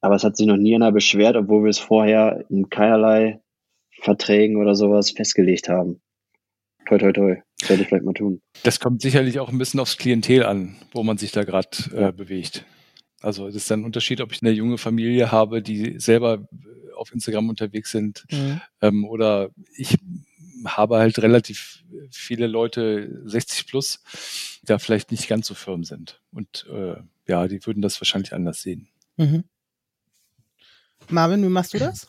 Aber 0.00 0.14
es 0.14 0.24
hat 0.24 0.36
sich 0.36 0.46
noch 0.46 0.56
nie 0.56 0.74
einer 0.74 0.92
beschwert, 0.92 1.36
obwohl 1.36 1.64
wir 1.64 1.70
es 1.70 1.78
vorher 1.78 2.44
in 2.48 2.68
keinerlei 2.68 3.40
Verträgen 4.00 4.56
oder 4.56 4.74
sowas 4.74 5.10
festgelegt 5.10 5.68
haben. 5.68 6.00
Toi, 6.86 6.98
toi, 6.98 7.12
toi. 7.12 7.36
Sollte 7.60 7.82
ich 7.82 7.88
vielleicht 7.88 8.04
mal 8.04 8.12
tun. 8.12 8.40
Das 8.62 8.78
kommt 8.78 9.00
sicherlich 9.00 9.40
auch 9.40 9.48
ein 9.48 9.58
bisschen 9.58 9.80
aufs 9.80 9.96
Klientel 9.96 10.44
an, 10.44 10.76
wo 10.92 11.02
man 11.02 11.18
sich 11.18 11.32
da 11.32 11.42
gerade 11.44 11.68
äh, 11.94 12.12
bewegt. 12.12 12.64
Also 13.20 13.48
es 13.48 13.54
ist 13.54 13.70
dann 13.70 13.80
ein 13.80 13.84
Unterschied, 13.84 14.20
ob 14.20 14.32
ich 14.32 14.42
eine 14.42 14.52
junge 14.52 14.78
Familie 14.78 15.32
habe, 15.32 15.62
die 15.62 15.98
selber 15.98 16.46
auf 16.94 17.12
Instagram 17.12 17.48
unterwegs 17.48 17.90
sind 17.90 18.24
mhm. 18.30 18.60
ähm, 18.82 19.04
oder 19.04 19.50
ich 19.76 19.96
habe 20.64 20.98
halt 20.98 21.18
relativ 21.20 21.84
viele 22.10 22.46
Leute 22.46 23.22
60 23.24 23.66
plus, 23.66 24.02
die 24.62 24.66
da 24.66 24.78
vielleicht 24.78 25.10
nicht 25.10 25.28
ganz 25.28 25.46
so 25.46 25.54
firm 25.54 25.84
sind. 25.84 26.20
Und 26.32 26.66
äh, 26.70 26.96
ja, 27.26 27.48
die 27.48 27.64
würden 27.66 27.82
das 27.82 28.00
wahrscheinlich 28.00 28.32
anders 28.32 28.62
sehen. 28.62 28.88
Mhm. 29.16 29.44
Marvin, 31.10 31.42
wie 31.42 31.48
machst 31.48 31.74
du 31.74 31.78
das? 31.78 32.08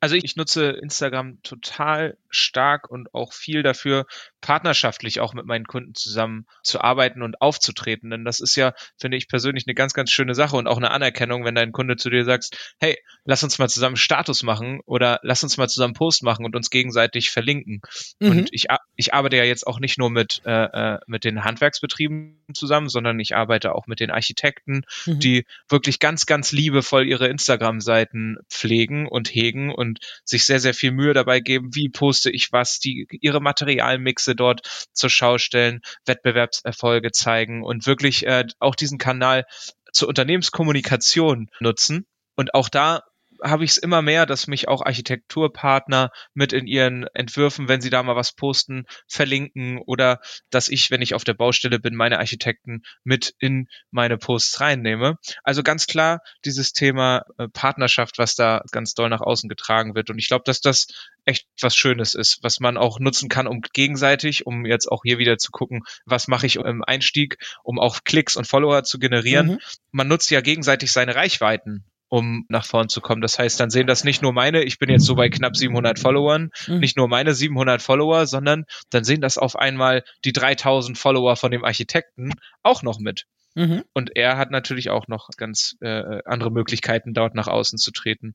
Also 0.00 0.16
ich 0.16 0.34
nutze 0.34 0.70
Instagram 0.70 1.40
total 1.42 2.16
stark 2.28 2.90
und 2.90 3.14
auch 3.14 3.32
viel 3.32 3.62
dafür, 3.62 4.06
partnerschaftlich 4.42 5.20
auch 5.20 5.32
mit 5.32 5.46
meinen 5.46 5.64
Kunden 5.64 5.94
zusammen 5.94 6.46
zu 6.62 6.80
arbeiten 6.80 7.22
und 7.22 7.40
aufzutreten. 7.40 8.10
Denn 8.10 8.24
das 8.24 8.40
ist 8.40 8.56
ja, 8.56 8.74
finde 8.98 9.16
ich 9.16 9.28
persönlich, 9.28 9.64
eine 9.66 9.74
ganz, 9.74 9.94
ganz 9.94 10.10
schöne 10.10 10.34
Sache 10.34 10.56
und 10.56 10.66
auch 10.66 10.76
eine 10.76 10.90
Anerkennung, 10.90 11.44
wenn 11.44 11.54
dein 11.54 11.72
Kunde 11.72 11.96
zu 11.96 12.10
dir 12.10 12.24
sagt, 12.24 12.74
hey, 12.78 12.98
lass 13.24 13.42
uns 13.42 13.58
mal 13.58 13.68
zusammen 13.68 13.96
Status 13.96 14.42
machen 14.42 14.80
oder 14.84 15.20
lass 15.22 15.42
uns 15.42 15.56
mal 15.56 15.68
zusammen 15.68 15.94
Post 15.94 16.22
machen 16.22 16.44
und 16.44 16.56
uns 16.56 16.68
gegenseitig 16.70 17.30
verlinken. 17.30 17.80
Mhm. 18.18 18.30
Und 18.30 18.48
ich, 18.52 18.66
ich 18.96 19.14
arbeite 19.14 19.36
ja 19.36 19.44
jetzt 19.44 19.66
auch 19.66 19.78
nicht 19.78 19.96
nur 19.96 20.10
mit, 20.10 20.42
äh, 20.44 20.50
äh, 20.50 20.98
mit 21.06 21.24
den 21.24 21.44
Handwerksbetrieben 21.44 22.42
zusammen, 22.52 22.88
sondern 22.88 23.18
ich 23.20 23.36
arbeite 23.36 23.74
auch 23.74 23.86
mit 23.86 24.00
den 24.00 24.10
Architekten, 24.10 24.82
mhm. 25.06 25.20
die 25.20 25.46
wirklich 25.68 26.00
ganz, 26.00 26.26
ganz 26.26 26.50
liebevoll 26.50 27.06
ihre 27.06 27.28
Instagram-Seiten 27.28 28.38
pflegen 28.50 29.06
und 29.06 29.32
hegen 29.32 29.72
und 29.72 30.00
sich 30.24 30.44
sehr, 30.44 30.58
sehr 30.58 30.74
viel 30.74 30.90
Mühe 30.90 31.14
dabei 31.14 31.38
geben, 31.38 31.74
wie 31.74 31.88
poste 31.88 32.30
ich 32.30 32.50
was, 32.50 32.80
die 32.80 33.06
ihre 33.20 33.40
Materialmixe 33.40 34.31
dort 34.34 34.88
zur 34.92 35.10
Schau 35.10 35.38
stellen, 35.38 35.80
Wettbewerbserfolge 36.06 37.12
zeigen 37.12 37.62
und 37.62 37.86
wirklich 37.86 38.26
äh, 38.26 38.44
auch 38.58 38.74
diesen 38.74 38.98
Kanal 38.98 39.44
zur 39.92 40.08
Unternehmenskommunikation 40.08 41.48
nutzen. 41.60 42.06
Und 42.34 42.54
auch 42.54 42.68
da 42.68 43.02
habe 43.42 43.64
ich 43.64 43.72
es 43.72 43.76
immer 43.76 44.02
mehr, 44.02 44.26
dass 44.26 44.46
mich 44.46 44.68
auch 44.68 44.82
Architekturpartner 44.82 46.10
mit 46.34 46.52
in 46.52 46.66
ihren 46.66 47.06
Entwürfen, 47.14 47.68
wenn 47.68 47.80
sie 47.80 47.90
da 47.90 48.02
mal 48.02 48.16
was 48.16 48.32
posten, 48.32 48.84
verlinken 49.08 49.78
oder 49.78 50.20
dass 50.50 50.68
ich, 50.68 50.90
wenn 50.90 51.02
ich 51.02 51.14
auf 51.14 51.24
der 51.24 51.34
Baustelle 51.34 51.78
bin, 51.78 51.94
meine 51.94 52.18
Architekten 52.18 52.82
mit 53.04 53.34
in 53.38 53.68
meine 53.90 54.18
Posts 54.18 54.60
reinnehme. 54.60 55.16
Also 55.42 55.62
ganz 55.62 55.86
klar 55.86 56.20
dieses 56.44 56.72
Thema 56.72 57.24
äh, 57.38 57.48
Partnerschaft, 57.48 58.18
was 58.18 58.34
da 58.34 58.62
ganz 58.70 58.94
doll 58.94 59.08
nach 59.08 59.20
außen 59.20 59.48
getragen 59.48 59.94
wird. 59.94 60.10
Und 60.10 60.18
ich 60.18 60.28
glaube, 60.28 60.44
dass 60.44 60.60
das 60.60 60.86
echt 61.24 61.46
was 61.60 61.76
Schönes 61.76 62.14
ist, 62.14 62.38
was 62.42 62.60
man 62.60 62.76
auch 62.76 62.98
nutzen 62.98 63.28
kann, 63.28 63.46
um 63.46 63.60
gegenseitig, 63.72 64.46
um 64.46 64.64
jetzt 64.66 64.90
auch 64.90 65.02
hier 65.04 65.18
wieder 65.18 65.38
zu 65.38 65.50
gucken, 65.50 65.82
was 66.04 66.28
mache 66.28 66.46
ich 66.46 66.56
im 66.56 66.82
Einstieg, 66.84 67.36
um 67.62 67.78
auch 67.78 68.00
Klicks 68.04 68.36
und 68.36 68.46
Follower 68.46 68.82
zu 68.82 68.98
generieren. 68.98 69.52
Mhm. 69.52 69.58
Man 69.90 70.08
nutzt 70.08 70.30
ja 70.30 70.40
gegenseitig 70.40 70.92
seine 70.92 71.14
Reichweiten 71.14 71.84
um 72.12 72.44
nach 72.50 72.66
vorn 72.66 72.90
zu 72.90 73.00
kommen. 73.00 73.22
Das 73.22 73.38
heißt, 73.38 73.58
dann 73.58 73.70
sehen 73.70 73.86
das 73.86 74.04
nicht 74.04 74.20
nur 74.20 74.34
meine, 74.34 74.64
ich 74.64 74.78
bin 74.78 74.90
jetzt 74.90 75.06
so 75.06 75.14
bei 75.14 75.30
knapp 75.30 75.56
700 75.56 75.98
Followern, 75.98 76.50
mhm. 76.66 76.78
nicht 76.78 76.94
nur 76.94 77.08
meine 77.08 77.32
700 77.32 77.80
Follower, 77.80 78.26
sondern 78.26 78.66
dann 78.90 79.02
sehen 79.02 79.22
das 79.22 79.38
auf 79.38 79.56
einmal 79.56 80.04
die 80.22 80.34
3000 80.34 80.98
Follower 80.98 81.36
von 81.36 81.50
dem 81.50 81.64
Architekten 81.64 82.34
auch 82.62 82.82
noch 82.82 82.98
mit. 82.98 83.24
Mhm. 83.54 83.84
Und 83.94 84.14
er 84.14 84.36
hat 84.36 84.50
natürlich 84.50 84.90
auch 84.90 85.08
noch 85.08 85.30
ganz 85.38 85.76
äh, 85.80 86.20
andere 86.26 86.50
Möglichkeiten, 86.50 87.14
dort 87.14 87.34
nach 87.34 87.48
außen 87.48 87.78
zu 87.78 87.92
treten. 87.92 88.34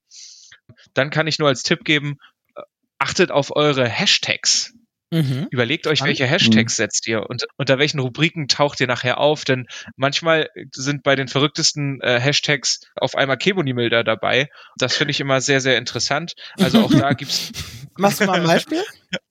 Dann 0.95 1.11
kann 1.11 1.27
ich 1.27 1.37
nur 1.37 1.47
als 1.47 1.61
Tipp 1.61 1.83
geben, 1.83 2.17
äh, 2.55 2.63
achtet 2.97 3.29
auf 3.29 3.55
eure 3.55 3.87
Hashtags. 3.87 4.73
Mhm. 5.09 5.47
Überlegt 5.51 5.87
euch, 5.87 6.01
welche 6.01 6.25
Hashtags 6.25 6.77
mhm. 6.77 6.83
setzt 6.83 7.07
ihr 7.07 7.29
und 7.29 7.45
unter 7.55 7.79
welchen 7.79 7.99
Rubriken 7.99 8.47
taucht 8.47 8.81
ihr 8.81 8.87
nachher 8.87 9.19
auf, 9.19 9.45
denn 9.45 9.67
manchmal 9.95 10.49
sind 10.73 11.03
bei 11.03 11.15
den 11.15 11.29
verrücktesten 11.29 12.01
äh, 12.01 12.19
Hashtags 12.19 12.81
auf 12.95 13.15
einmal 13.15 13.37
Keboni-Milder 13.37 14.03
dabei. 14.03 14.49
Das 14.77 14.95
finde 14.95 15.11
ich 15.11 15.19
immer 15.21 15.39
sehr, 15.39 15.61
sehr 15.61 15.77
interessant. 15.77 16.33
Also 16.59 16.81
auch 16.81 16.91
da 16.91 17.13
gibt's. 17.13 17.51
Machst 17.97 18.19
du 18.19 18.25
mal 18.25 18.41
ein 18.41 18.47
Beispiel? 18.47 18.83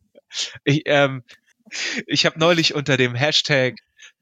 ich 0.64 0.82
ähm, 0.86 1.22
ich 2.06 2.26
habe 2.26 2.38
neulich 2.38 2.74
unter 2.74 2.96
dem 2.96 3.14
Hashtag 3.14 3.74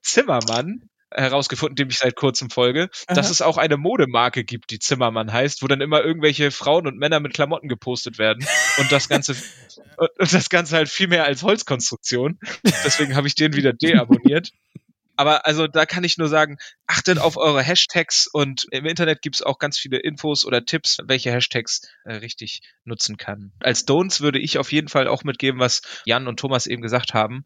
Zimmermann 0.03 0.89
herausgefunden, 1.15 1.77
dem 1.77 1.89
ich 1.89 1.99
seit 1.99 2.17
kurzem 2.17 2.51
folge, 2.51 2.91
Aha. 3.07 3.15
dass 3.15 3.31
es 3.31 3.43
auch 3.43 3.57
eine 3.57 3.77
Modemarke 3.77 4.45
gibt, 4.45 4.71
die 4.71 4.79
Zimmermann 4.79 5.33
heißt, 5.33 5.63
wo 5.63 5.67
dann 5.67 5.81
immer 5.81 6.03
irgendwelche 6.03 6.51
Frauen 6.51 6.87
und 6.87 6.99
Männer 6.99 7.21
mit 7.21 7.35
Klamotten 7.35 7.69
gepostet 7.69 8.19
werden 8.19 8.47
und 8.79 8.91
das 8.93 9.09
Ganze 9.09 9.35
und 9.97 10.33
das 10.33 10.49
Ganze 10.49 10.77
halt 10.77 10.89
viel 10.89 11.09
mehr 11.09 11.25
als 11.25 11.43
Holzkonstruktion. 11.43 12.39
Deswegen 12.65 13.17
habe 13.17 13.27
ich 13.27 13.35
den 13.35 13.55
wieder 13.55 13.73
deabonniert. 13.73 14.51
Aber 15.17 15.47
also 15.47 15.67
da 15.67 15.87
kann 15.87 16.05
ich 16.05 16.19
nur 16.19 16.29
sagen, 16.29 16.59
achtet 16.87 17.19
auf 17.19 17.37
eure 17.37 17.63
Hashtags 17.63 18.27
und 18.27 18.67
im 18.71 18.85
Internet 18.87 19.23
gibt 19.23 19.37
es 19.37 19.43
auch 19.43 19.59
ganz 19.59 19.79
viele 19.79 19.99
Infos 19.99 20.45
oder 20.45 20.65
Tipps, 20.65 20.99
welche 21.05 21.33
Hashtags 21.33 21.83
äh, 22.05 22.15
richtig 22.15 22.61
nutzen 22.85 23.17
kann. 23.17 23.53
Als 23.61 23.87
Don'ts 23.87 24.21
würde 24.21 24.39
ich 24.39 24.59
auf 24.59 24.73
jeden 24.73 24.89
Fall 24.89 25.09
auch 25.09 25.25
mitgeben, 25.25 25.61
was 25.61 25.83
Jan 26.05 26.29
und 26.29 26.39
Thomas 26.39 26.67
eben 26.67 26.83
gesagt 26.83 27.15
haben. 27.15 27.45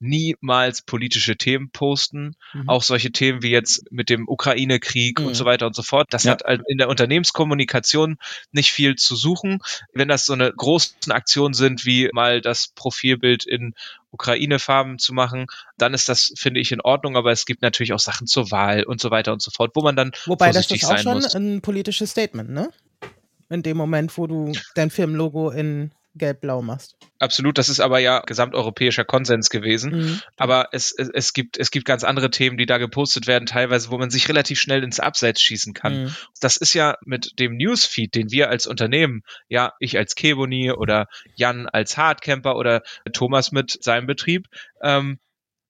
Niemals 0.00 0.82
politische 0.82 1.36
Themen 1.36 1.70
posten. 1.70 2.36
Mhm. 2.52 2.68
Auch 2.68 2.82
solche 2.82 3.12
Themen 3.12 3.42
wie 3.42 3.50
jetzt 3.50 3.90
mit 3.90 4.10
dem 4.10 4.28
Ukraine-Krieg 4.28 5.20
mhm. 5.20 5.26
und 5.26 5.34
so 5.34 5.44
weiter 5.44 5.66
und 5.66 5.76
so 5.76 5.82
fort. 5.82 6.08
Das 6.10 6.24
ja. 6.24 6.32
hat 6.32 6.44
halt 6.44 6.62
in 6.68 6.78
der 6.78 6.88
Unternehmenskommunikation 6.88 8.18
nicht 8.52 8.72
viel 8.72 8.96
zu 8.96 9.16
suchen. 9.16 9.60
Wenn 9.92 10.08
das 10.08 10.26
so 10.26 10.32
eine 10.32 10.52
großen 10.52 11.12
Aktionen 11.12 11.54
sind, 11.54 11.84
wie 11.84 12.10
mal 12.12 12.40
das 12.40 12.68
Profilbild 12.74 13.46
in 13.46 13.74
Ukraine-Farben 14.14 14.98
zu 14.98 15.12
machen, 15.12 15.46
dann 15.76 15.92
ist 15.92 16.08
das, 16.08 16.32
finde 16.36 16.60
ich, 16.60 16.72
in 16.72 16.80
Ordnung. 16.80 17.16
Aber 17.16 17.32
es 17.32 17.44
gibt 17.44 17.62
natürlich 17.62 17.92
auch 17.92 17.98
Sachen 17.98 18.26
zur 18.26 18.50
Wahl 18.50 18.84
und 18.84 19.00
so 19.00 19.10
weiter 19.10 19.32
und 19.32 19.42
so 19.42 19.50
fort, 19.50 19.72
wo 19.74 19.82
man 19.82 19.96
dann 19.96 20.12
Wobei 20.26 20.46
vorsichtig 20.46 20.80
das 20.80 20.90
ist 20.90 20.96
auch 20.96 21.02
schon 21.02 21.14
muss. 21.14 21.34
ein 21.34 21.60
politisches 21.60 22.10
Statement, 22.10 22.50
ne? 22.50 22.70
In 23.50 23.62
dem 23.62 23.76
Moment, 23.76 24.16
wo 24.16 24.26
du 24.26 24.52
dein 24.74 24.90
Firmenlogo 24.90 25.50
in 25.50 25.90
gelb-blau 26.14 26.62
machst. 26.62 26.96
Absolut, 27.18 27.58
das 27.58 27.68
ist 27.68 27.80
aber 27.80 27.98
ja 27.98 28.20
gesamteuropäischer 28.20 29.04
Konsens 29.04 29.50
gewesen. 29.50 29.92
Mhm. 29.92 30.20
Aber 30.36 30.68
es, 30.72 30.94
es, 30.96 31.08
es, 31.12 31.32
gibt, 31.32 31.58
es 31.58 31.70
gibt 31.70 31.86
ganz 31.86 32.04
andere 32.04 32.30
Themen, 32.30 32.56
die 32.56 32.66
da 32.66 32.78
gepostet 32.78 33.26
werden, 33.26 33.46
teilweise, 33.46 33.90
wo 33.90 33.98
man 33.98 34.10
sich 34.10 34.28
relativ 34.28 34.60
schnell 34.60 34.82
ins 34.84 35.00
Abseits 35.00 35.40
schießen 35.42 35.74
kann. 35.74 36.04
Mhm. 36.04 36.16
Das 36.40 36.56
ist 36.56 36.74
ja 36.74 36.96
mit 37.04 37.38
dem 37.38 37.56
Newsfeed, 37.56 38.14
den 38.14 38.30
wir 38.30 38.50
als 38.50 38.66
Unternehmen, 38.66 39.22
ja, 39.48 39.72
ich 39.80 39.96
als 39.96 40.14
Keboni 40.14 40.70
oder 40.72 41.06
Jan 41.34 41.66
als 41.66 41.96
Hardcamper 41.96 42.56
oder 42.56 42.82
Thomas 43.12 43.52
mit 43.52 43.82
seinem 43.82 44.06
Betrieb, 44.06 44.46
ähm, 44.82 45.18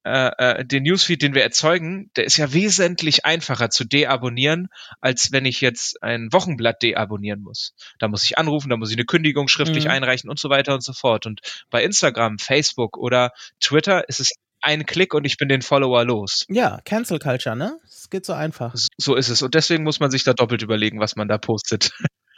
äh, 0.04 0.30
äh, 0.36 0.64
den 0.64 0.82
Newsfeed, 0.82 1.22
den 1.22 1.34
wir 1.34 1.42
erzeugen, 1.42 2.10
der 2.16 2.24
ist 2.24 2.36
ja 2.36 2.52
wesentlich 2.52 3.24
einfacher 3.24 3.70
zu 3.70 3.84
deabonnieren, 3.84 4.68
als 5.00 5.32
wenn 5.32 5.46
ich 5.46 5.60
jetzt 5.60 6.02
ein 6.02 6.32
Wochenblatt 6.32 6.82
deabonnieren 6.82 7.40
muss. 7.40 7.74
Da 7.98 8.08
muss 8.08 8.24
ich 8.24 8.36
anrufen, 8.36 8.68
da 8.68 8.76
muss 8.76 8.90
ich 8.90 8.96
eine 8.96 9.06
Kündigung 9.06 9.48
schriftlich 9.48 9.84
mhm. 9.84 9.90
einreichen 9.90 10.28
und 10.28 10.38
so 10.38 10.50
weiter 10.50 10.74
und 10.74 10.82
so 10.82 10.92
fort. 10.92 11.26
Und 11.26 11.40
bei 11.70 11.82
Instagram, 11.82 12.38
Facebook 12.38 12.98
oder 12.98 13.32
Twitter 13.60 14.08
ist 14.08 14.20
es 14.20 14.34
ein 14.60 14.86
Klick 14.86 15.14
und 15.14 15.24
ich 15.24 15.36
bin 15.36 15.48
den 15.48 15.62
Follower 15.62 16.04
los. 16.04 16.46
Ja, 16.48 16.80
Cancel 16.84 17.18
Culture, 17.18 17.56
ne? 17.56 17.78
Es 17.86 18.08
geht 18.10 18.26
so 18.26 18.32
einfach. 18.32 18.74
So 18.96 19.14
ist 19.14 19.28
es. 19.28 19.42
Und 19.42 19.54
deswegen 19.54 19.84
muss 19.84 20.00
man 20.00 20.10
sich 20.10 20.24
da 20.24 20.32
doppelt 20.32 20.62
überlegen, 20.62 21.00
was 21.00 21.16
man 21.16 21.28
da 21.28 21.38
postet. 21.38 21.92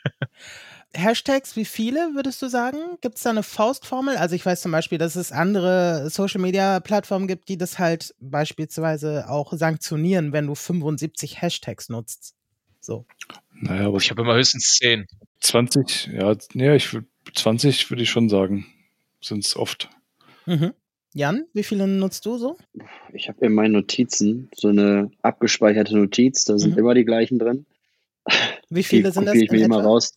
Hashtags, 0.95 1.57
wie 1.57 1.65
viele 1.65 2.15
würdest 2.15 2.41
du 2.41 2.49
sagen? 2.49 2.79
Gibt 3.01 3.17
es 3.17 3.23
da 3.23 3.31
eine 3.31 3.43
Faustformel? 3.43 4.17
Also 4.17 4.35
ich 4.35 4.47
weiß 4.47 4.63
zum 4.63 4.73
Beispiel, 4.73 4.99
dass 4.99 5.17
es 5.17 5.33
andere 5.33 6.09
Social-Media-Plattformen 6.11 7.29
gibt, 7.29 7.49
die 7.49 7.59
das 7.59 7.79
halt 7.79 8.15
beispielsweise 8.21 9.29
auch 9.29 9.53
sanktionieren, 9.53 10.33
wenn 10.33 10.47
du 10.47 10.55
75 10.55 11.43
Hashtags 11.43 11.89
nutzt. 11.89 12.35
So. 12.81 13.05
Naja, 13.53 13.87
aber 13.87 13.99
ich 13.99 14.11
habe 14.11 14.23
immer 14.23 14.35
höchstens 14.35 14.77
10. 14.81 15.07
20, 15.41 16.11
ja, 16.13 16.35
ja 16.55 16.75
ich 16.75 16.93
würd, 16.93 17.07
20 17.35 17.91
würde 17.91 18.03
ich 18.03 18.11
schon 18.11 18.29
sagen, 18.29 18.67
sind 19.21 19.45
es 19.45 19.57
oft. 19.57 19.91
Mhm. 20.47 20.73
Jan, 21.15 21.47
wie 21.53 21.63
viele 21.63 21.87
nutzt 21.87 22.27
du 22.27 22.37
so? 22.37 22.59
Ich 23.13 23.29
habe 23.29 23.47
in 23.47 23.55
meinen 23.55 23.73
Notizen 23.73 24.51
so 24.55 24.69
eine 24.69 25.11
abgespeicherte 25.23 25.97
Notiz, 25.97 26.45
da 26.45 26.59
sind 26.59 26.73
mhm. 26.73 26.79
immer 26.79 26.95
die 26.95 27.05
gleichen 27.05 27.39
drin. 27.39 27.67
Wie 28.69 28.83
viele 28.83 29.05
die 29.05 29.15
sind 29.15 29.27
das? 29.27 29.35
ich 29.35 29.51
mir 29.51 29.65
immer 29.65 29.83
raus. 29.83 30.15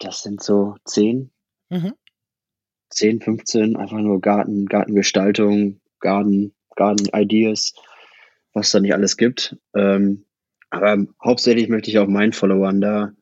Das 0.00 0.22
sind 0.22 0.42
so 0.42 0.74
zehn. 0.84 1.30
Mhm. 1.68 1.92
10, 2.90 3.20
15, 3.20 3.76
einfach 3.76 3.98
nur 3.98 4.20
Garten, 4.20 4.66
Gartengestaltung, 4.66 5.80
Garten, 6.00 6.52
Garten 6.74 7.08
Ideas, 7.14 7.74
was 8.52 8.72
da 8.72 8.80
nicht 8.80 8.94
alles 8.94 9.16
gibt. 9.16 9.56
Ähm, 9.76 10.24
aber 10.70 11.06
hauptsächlich 11.22 11.68
möchte 11.68 11.90
ich 11.90 11.98
auch 11.98 12.08
meinen 12.08 12.32
Followern 12.32 12.80
da 12.80 13.12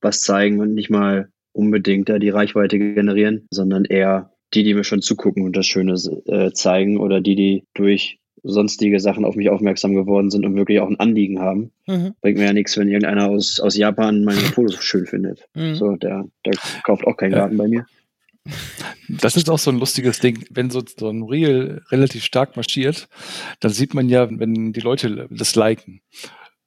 was 0.00 0.20
zeigen 0.20 0.60
und 0.60 0.74
nicht 0.74 0.90
mal 0.90 1.30
unbedingt 1.52 2.08
da 2.08 2.18
die 2.18 2.30
Reichweite 2.30 2.78
generieren, 2.78 3.46
sondern 3.50 3.84
eher 3.84 4.32
die, 4.52 4.64
die 4.64 4.74
mir 4.74 4.84
schon 4.84 5.02
zugucken 5.02 5.44
und 5.44 5.56
das 5.56 5.66
Schöne 5.66 5.94
äh, 6.26 6.52
zeigen 6.52 6.98
oder 6.98 7.20
die, 7.20 7.36
die 7.36 7.64
durch 7.74 8.18
sonstige 8.44 9.00
Sachen 9.00 9.24
auf 9.24 9.34
mich 9.34 9.48
aufmerksam 9.48 9.94
geworden 9.94 10.30
sind 10.30 10.44
und 10.44 10.54
wirklich 10.54 10.78
auch 10.80 10.88
ein 10.88 11.00
Anliegen 11.00 11.40
haben. 11.40 11.72
Mhm. 11.86 12.14
Bringt 12.20 12.38
mir 12.38 12.44
ja 12.44 12.52
nichts, 12.52 12.76
wenn 12.76 12.88
irgendeiner 12.88 13.28
aus, 13.28 13.58
aus 13.58 13.76
Japan 13.76 14.22
meine 14.22 14.38
Fotos 14.54 14.84
schön 14.84 15.06
findet. 15.06 15.48
Mhm. 15.54 15.74
So, 15.74 15.96
der, 15.96 16.24
der 16.44 16.54
kauft 16.84 17.06
auch 17.06 17.16
keinen 17.16 17.32
Garten 17.32 17.56
bei 17.56 17.66
mir. 17.66 17.86
Das 19.08 19.36
ist 19.36 19.48
auch 19.48 19.58
so 19.58 19.70
ein 19.70 19.78
lustiges 19.78 20.20
Ding. 20.20 20.44
Wenn 20.50 20.70
so, 20.70 20.82
so 20.98 21.08
ein 21.08 21.22
Reel 21.22 21.82
relativ 21.90 22.24
stark 22.24 22.56
marschiert, 22.56 23.08
dann 23.60 23.72
sieht 23.72 23.94
man 23.94 24.08
ja, 24.08 24.28
wenn 24.30 24.72
die 24.72 24.80
Leute 24.80 25.26
das 25.30 25.54
liken. 25.54 26.02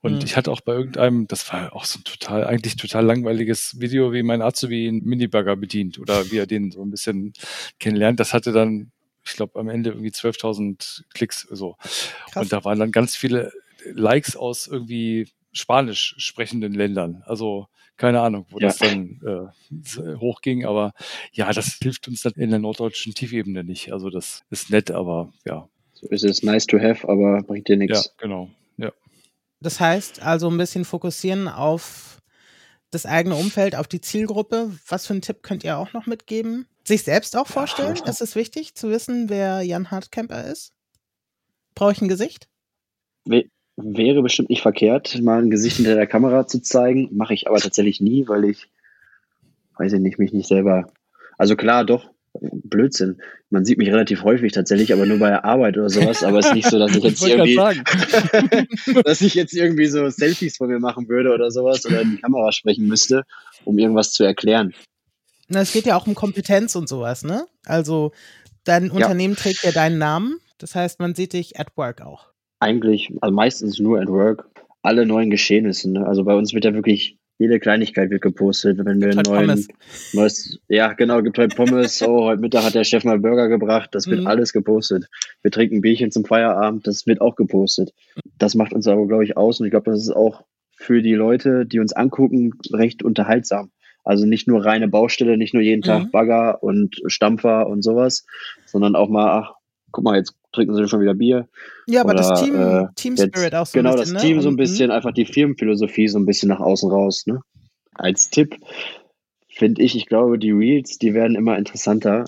Und 0.01 0.15
mhm. 0.15 0.21
ich 0.25 0.37
hatte 0.37 0.51
auch 0.51 0.61
bei 0.61 0.73
irgendeinem, 0.73 1.27
das 1.27 1.51
war 1.51 1.75
auch 1.75 1.85
so 1.85 1.99
ein 1.99 2.03
total, 2.03 2.45
eigentlich 2.45 2.75
total 2.75 3.05
langweiliges 3.05 3.79
Video, 3.79 4.13
wie 4.13 4.23
mein 4.23 4.41
Azubi 4.41 4.87
einen 4.87 5.03
Minibagger 5.03 5.55
bedient 5.55 5.99
oder 5.99 6.31
wie 6.31 6.37
er 6.37 6.47
den 6.47 6.71
so 6.71 6.81
ein 6.83 6.91
bisschen 6.91 7.33
kennenlernt. 7.79 8.19
Das 8.19 8.33
hatte 8.33 8.51
dann, 8.51 8.91
ich 9.27 9.35
glaube, 9.35 9.59
am 9.59 9.69
Ende 9.69 9.91
irgendwie 9.91 10.09
12.000 10.09 11.03
Klicks 11.13 11.41
so. 11.49 11.75
Krass. 12.31 12.43
Und 12.43 12.53
da 12.53 12.63
waren 12.63 12.79
dann 12.79 12.91
ganz 12.91 13.15
viele 13.15 13.51
Likes 13.85 14.35
aus 14.35 14.67
irgendwie 14.67 15.27
spanisch 15.51 16.15
sprechenden 16.17 16.73
Ländern. 16.73 17.23
Also 17.25 17.67
keine 17.97 18.21
Ahnung, 18.21 18.45
wo 18.49 18.59
ja. 18.59 18.67
das 18.67 18.77
dann 18.77 19.19
äh, 19.25 20.15
hochging, 20.17 20.65
aber 20.65 20.93
ja, 21.31 21.51
das 21.51 21.79
hilft 21.81 22.07
uns 22.07 22.21
dann 22.21 22.33
in 22.33 22.51
der 22.51 22.59
norddeutschen 22.59 23.15
Tiefebene 23.15 23.63
nicht. 23.63 23.91
Also 23.91 24.09
das 24.09 24.43
ist 24.51 24.69
nett, 24.69 24.91
aber 24.91 25.33
ja. 25.45 25.67
So 25.93 26.07
ist 26.09 26.23
es 26.23 26.43
nice 26.43 26.67
to 26.67 26.79
have, 26.79 27.09
aber 27.09 27.41
bringt 27.41 27.67
dir 27.67 27.77
nichts. 27.77 28.05
Ja, 28.05 28.11
genau. 28.19 28.51
Ja. 28.77 28.91
Das 29.59 29.79
heißt 29.79 30.21
also 30.21 30.47
ein 30.49 30.57
bisschen 30.57 30.85
fokussieren 30.85 31.47
auf 31.47 32.21
das 32.91 33.05
eigene 33.05 33.35
Umfeld, 33.35 33.75
auf 33.75 33.87
die 33.87 34.01
Zielgruppe. 34.01 34.71
Was 34.87 35.07
für 35.07 35.13
einen 35.13 35.21
Tipp 35.21 35.43
könnt 35.43 35.63
ihr 35.63 35.77
auch 35.77 35.93
noch 35.93 36.05
mitgeben? 36.05 36.67
Sich 36.83 37.03
selbst 37.03 37.35
auch 37.35 37.47
vorstellen? 37.47 37.95
Ja, 37.95 38.09
ist 38.09 38.21
es 38.21 38.35
wichtig 38.35 38.75
zu 38.75 38.89
wissen, 38.89 39.29
wer 39.29 39.61
Jan 39.61 39.91
Hartkämper 39.91 40.45
ist? 40.45 40.73
Brauche 41.75 41.91
ich 41.91 42.01
ein 42.01 42.07
Gesicht? 42.07 42.47
Wäre 43.75 44.23
bestimmt 44.23 44.49
nicht 44.49 44.61
verkehrt, 44.61 45.21
mal 45.21 45.39
ein 45.39 45.49
Gesicht 45.49 45.77
hinter 45.77 45.95
der 45.95 46.07
Kamera 46.07 46.47
zu 46.47 46.61
zeigen. 46.61 47.09
Mache 47.11 47.33
ich 47.33 47.47
aber 47.47 47.59
tatsächlich 47.59 48.01
nie, 48.01 48.27
weil 48.27 48.45
ich, 48.45 48.71
weiß 49.77 49.93
ich 49.93 49.99
nicht, 49.99 50.17
mich 50.17 50.33
nicht 50.33 50.47
selber. 50.47 50.91
Also 51.37 51.55
klar, 51.55 51.85
doch, 51.85 52.09
Blödsinn. 52.41 53.21
Man 53.49 53.65
sieht 53.65 53.77
mich 53.77 53.89
relativ 53.89 54.23
häufig 54.23 54.51
tatsächlich, 54.51 54.93
aber 54.93 55.05
nur 55.05 55.19
bei 55.19 55.29
der 55.29 55.45
Arbeit 55.45 55.77
oder 55.77 55.89
sowas. 55.89 56.23
Aber 56.23 56.39
es 56.39 56.47
ist 56.47 56.55
nicht 56.55 56.69
so, 56.69 56.79
dass 56.79 56.95
ich 56.95 57.03
jetzt 57.03 57.23
ich 57.23 57.29
irgendwie, 57.29 57.55
dass 59.03 59.21
ich 59.21 59.35
jetzt 59.35 59.53
irgendwie 59.53 59.87
so 59.87 60.09
Selfies 60.09 60.57
von 60.57 60.69
mir 60.69 60.79
machen 60.79 61.07
würde 61.07 61.33
oder 61.33 61.51
sowas 61.51 61.85
oder 61.85 62.01
in 62.01 62.11
die 62.11 62.21
Kamera 62.21 62.51
sprechen 62.51 62.87
müsste, 62.87 63.23
um 63.65 63.77
irgendwas 63.77 64.11
zu 64.11 64.23
erklären. 64.23 64.73
Na, 65.47 65.61
es 65.61 65.71
geht 65.71 65.85
ja 65.85 65.95
auch 65.95 66.07
um 66.07 66.15
Kompetenz 66.15 66.75
und 66.75 66.89
sowas, 66.89 67.23
ne? 67.23 67.47
Also 67.65 68.11
dein 68.65 68.91
Unternehmen 68.91 69.35
ja. 69.35 69.39
trägt 69.39 69.63
ja 69.63 69.71
deinen 69.71 69.97
Namen. 69.97 70.39
Das 70.57 70.75
heißt, 70.75 70.99
man 70.99 71.15
sieht 71.15 71.33
dich 71.33 71.59
at 71.59 71.75
work 71.77 72.01
auch. 72.01 72.27
Eigentlich, 72.59 73.11
also 73.21 73.33
meistens 73.33 73.79
nur 73.79 74.01
at 74.01 74.07
work. 74.07 74.49
Alle 74.81 75.05
neuen 75.05 75.29
Geschehnisse. 75.29 75.89
Ne? 75.91 76.05
Also 76.05 76.23
bei 76.23 76.35
uns 76.35 76.53
wird 76.53 76.65
ja 76.65 76.73
wirklich 76.73 77.16
jede 77.37 77.59
Kleinigkeit 77.59 78.09
wird 78.09 78.21
gepostet, 78.21 78.79
wenn 78.83 78.99
wir 78.99 79.09
einen 79.09 79.21
neuen, 79.21 79.67
neues, 80.13 80.59
ja 80.67 80.93
genau, 80.93 81.21
gibt 81.21 81.37
heute 81.37 81.55
Pommes, 81.55 82.01
oh, 82.07 82.25
heute 82.25 82.41
Mittag 82.41 82.63
hat 82.63 82.75
der 82.75 82.83
Chef 82.83 83.03
mal 83.03 83.19
Burger 83.19 83.47
gebracht, 83.47 83.89
das 83.93 84.07
wird 84.07 84.21
mhm. 84.21 84.27
alles 84.27 84.53
gepostet. 84.53 85.07
Wir 85.43 85.51
trinken 85.51 85.81
Bierchen 85.81 86.11
zum 86.11 86.25
Feierabend, 86.25 86.87
das 86.87 87.05
wird 87.05 87.21
auch 87.21 87.35
gepostet. 87.35 87.93
Das 88.37 88.55
macht 88.55 88.73
uns 88.73 88.87
aber, 88.87 89.07
glaube 89.07 89.23
ich, 89.23 89.37
aus 89.37 89.59
und 89.59 89.67
ich 89.67 89.71
glaube, 89.71 89.91
das 89.91 90.01
ist 90.01 90.15
auch 90.15 90.45
für 90.75 91.01
die 91.01 91.13
Leute, 91.15 91.65
die 91.65 91.79
uns 91.79 91.93
angucken, 91.93 92.53
recht 92.71 93.03
unterhaltsam. 93.03 93.71
Also 94.03 94.25
nicht 94.25 94.47
nur 94.47 94.63
reine 94.63 94.87
Baustelle, 94.87 95.37
nicht 95.37 95.53
nur 95.53 95.61
jeden 95.61 95.81
Tag 95.81 96.05
mhm. 96.05 96.11
Bagger 96.11 96.63
und 96.63 97.01
Stampfer 97.07 97.67
und 97.67 97.81
sowas, 97.81 98.25
sondern 98.65 98.95
auch 98.95 99.09
mal, 99.09 99.41
ach, 99.41 99.56
guck 99.97 100.03
mal, 100.03 100.15
jetzt 100.15 100.35
trinken 100.51 100.75
sie 100.75 100.87
schon 100.87 101.01
wieder 101.01 101.15
Bier. 101.15 101.47
Ja, 101.87 102.01
aber 102.01 102.11
Oder, 102.11 102.19
das 102.19 102.43
Team, 102.43 102.55
äh, 102.55 102.85
Team 102.95 103.17
Spirit 103.17 103.35
jetzt, 103.35 103.55
auch 103.55 103.65
so 103.65 103.79
Genau, 103.79 103.95
bisschen, 103.95 104.13
das 104.13 104.23
ne? 104.23 104.29
Team 104.29 104.41
so 104.41 104.49
ein 104.49 104.55
bisschen, 104.55 104.91
einfach 104.91 105.11
die 105.11 105.25
Firmenphilosophie 105.25 106.07
so 106.07 106.19
ein 106.19 106.27
bisschen 106.27 106.49
nach 106.49 106.59
außen 106.59 106.91
raus. 106.91 107.25
Ne? 107.25 107.41
Als 107.95 108.29
Tipp 108.29 108.55
finde 109.49 109.81
ich, 109.81 109.95
ich 109.95 110.05
glaube, 110.05 110.37
die 110.37 110.51
Reels, 110.51 110.99
die 110.99 111.15
werden 111.15 111.35
immer 111.35 111.57
interessanter 111.57 112.25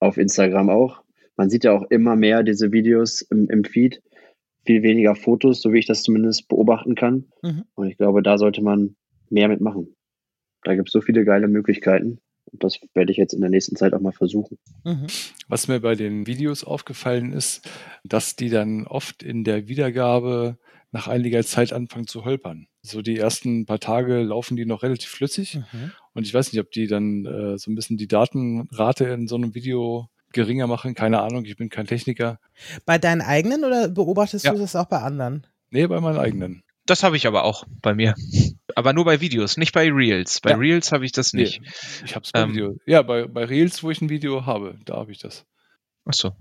auf 0.00 0.16
Instagram 0.16 0.70
auch. 0.70 1.02
Man 1.36 1.50
sieht 1.50 1.64
ja 1.64 1.72
auch 1.72 1.82
immer 1.90 2.16
mehr 2.16 2.42
diese 2.42 2.72
Videos 2.72 3.20
im, 3.20 3.50
im 3.50 3.64
Feed, 3.64 4.00
viel 4.64 4.82
weniger 4.82 5.14
Fotos, 5.14 5.60
so 5.60 5.74
wie 5.74 5.80
ich 5.80 5.86
das 5.86 6.02
zumindest 6.02 6.48
beobachten 6.48 6.94
kann. 6.94 7.26
Mhm. 7.42 7.64
Und 7.74 7.88
ich 7.88 7.98
glaube, 7.98 8.22
da 8.22 8.38
sollte 8.38 8.62
man 8.62 8.96
mehr 9.28 9.48
mitmachen. 9.48 9.94
Da 10.62 10.74
gibt 10.74 10.88
es 10.88 10.94
so 10.94 11.02
viele 11.02 11.26
geile 11.26 11.46
Möglichkeiten. 11.46 12.20
Und 12.46 12.62
das 12.62 12.78
werde 12.94 13.12
ich 13.12 13.18
jetzt 13.18 13.34
in 13.34 13.40
der 13.40 13.50
nächsten 13.50 13.76
Zeit 13.76 13.92
auch 13.92 14.00
mal 14.00 14.12
versuchen. 14.12 14.58
Mhm. 14.84 15.06
Was 15.48 15.68
mir 15.68 15.80
bei 15.80 15.94
den 15.94 16.26
Videos 16.26 16.64
aufgefallen 16.64 17.32
ist, 17.32 17.68
dass 18.04 18.36
die 18.36 18.50
dann 18.50 18.86
oft 18.86 19.22
in 19.22 19.44
der 19.44 19.68
Wiedergabe 19.68 20.58
nach 20.92 21.08
einiger 21.08 21.42
Zeit 21.44 21.72
anfangen 21.72 22.06
zu 22.06 22.24
holpern. 22.24 22.68
So 22.82 23.02
die 23.02 23.18
ersten 23.18 23.66
paar 23.66 23.80
Tage 23.80 24.22
laufen 24.22 24.56
die 24.56 24.64
noch 24.64 24.82
relativ 24.82 25.10
flüssig. 25.10 25.56
Mhm. 25.56 25.92
Und 26.14 26.26
ich 26.26 26.32
weiß 26.32 26.52
nicht, 26.52 26.60
ob 26.60 26.70
die 26.70 26.86
dann 26.86 27.26
äh, 27.26 27.58
so 27.58 27.70
ein 27.70 27.74
bisschen 27.74 27.96
die 27.96 28.08
Datenrate 28.08 29.04
in 29.06 29.28
so 29.28 29.34
einem 29.34 29.54
Video 29.54 30.08
geringer 30.32 30.66
machen. 30.66 30.94
Keine 30.94 31.20
Ahnung, 31.20 31.44
ich 31.44 31.56
bin 31.56 31.68
kein 31.68 31.86
Techniker. 31.86 32.38
Bei 32.84 32.98
deinen 32.98 33.20
eigenen 33.20 33.64
oder 33.64 33.88
beobachtest 33.88 34.44
ja. 34.44 34.52
du 34.52 34.58
das 34.58 34.76
auch 34.76 34.86
bei 34.86 35.00
anderen? 35.00 35.46
Nee, 35.70 35.86
bei 35.86 36.00
meinen 36.00 36.18
eigenen. 36.18 36.62
Das 36.86 37.02
habe 37.02 37.16
ich 37.16 37.26
aber 37.26 37.44
auch 37.44 37.64
bei 37.82 37.94
mir. 37.94 38.14
Aber 38.74 38.92
nur 38.92 39.04
bei 39.04 39.20
Videos, 39.20 39.56
nicht 39.56 39.72
bei 39.72 39.90
Reels. 39.90 40.40
Bei 40.40 40.50
ja. 40.50 40.56
Reels 40.56 40.92
habe 40.92 41.04
ich 41.04 41.12
das 41.12 41.32
nicht. 41.32 41.60
Nee, 41.60 41.68
ich 42.04 42.14
habe 42.14 42.24
es 42.24 42.32
bei 42.32 42.40
ähm, 42.40 42.50
Video. 42.50 42.76
Ja, 42.86 43.02
bei, 43.02 43.26
bei 43.26 43.44
Reels, 43.44 43.82
wo 43.82 43.90
ich 43.90 44.00
ein 44.00 44.08
Video 44.08 44.46
habe, 44.46 44.78
da 44.84 44.96
habe 44.96 45.12
ich 45.12 45.18
das. 45.18 45.44
Ach 46.04 46.14
so. 46.14 46.32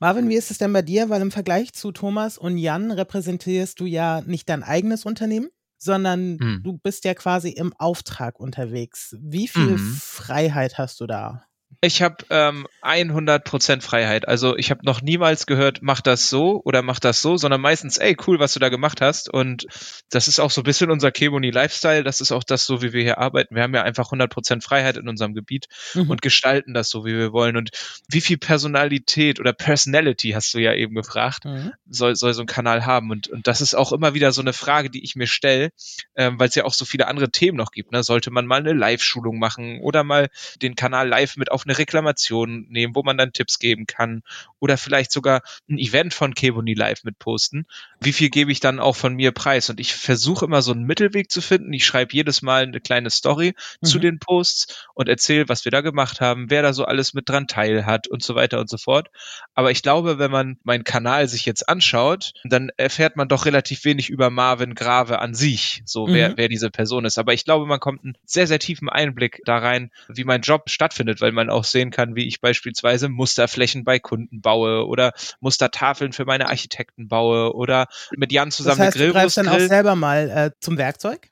Marvin, 0.00 0.28
wie 0.28 0.36
ist 0.36 0.50
es 0.50 0.58
denn 0.58 0.72
bei 0.72 0.82
dir? 0.82 1.08
Weil 1.08 1.22
im 1.22 1.30
Vergleich 1.30 1.72
zu 1.72 1.92
Thomas 1.92 2.38
und 2.38 2.58
Jan 2.58 2.90
repräsentierst 2.90 3.78
du 3.78 3.86
ja 3.86 4.22
nicht 4.22 4.48
dein 4.48 4.62
eigenes 4.62 5.04
Unternehmen, 5.04 5.50
sondern 5.78 6.38
hm. 6.40 6.60
du 6.64 6.78
bist 6.78 7.04
ja 7.04 7.14
quasi 7.14 7.50
im 7.50 7.72
Auftrag 7.78 8.40
unterwegs. 8.40 9.16
Wie 9.20 9.48
viel 9.48 9.76
mhm. 9.76 9.94
Freiheit 10.00 10.78
hast 10.78 11.00
du 11.00 11.06
da? 11.06 11.44
Ich 11.82 12.02
habe 12.02 12.16
ähm, 12.28 12.66
100% 12.82 13.80
Freiheit. 13.80 14.28
Also 14.28 14.54
ich 14.56 14.70
habe 14.70 14.84
noch 14.84 15.00
niemals 15.00 15.46
gehört, 15.46 15.78
mach 15.80 16.02
das 16.02 16.28
so 16.28 16.60
oder 16.64 16.82
mach 16.82 16.98
das 16.98 17.22
so, 17.22 17.38
sondern 17.38 17.62
meistens, 17.62 17.96
ey, 17.96 18.16
cool, 18.26 18.38
was 18.38 18.52
du 18.52 18.60
da 18.60 18.68
gemacht 18.68 19.00
hast. 19.00 19.32
Und 19.32 19.66
das 20.10 20.28
ist 20.28 20.40
auch 20.40 20.50
so 20.50 20.60
ein 20.60 20.64
bisschen 20.64 20.90
unser 20.90 21.10
Keboni 21.10 21.50
Lifestyle. 21.50 22.04
Das 22.04 22.20
ist 22.20 22.32
auch 22.32 22.44
das, 22.44 22.66
so 22.66 22.82
wie 22.82 22.92
wir 22.92 23.02
hier 23.02 23.16
arbeiten. 23.16 23.54
Wir 23.54 23.62
haben 23.62 23.74
ja 23.74 23.82
einfach 23.82 24.12
100% 24.12 24.62
Freiheit 24.62 24.98
in 24.98 25.08
unserem 25.08 25.32
Gebiet 25.32 25.68
mhm. 25.94 26.10
und 26.10 26.20
gestalten 26.20 26.74
das 26.74 26.90
so, 26.90 27.06
wie 27.06 27.16
wir 27.16 27.32
wollen. 27.32 27.56
Und 27.56 27.70
wie 28.08 28.20
viel 28.20 28.36
Personalität 28.36 29.40
oder 29.40 29.54
Personality, 29.54 30.32
hast 30.32 30.52
du 30.52 30.58
ja 30.58 30.74
eben 30.74 30.94
gefragt, 30.94 31.46
mhm. 31.46 31.72
soll, 31.88 32.14
soll 32.14 32.34
so 32.34 32.42
ein 32.42 32.46
Kanal 32.46 32.84
haben? 32.84 33.10
Und, 33.10 33.28
und 33.28 33.46
das 33.46 33.62
ist 33.62 33.72
auch 33.72 33.92
immer 33.92 34.12
wieder 34.12 34.32
so 34.32 34.42
eine 34.42 34.52
Frage, 34.52 34.90
die 34.90 35.02
ich 35.02 35.16
mir 35.16 35.26
stelle, 35.26 35.70
ähm, 36.14 36.38
weil 36.38 36.48
es 36.48 36.54
ja 36.54 36.64
auch 36.64 36.74
so 36.74 36.84
viele 36.84 37.06
andere 37.06 37.30
Themen 37.30 37.56
noch 37.56 37.70
gibt. 37.70 37.90
Ne? 37.92 38.02
Sollte 38.02 38.30
man 38.30 38.44
mal 38.44 38.60
eine 38.60 38.74
Live-Schulung 38.74 39.38
machen 39.38 39.80
oder 39.80 40.04
mal 40.04 40.28
den 40.60 40.74
Kanal 40.74 41.08
live 41.08 41.38
mit 41.38 41.50
auf 41.50 41.59
eine 41.64 41.78
Reklamation 41.78 42.66
nehmen, 42.68 42.94
wo 42.94 43.02
man 43.02 43.18
dann 43.18 43.32
Tipps 43.32 43.58
geben 43.58 43.86
kann 43.86 44.22
oder 44.58 44.76
vielleicht 44.76 45.12
sogar 45.12 45.42
ein 45.68 45.78
Event 45.78 46.14
von 46.14 46.34
Keboni 46.34 46.74
Live 46.74 47.04
mit 47.04 47.18
posten. 47.18 47.66
Wie 48.00 48.12
viel 48.12 48.30
gebe 48.30 48.52
ich 48.52 48.60
dann 48.60 48.80
auch 48.80 48.96
von 48.96 49.14
mir 49.14 49.32
preis? 49.32 49.70
Und 49.70 49.80
ich 49.80 49.94
versuche 49.94 50.44
immer 50.44 50.62
so 50.62 50.72
einen 50.72 50.84
Mittelweg 50.84 51.30
zu 51.30 51.40
finden. 51.40 51.72
Ich 51.72 51.84
schreibe 51.84 52.14
jedes 52.14 52.42
Mal 52.42 52.64
eine 52.64 52.80
kleine 52.80 53.10
Story 53.10 53.54
mhm. 53.80 53.86
zu 53.86 53.98
den 53.98 54.18
Posts 54.18 54.88
und 54.94 55.08
erzähle, 55.08 55.48
was 55.48 55.64
wir 55.64 55.72
da 55.72 55.80
gemacht 55.80 56.20
haben, 56.20 56.50
wer 56.50 56.62
da 56.62 56.72
so 56.72 56.84
alles 56.84 57.14
mit 57.14 57.28
dran 57.28 57.46
teil 57.46 57.86
hat 57.86 58.08
und 58.08 58.22
so 58.22 58.34
weiter 58.34 58.60
und 58.60 58.70
so 58.70 58.78
fort. 58.78 59.08
Aber 59.54 59.70
ich 59.70 59.82
glaube, 59.82 60.18
wenn 60.18 60.30
man 60.30 60.58
meinen 60.62 60.84
Kanal 60.84 61.28
sich 61.28 61.44
jetzt 61.46 61.68
anschaut, 61.68 62.32
dann 62.44 62.70
erfährt 62.76 63.16
man 63.16 63.28
doch 63.28 63.46
relativ 63.46 63.84
wenig 63.84 64.08
über 64.08 64.30
Marvin 64.30 64.74
Grave 64.74 65.18
an 65.18 65.34
sich, 65.34 65.82
so 65.84 66.06
mhm. 66.06 66.14
wer, 66.14 66.36
wer 66.36 66.48
diese 66.48 66.70
Person 66.70 67.04
ist. 67.04 67.18
Aber 67.18 67.32
ich 67.32 67.44
glaube, 67.44 67.66
man 67.66 67.80
kommt 67.80 68.04
einen 68.04 68.16
sehr, 68.24 68.46
sehr 68.46 68.58
tiefen 68.58 68.88
Einblick 68.88 69.42
da 69.44 69.58
rein, 69.58 69.90
wie 70.08 70.24
mein 70.24 70.42
Job 70.42 70.70
stattfindet, 70.70 71.20
weil 71.20 71.32
man 71.32 71.49
auch 71.50 71.64
sehen 71.64 71.90
kann, 71.90 72.14
wie 72.14 72.26
ich 72.26 72.40
beispielsweise 72.40 73.08
Musterflächen 73.08 73.84
bei 73.84 73.98
Kunden 73.98 74.40
baue 74.40 74.86
oder 74.86 75.12
Mustertafeln 75.40 76.12
für 76.12 76.24
meine 76.24 76.48
Architekten 76.48 77.08
baue 77.08 77.54
oder 77.54 77.86
mit 78.16 78.32
Jan 78.32 78.50
zusammen 78.50 78.78
das 78.78 78.86
heißt, 78.86 78.96
Grillwurst 78.96 79.16
Du 79.16 79.20
greifst 79.20 79.36
dann 79.36 79.48
auch 79.48 79.68
selber 79.68 79.96
mal 79.96 80.30
äh, 80.30 80.50
zum 80.60 80.78
Werkzeug? 80.78 81.30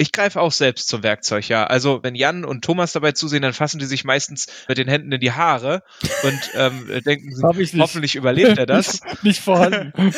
Ich 0.00 0.12
greife 0.12 0.40
auch 0.40 0.52
selbst 0.52 0.86
zum 0.86 1.02
Werkzeug, 1.02 1.48
ja. 1.48 1.66
Also 1.66 2.04
wenn 2.04 2.14
Jan 2.14 2.44
und 2.44 2.64
Thomas 2.64 2.92
dabei 2.92 3.10
zusehen, 3.12 3.42
dann 3.42 3.52
fassen 3.52 3.80
die 3.80 3.84
sich 3.84 4.04
meistens 4.04 4.46
mit 4.68 4.78
den 4.78 4.86
Händen 4.86 5.10
in 5.10 5.20
die 5.20 5.32
Haare 5.32 5.82
und 6.22 6.50
ähm, 6.54 6.86
denken, 7.04 7.34
hoffentlich 7.42 8.14
überlebt 8.14 8.58
er 8.58 8.66
das. 8.66 9.00
nicht 9.22 9.40
vorhanden. 9.40 9.92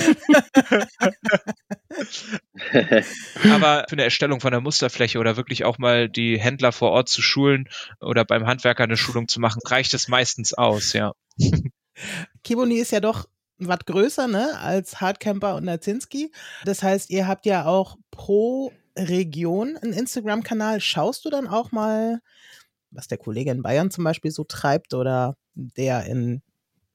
Aber 3.51 3.84
für 3.88 3.93
eine 3.93 4.05
Erstellung 4.05 4.41
von 4.41 4.53
der 4.53 4.61
Musterfläche 4.61 5.18
oder 5.18 5.36
wirklich 5.36 5.64
auch 5.64 5.78
mal 5.78 6.09
die 6.09 6.38
Händler 6.38 6.72
vor 6.72 6.91
Ort 6.91 7.09
zu 7.09 7.22
schulen 7.22 7.68
oder 8.01 8.24
beim 8.24 8.47
Handwerker 8.47 8.84
eine 8.84 8.97
Schulung 8.97 9.28
zu 9.28 9.41
machen, 9.41 9.61
reicht 9.64 9.95
es 9.95 10.09
meistens 10.09 10.55
aus, 10.55 10.93
ja. 10.93 11.12
Kiboni 12.45 12.76
ist 12.76 12.93
ja 12.93 13.01
doch 13.01 13.28
was 13.59 13.80
größer, 13.80 14.26
ne, 14.26 14.59
als 14.59 15.01
Hardcamper 15.01 15.55
und 15.57 15.64
Nazinski. 15.64 16.32
Das 16.64 16.82
heißt, 16.82 17.11
ihr 17.11 17.28
habt 17.28 17.45
ja 17.45 17.66
auch 17.66 17.97
pro 18.11 18.72
Region 18.97 19.76
einen 19.76 19.93
Instagram-Kanal? 19.93 20.80
Schaust 20.80 21.24
du 21.24 21.30
dann 21.30 21.47
auch 21.47 21.72
mal, 21.72 22.20
was 22.91 23.09
der 23.09 23.18
Kollege 23.18 23.51
in 23.51 23.62
Bayern 23.62 23.91
zum 23.91 24.05
Beispiel 24.05 24.30
so 24.30 24.45
treibt 24.45 24.95
oder 24.95 25.36
der 25.55 26.07
in, 26.07 26.43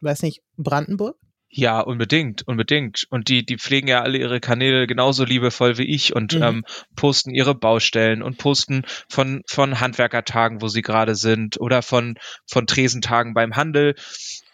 weiß 0.02 0.24
nicht, 0.24 0.42
Brandenburg? 0.58 1.18
Ja, 1.58 1.80
unbedingt, 1.80 2.46
unbedingt. 2.46 3.08
Und 3.10 3.30
die, 3.30 3.46
die 3.46 3.58
pflegen 3.58 3.88
ja 3.88 4.02
alle 4.02 4.18
ihre 4.18 4.42
Kanäle 4.42 4.88
genauso 4.88 5.24
liebevoll 5.24 5.78
wie 5.78 5.86
ich 5.86 6.14
und 6.14 6.34
Mhm. 6.34 6.44
ähm, 6.44 6.66
posten 6.98 7.34
ihre 7.34 7.56
Baustellen 7.56 8.22
und 8.22 8.38
posten 8.38 8.84
von, 9.08 9.42
von 9.48 9.80
Handwerkertagen, 9.80 10.62
wo 10.62 10.68
sie 10.68 10.82
gerade 10.82 11.16
sind 11.16 11.58
oder 11.62 11.82
von, 11.82 12.16
von 12.46 12.68
Tresentagen 12.68 13.34
beim 13.34 13.56
Handel. 13.56 13.96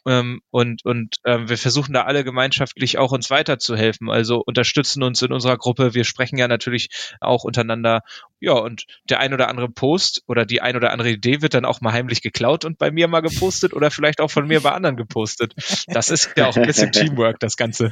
Ähm, 0.08 0.42
und 0.50 0.84
und 0.86 1.18
ähm, 1.26 1.48
wir 1.50 1.58
versuchen 1.58 1.94
da 1.94 2.04
alle 2.04 2.24
gemeinschaftlich 2.24 2.98
auch 2.98 3.12
uns 3.12 3.30
weiterzuhelfen. 3.30 4.10
Also 4.10 4.42
unterstützen 4.46 5.04
uns 5.04 5.22
in 5.22 5.32
unserer 5.32 5.58
Gruppe. 5.58 5.94
Wir 5.94 6.04
sprechen 6.04 6.38
ja 6.38 6.48
natürlich 6.48 6.90
auch 7.20 7.44
untereinander. 7.44 8.02
Ja, 8.40 8.54
und 8.54 8.86
der 9.10 9.20
ein 9.20 9.34
oder 9.34 9.48
andere 9.50 9.70
Post 9.70 10.24
oder 10.28 10.46
die 10.46 10.62
ein 10.62 10.76
oder 10.76 10.92
andere 10.92 11.12
Idee 11.12 11.42
wird 11.44 11.54
dann 11.54 11.66
auch 11.66 11.82
mal 11.82 11.94
heimlich 11.94 12.22
geklaut 12.24 12.66
und 12.66 12.80
bei 12.80 12.90
mir 12.90 13.08
mal 13.08 13.22
gepostet 13.22 13.74
oder 13.74 13.92
vielleicht 13.92 14.20
auch 14.20 14.32
von 14.32 14.48
mir 14.48 14.62
bei 14.62 14.72
anderen 14.72 14.98
gepostet. 14.98 15.54
Das 15.88 16.10
ist 16.10 16.32
ja 16.36 16.48
auch 16.48 16.58
ein 16.58 16.66
bisschen 16.66 16.92
Teamwork, 16.92 17.40
das 17.40 17.56
Ganze. 17.56 17.92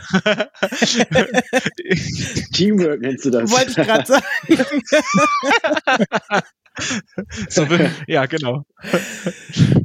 Teamwork 2.53 3.01
nennst 3.01 3.25
du 3.25 3.29
das. 3.29 3.51
Wollte 3.51 3.69
ich 3.69 3.75
gerade 3.75 4.05
sagen. 4.05 4.25
so, 7.49 7.65
ja, 8.07 8.25
genau. 8.25 8.63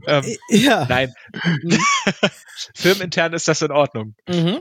ähm, 0.06 0.24
ja. 0.48 0.86
nein. 0.88 1.12
Firmenintern 2.74 3.32
ist 3.32 3.48
das 3.48 3.62
in 3.62 3.70
Ordnung. 3.70 4.14
Mhm. 4.28 4.60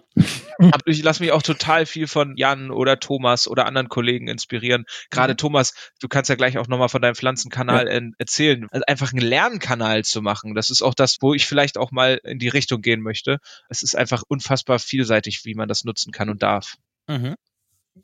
Aber 0.58 0.88
ich 0.88 1.04
lasse 1.04 1.22
mich 1.24 1.32
auch 1.32 1.42
total 1.42 1.86
viel 1.86 2.08
von 2.08 2.36
Jan 2.38 2.72
oder 2.72 3.00
Thomas 3.00 3.48
oder 3.48 3.66
anderen 3.66 3.90
Kollegen 3.90 4.28
inspirieren. 4.28 4.86
Gerade 5.10 5.36
Thomas, 5.36 5.74
du 6.00 6.08
kannst 6.08 6.30
ja 6.30 6.36
gleich 6.36 6.58
auch 6.58 6.68
nochmal 6.68 6.90
von 6.90 7.02
deinem 7.02 7.16
Pflanzenkanal 7.16 7.88
en- 7.88 8.14
erzählen. 8.18 8.68
Also 8.72 8.84
einfach 8.88 9.12
einen 9.14 9.22
Lernkanal 9.26 10.04
zu 10.04 10.22
machen, 10.22 10.56
das 10.56 10.70
ist 10.70 10.82
auch 10.82 10.94
das, 10.94 11.18
wo 11.22 11.34
ich 11.34 11.46
vielleicht 11.46 11.78
auch 11.78 11.92
mal 11.92 12.20
in 12.24 12.40
die 12.40 12.50
Richtung 12.50 12.82
gehen 12.82 13.02
möchte. 13.02 13.38
Es 13.70 13.84
ist 13.84 13.96
einfach 13.96 14.24
unfassbar 14.28 14.80
vielseitig, 14.80 15.42
wie 15.46 15.56
man 15.56 15.68
das 15.68 15.84
nutzen 15.84 16.12
kann 16.12 16.30
und 16.30 16.44
darf. 16.44 16.76
Mhm. 17.08 17.36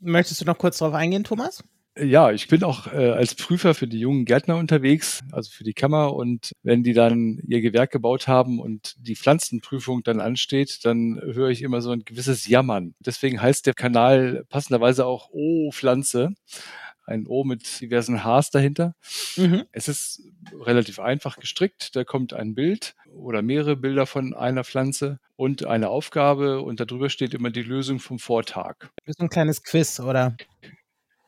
Möchtest 0.00 0.40
du 0.40 0.44
noch 0.44 0.58
kurz 0.58 0.78
darauf 0.78 0.94
eingehen, 0.94 1.24
Thomas? 1.24 1.64
Ja, 1.96 2.30
ich 2.30 2.46
bin 2.46 2.62
auch 2.62 2.86
äh, 2.92 3.10
als 3.10 3.34
Prüfer 3.34 3.74
für 3.74 3.88
die 3.88 3.98
jungen 3.98 4.24
Gärtner 4.24 4.56
unterwegs, 4.56 5.20
also 5.32 5.50
für 5.50 5.64
die 5.64 5.72
Kammer. 5.72 6.14
Und 6.14 6.52
wenn 6.62 6.84
die 6.84 6.92
dann 6.92 7.40
ihr 7.46 7.60
Gewerk 7.60 7.90
gebaut 7.90 8.28
haben 8.28 8.60
und 8.60 8.94
die 8.98 9.16
Pflanzenprüfung 9.16 10.02
dann 10.04 10.20
ansteht, 10.20 10.84
dann 10.84 11.20
höre 11.20 11.48
ich 11.48 11.62
immer 11.62 11.80
so 11.80 11.90
ein 11.90 12.04
gewisses 12.04 12.46
Jammern. 12.46 12.94
Deswegen 13.00 13.42
heißt 13.42 13.66
der 13.66 13.74
Kanal 13.74 14.44
passenderweise 14.48 15.04
auch 15.04 15.30
O 15.32 15.72
Pflanze. 15.72 16.34
Ein 17.06 17.26
O 17.26 17.42
mit 17.42 17.80
diversen 17.80 18.24
Hs 18.24 18.50
dahinter. 18.50 18.94
Mhm. 19.36 19.64
Es 19.72 19.88
ist 19.88 20.22
relativ 20.60 21.00
einfach 21.00 21.38
gestrickt. 21.38 21.96
Da 21.96 22.04
kommt 22.04 22.32
ein 22.34 22.54
Bild 22.54 22.94
oder 23.12 23.42
mehrere 23.42 23.74
Bilder 23.74 24.06
von 24.06 24.32
einer 24.32 24.62
Pflanze 24.62 25.18
und 25.34 25.64
eine 25.64 25.88
Aufgabe 25.88 26.60
und 26.60 26.78
darüber 26.78 27.10
steht 27.10 27.34
immer 27.34 27.50
die 27.50 27.62
Lösung 27.62 27.98
vom 27.98 28.20
Vortag. 28.20 28.76
Das 29.04 29.16
ist 29.16 29.20
ein 29.20 29.28
kleines 29.28 29.64
Quiz, 29.64 29.98
oder? 29.98 30.36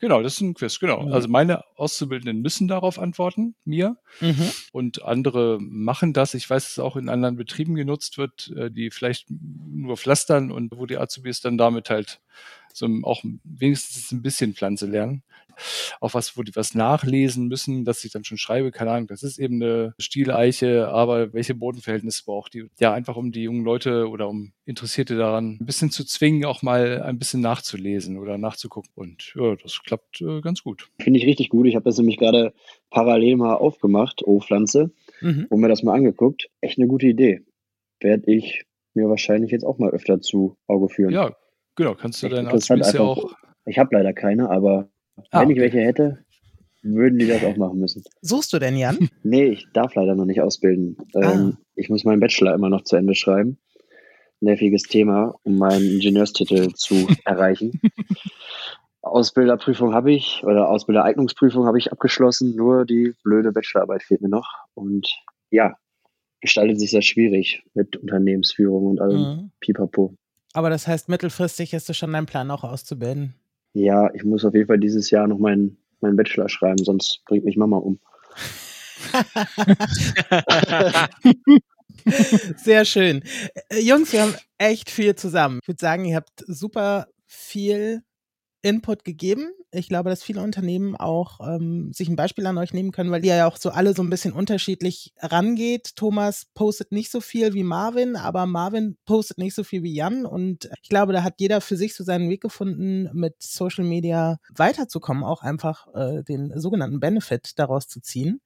Genau, 0.02 0.20
das 0.20 0.34
ist 0.34 0.40
ein 0.40 0.54
Quiz, 0.54 0.80
genau. 0.80 1.04
Mhm. 1.04 1.12
Also 1.12 1.28
meine 1.28 1.62
Auszubildenden 1.76 2.42
müssen 2.42 2.66
darauf 2.66 2.98
antworten, 2.98 3.54
mir. 3.64 3.98
Mhm. 4.20 4.50
Und 4.72 5.04
andere 5.04 5.58
machen 5.60 6.12
das. 6.12 6.34
Ich 6.34 6.50
weiß, 6.50 6.64
dass 6.64 6.72
es 6.72 6.78
auch 6.80 6.96
in 6.96 7.08
anderen 7.08 7.36
Betrieben 7.36 7.76
genutzt 7.76 8.18
wird, 8.18 8.52
äh, 8.56 8.68
die 8.68 8.90
vielleicht 8.90 9.28
nur 9.30 9.96
pflastern 9.96 10.50
und 10.50 10.76
wo 10.76 10.86
die 10.86 10.98
Azubis 10.98 11.40
dann 11.40 11.56
damit 11.56 11.88
halt 11.88 12.20
so 12.72 12.88
auch 13.04 13.22
wenigstens 13.44 14.10
ein 14.10 14.22
bisschen 14.22 14.54
Pflanze 14.54 14.86
lernen. 14.86 15.22
Auch 16.00 16.14
was, 16.14 16.36
wo 16.36 16.42
die 16.42 16.54
was 16.56 16.74
nachlesen 16.74 17.48
müssen, 17.48 17.84
dass 17.84 18.04
ich 18.04 18.12
dann 18.12 18.24
schon 18.24 18.38
schreibe, 18.38 18.70
keine 18.70 18.90
Ahnung, 18.92 19.06
das 19.08 19.22
ist 19.22 19.38
eben 19.38 19.62
eine 19.62 19.94
Stieleiche, 19.98 20.88
aber 20.88 21.32
welche 21.32 21.54
Bodenverhältnisse 21.54 22.24
braucht 22.24 22.54
die? 22.54 22.66
Ja, 22.78 22.92
einfach 22.92 23.16
um 23.16 23.32
die 23.32 23.42
jungen 23.42 23.64
Leute 23.64 24.08
oder 24.08 24.28
um 24.28 24.52
Interessierte 24.64 25.16
daran 25.16 25.58
ein 25.60 25.66
bisschen 25.66 25.90
zu 25.90 26.04
zwingen, 26.04 26.44
auch 26.44 26.62
mal 26.62 27.02
ein 27.02 27.18
bisschen 27.18 27.40
nachzulesen 27.40 28.18
oder 28.18 28.38
nachzugucken. 28.38 28.90
Und 28.94 29.32
ja, 29.36 29.56
das 29.56 29.82
klappt 29.82 30.20
äh, 30.20 30.40
ganz 30.40 30.62
gut. 30.62 30.90
Finde 31.00 31.18
ich 31.18 31.26
richtig 31.26 31.48
gut. 31.48 31.66
Ich 31.66 31.74
habe 31.74 31.84
das 31.84 31.98
nämlich 31.98 32.16
gerade 32.18 32.52
parallel 32.90 33.36
mal 33.36 33.54
aufgemacht, 33.54 34.22
O-Pflanze, 34.24 34.90
Mhm. 35.20 35.46
und 35.50 35.60
mir 35.60 35.68
das 35.68 35.82
mal 35.82 35.94
angeguckt. 35.94 36.48
Echt 36.60 36.78
eine 36.78 36.88
gute 36.88 37.06
Idee. 37.06 37.42
Werde 38.00 38.30
ich 38.32 38.64
mir 38.94 39.08
wahrscheinlich 39.08 39.50
jetzt 39.52 39.64
auch 39.64 39.78
mal 39.78 39.90
öfter 39.90 40.20
zu 40.20 40.56
Auge 40.66 40.88
führen. 40.88 41.12
Ja, 41.12 41.34
genau, 41.76 41.94
kannst 41.94 42.22
du 42.22 42.26
Echt 42.26 42.36
deinen 42.36 42.48
Azubis 42.48 42.92
ja 42.92 43.00
auch 43.00 43.32
Ich 43.64 43.78
habe 43.78 43.94
leider 43.94 44.12
keine, 44.12 44.50
aber 44.50 44.90
Ah, 45.30 45.40
wenn 45.42 45.50
ich 45.50 45.58
welche 45.58 45.80
hätte, 45.80 46.24
würden 46.82 47.18
die 47.18 47.26
das 47.26 47.44
auch 47.44 47.56
machen 47.56 47.78
müssen. 47.78 48.02
Suchst 48.22 48.52
du 48.52 48.58
denn, 48.58 48.76
Jan? 48.76 48.98
Nee, 49.22 49.44
ich 49.44 49.66
darf 49.72 49.94
leider 49.94 50.14
noch 50.14 50.24
nicht 50.24 50.40
ausbilden. 50.40 50.96
Ähm, 51.14 51.56
Ich 51.76 51.88
muss 51.88 52.04
meinen 52.04 52.20
Bachelor 52.20 52.54
immer 52.54 52.68
noch 52.68 52.82
zu 52.82 52.96
Ende 52.96 53.14
schreiben. 53.14 53.58
Nerviges 54.40 54.82
Thema, 54.82 55.34
um 55.44 55.58
meinen 55.58 55.84
Ingenieurstitel 55.88 56.72
zu 56.74 57.06
erreichen. 57.24 57.80
Ausbilderprüfung 59.02 59.94
habe 59.94 60.12
ich 60.12 60.42
oder 60.44 60.68
Ausbildereignungsprüfung 60.68 61.66
habe 61.66 61.78
ich 61.78 61.90
abgeschlossen, 61.92 62.54
nur 62.56 62.84
die 62.84 63.14
blöde 63.24 63.52
Bachelorarbeit 63.52 64.02
fehlt 64.02 64.20
mir 64.22 64.28
noch. 64.28 64.48
Und 64.74 65.08
ja, 65.50 65.76
gestaltet 66.40 66.78
sich 66.80 66.90
sehr 66.90 67.02
schwierig 67.02 67.62
mit 67.74 67.96
Unternehmensführung 67.96 68.86
und 68.86 69.00
allem 69.00 69.20
Mhm. 69.22 69.50
Pipapo. 69.60 70.14
Aber 70.54 70.70
das 70.70 70.86
heißt, 70.86 71.08
mittelfristig 71.08 71.72
ist 71.72 71.88
es 71.90 71.96
schon 71.96 72.12
dein 72.12 72.26
Plan, 72.26 72.50
auch 72.50 72.62
auszubilden. 72.64 73.34
Ja, 73.74 74.12
ich 74.14 74.24
muss 74.24 74.44
auf 74.44 74.54
jeden 74.54 74.66
Fall 74.66 74.78
dieses 74.78 75.10
Jahr 75.10 75.26
noch 75.26 75.38
meinen, 75.38 75.78
meinen 76.00 76.16
Bachelor 76.16 76.48
schreiben, 76.48 76.84
sonst 76.84 77.22
bringt 77.26 77.44
mich 77.44 77.56
Mama 77.56 77.78
um. 77.78 77.98
Sehr 82.56 82.84
schön. 82.84 83.22
Äh, 83.68 83.80
Jungs, 83.80 84.12
wir 84.12 84.22
haben 84.22 84.34
echt 84.58 84.90
viel 84.90 85.14
zusammen. 85.14 85.60
Ich 85.62 85.68
würde 85.68 85.80
sagen, 85.80 86.04
ihr 86.04 86.16
habt 86.16 86.44
super 86.46 87.06
viel 87.26 88.02
Input 88.62 89.04
gegeben. 89.04 89.50
Ich 89.74 89.88
glaube, 89.88 90.10
dass 90.10 90.22
viele 90.22 90.42
Unternehmen 90.42 90.96
auch 90.96 91.40
ähm, 91.40 91.92
sich 91.92 92.08
ein 92.08 92.16
Beispiel 92.16 92.46
an 92.46 92.58
euch 92.58 92.74
nehmen 92.74 92.92
können, 92.92 93.10
weil 93.10 93.24
ihr 93.24 93.34
ja 93.34 93.46
auch 93.46 93.56
so 93.56 93.70
alle 93.70 93.94
so 93.94 94.02
ein 94.02 94.10
bisschen 94.10 94.34
unterschiedlich 94.34 95.14
rangeht. 95.18 95.96
Thomas 95.96 96.46
postet 96.54 96.92
nicht 96.92 97.10
so 97.10 97.22
viel 97.22 97.54
wie 97.54 97.64
Marvin, 97.64 98.16
aber 98.16 98.44
Marvin 98.46 98.98
postet 99.06 99.38
nicht 99.38 99.54
so 99.54 99.64
viel 99.64 99.82
wie 99.82 99.94
Jan. 99.94 100.26
Und 100.26 100.68
ich 100.82 100.90
glaube, 100.90 101.14
da 101.14 101.22
hat 101.22 101.34
jeder 101.38 101.62
für 101.62 101.76
sich 101.76 101.94
so 101.94 102.04
seinen 102.04 102.28
Weg 102.28 102.42
gefunden, 102.42 103.08
mit 103.14 103.42
Social 103.42 103.84
Media 103.84 104.38
weiterzukommen, 104.54 105.24
auch 105.24 105.42
einfach 105.42 105.86
äh, 105.94 106.22
den 106.22 106.52
sogenannten 106.60 107.00
Benefit 107.00 107.58
daraus 107.58 107.88
zu 107.88 108.00
ziehen. 108.00 108.42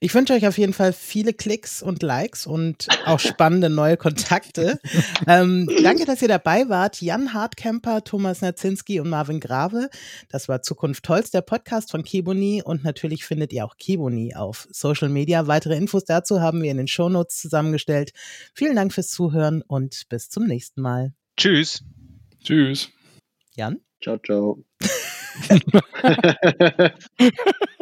Ich 0.00 0.14
wünsche 0.14 0.34
euch 0.34 0.46
auf 0.46 0.58
jeden 0.58 0.72
Fall 0.72 0.92
viele 0.92 1.32
Klicks 1.32 1.82
und 1.82 2.02
Likes 2.02 2.46
und 2.46 2.88
auch 3.06 3.20
spannende 3.20 3.70
neue 3.70 3.96
Kontakte. 3.96 4.78
ähm, 5.26 5.68
danke, 5.82 6.04
dass 6.04 6.20
ihr 6.22 6.28
dabei 6.28 6.68
wart. 6.68 7.00
Jan 7.00 7.32
Hartkemper, 7.32 8.04
Thomas 8.04 8.42
Nazinski 8.42 9.00
und 9.00 9.08
Marvin 9.08 9.40
Grave. 9.40 9.88
Das 10.28 10.48
war 10.48 10.55
Zukunft 10.62 11.08
Holz, 11.08 11.30
der 11.30 11.42
Podcast 11.42 11.90
von 11.90 12.04
Keboni. 12.04 12.62
Und 12.64 12.84
natürlich 12.84 13.24
findet 13.24 13.52
ihr 13.52 13.64
auch 13.64 13.76
Keboni 13.76 14.34
auf 14.34 14.68
Social 14.70 15.08
Media. 15.08 15.46
Weitere 15.46 15.76
Infos 15.76 16.04
dazu 16.04 16.40
haben 16.40 16.62
wir 16.62 16.70
in 16.70 16.76
den 16.76 16.88
Shownotes 16.88 17.40
zusammengestellt. 17.40 18.12
Vielen 18.54 18.76
Dank 18.76 18.92
fürs 18.92 19.08
Zuhören 19.08 19.62
und 19.62 20.08
bis 20.08 20.28
zum 20.28 20.46
nächsten 20.46 20.80
Mal. 20.80 21.12
Tschüss. 21.36 21.84
Tschüss. 22.42 22.90
Jan? 23.54 23.80
Ciao, 24.02 24.18
ciao. 24.18 24.64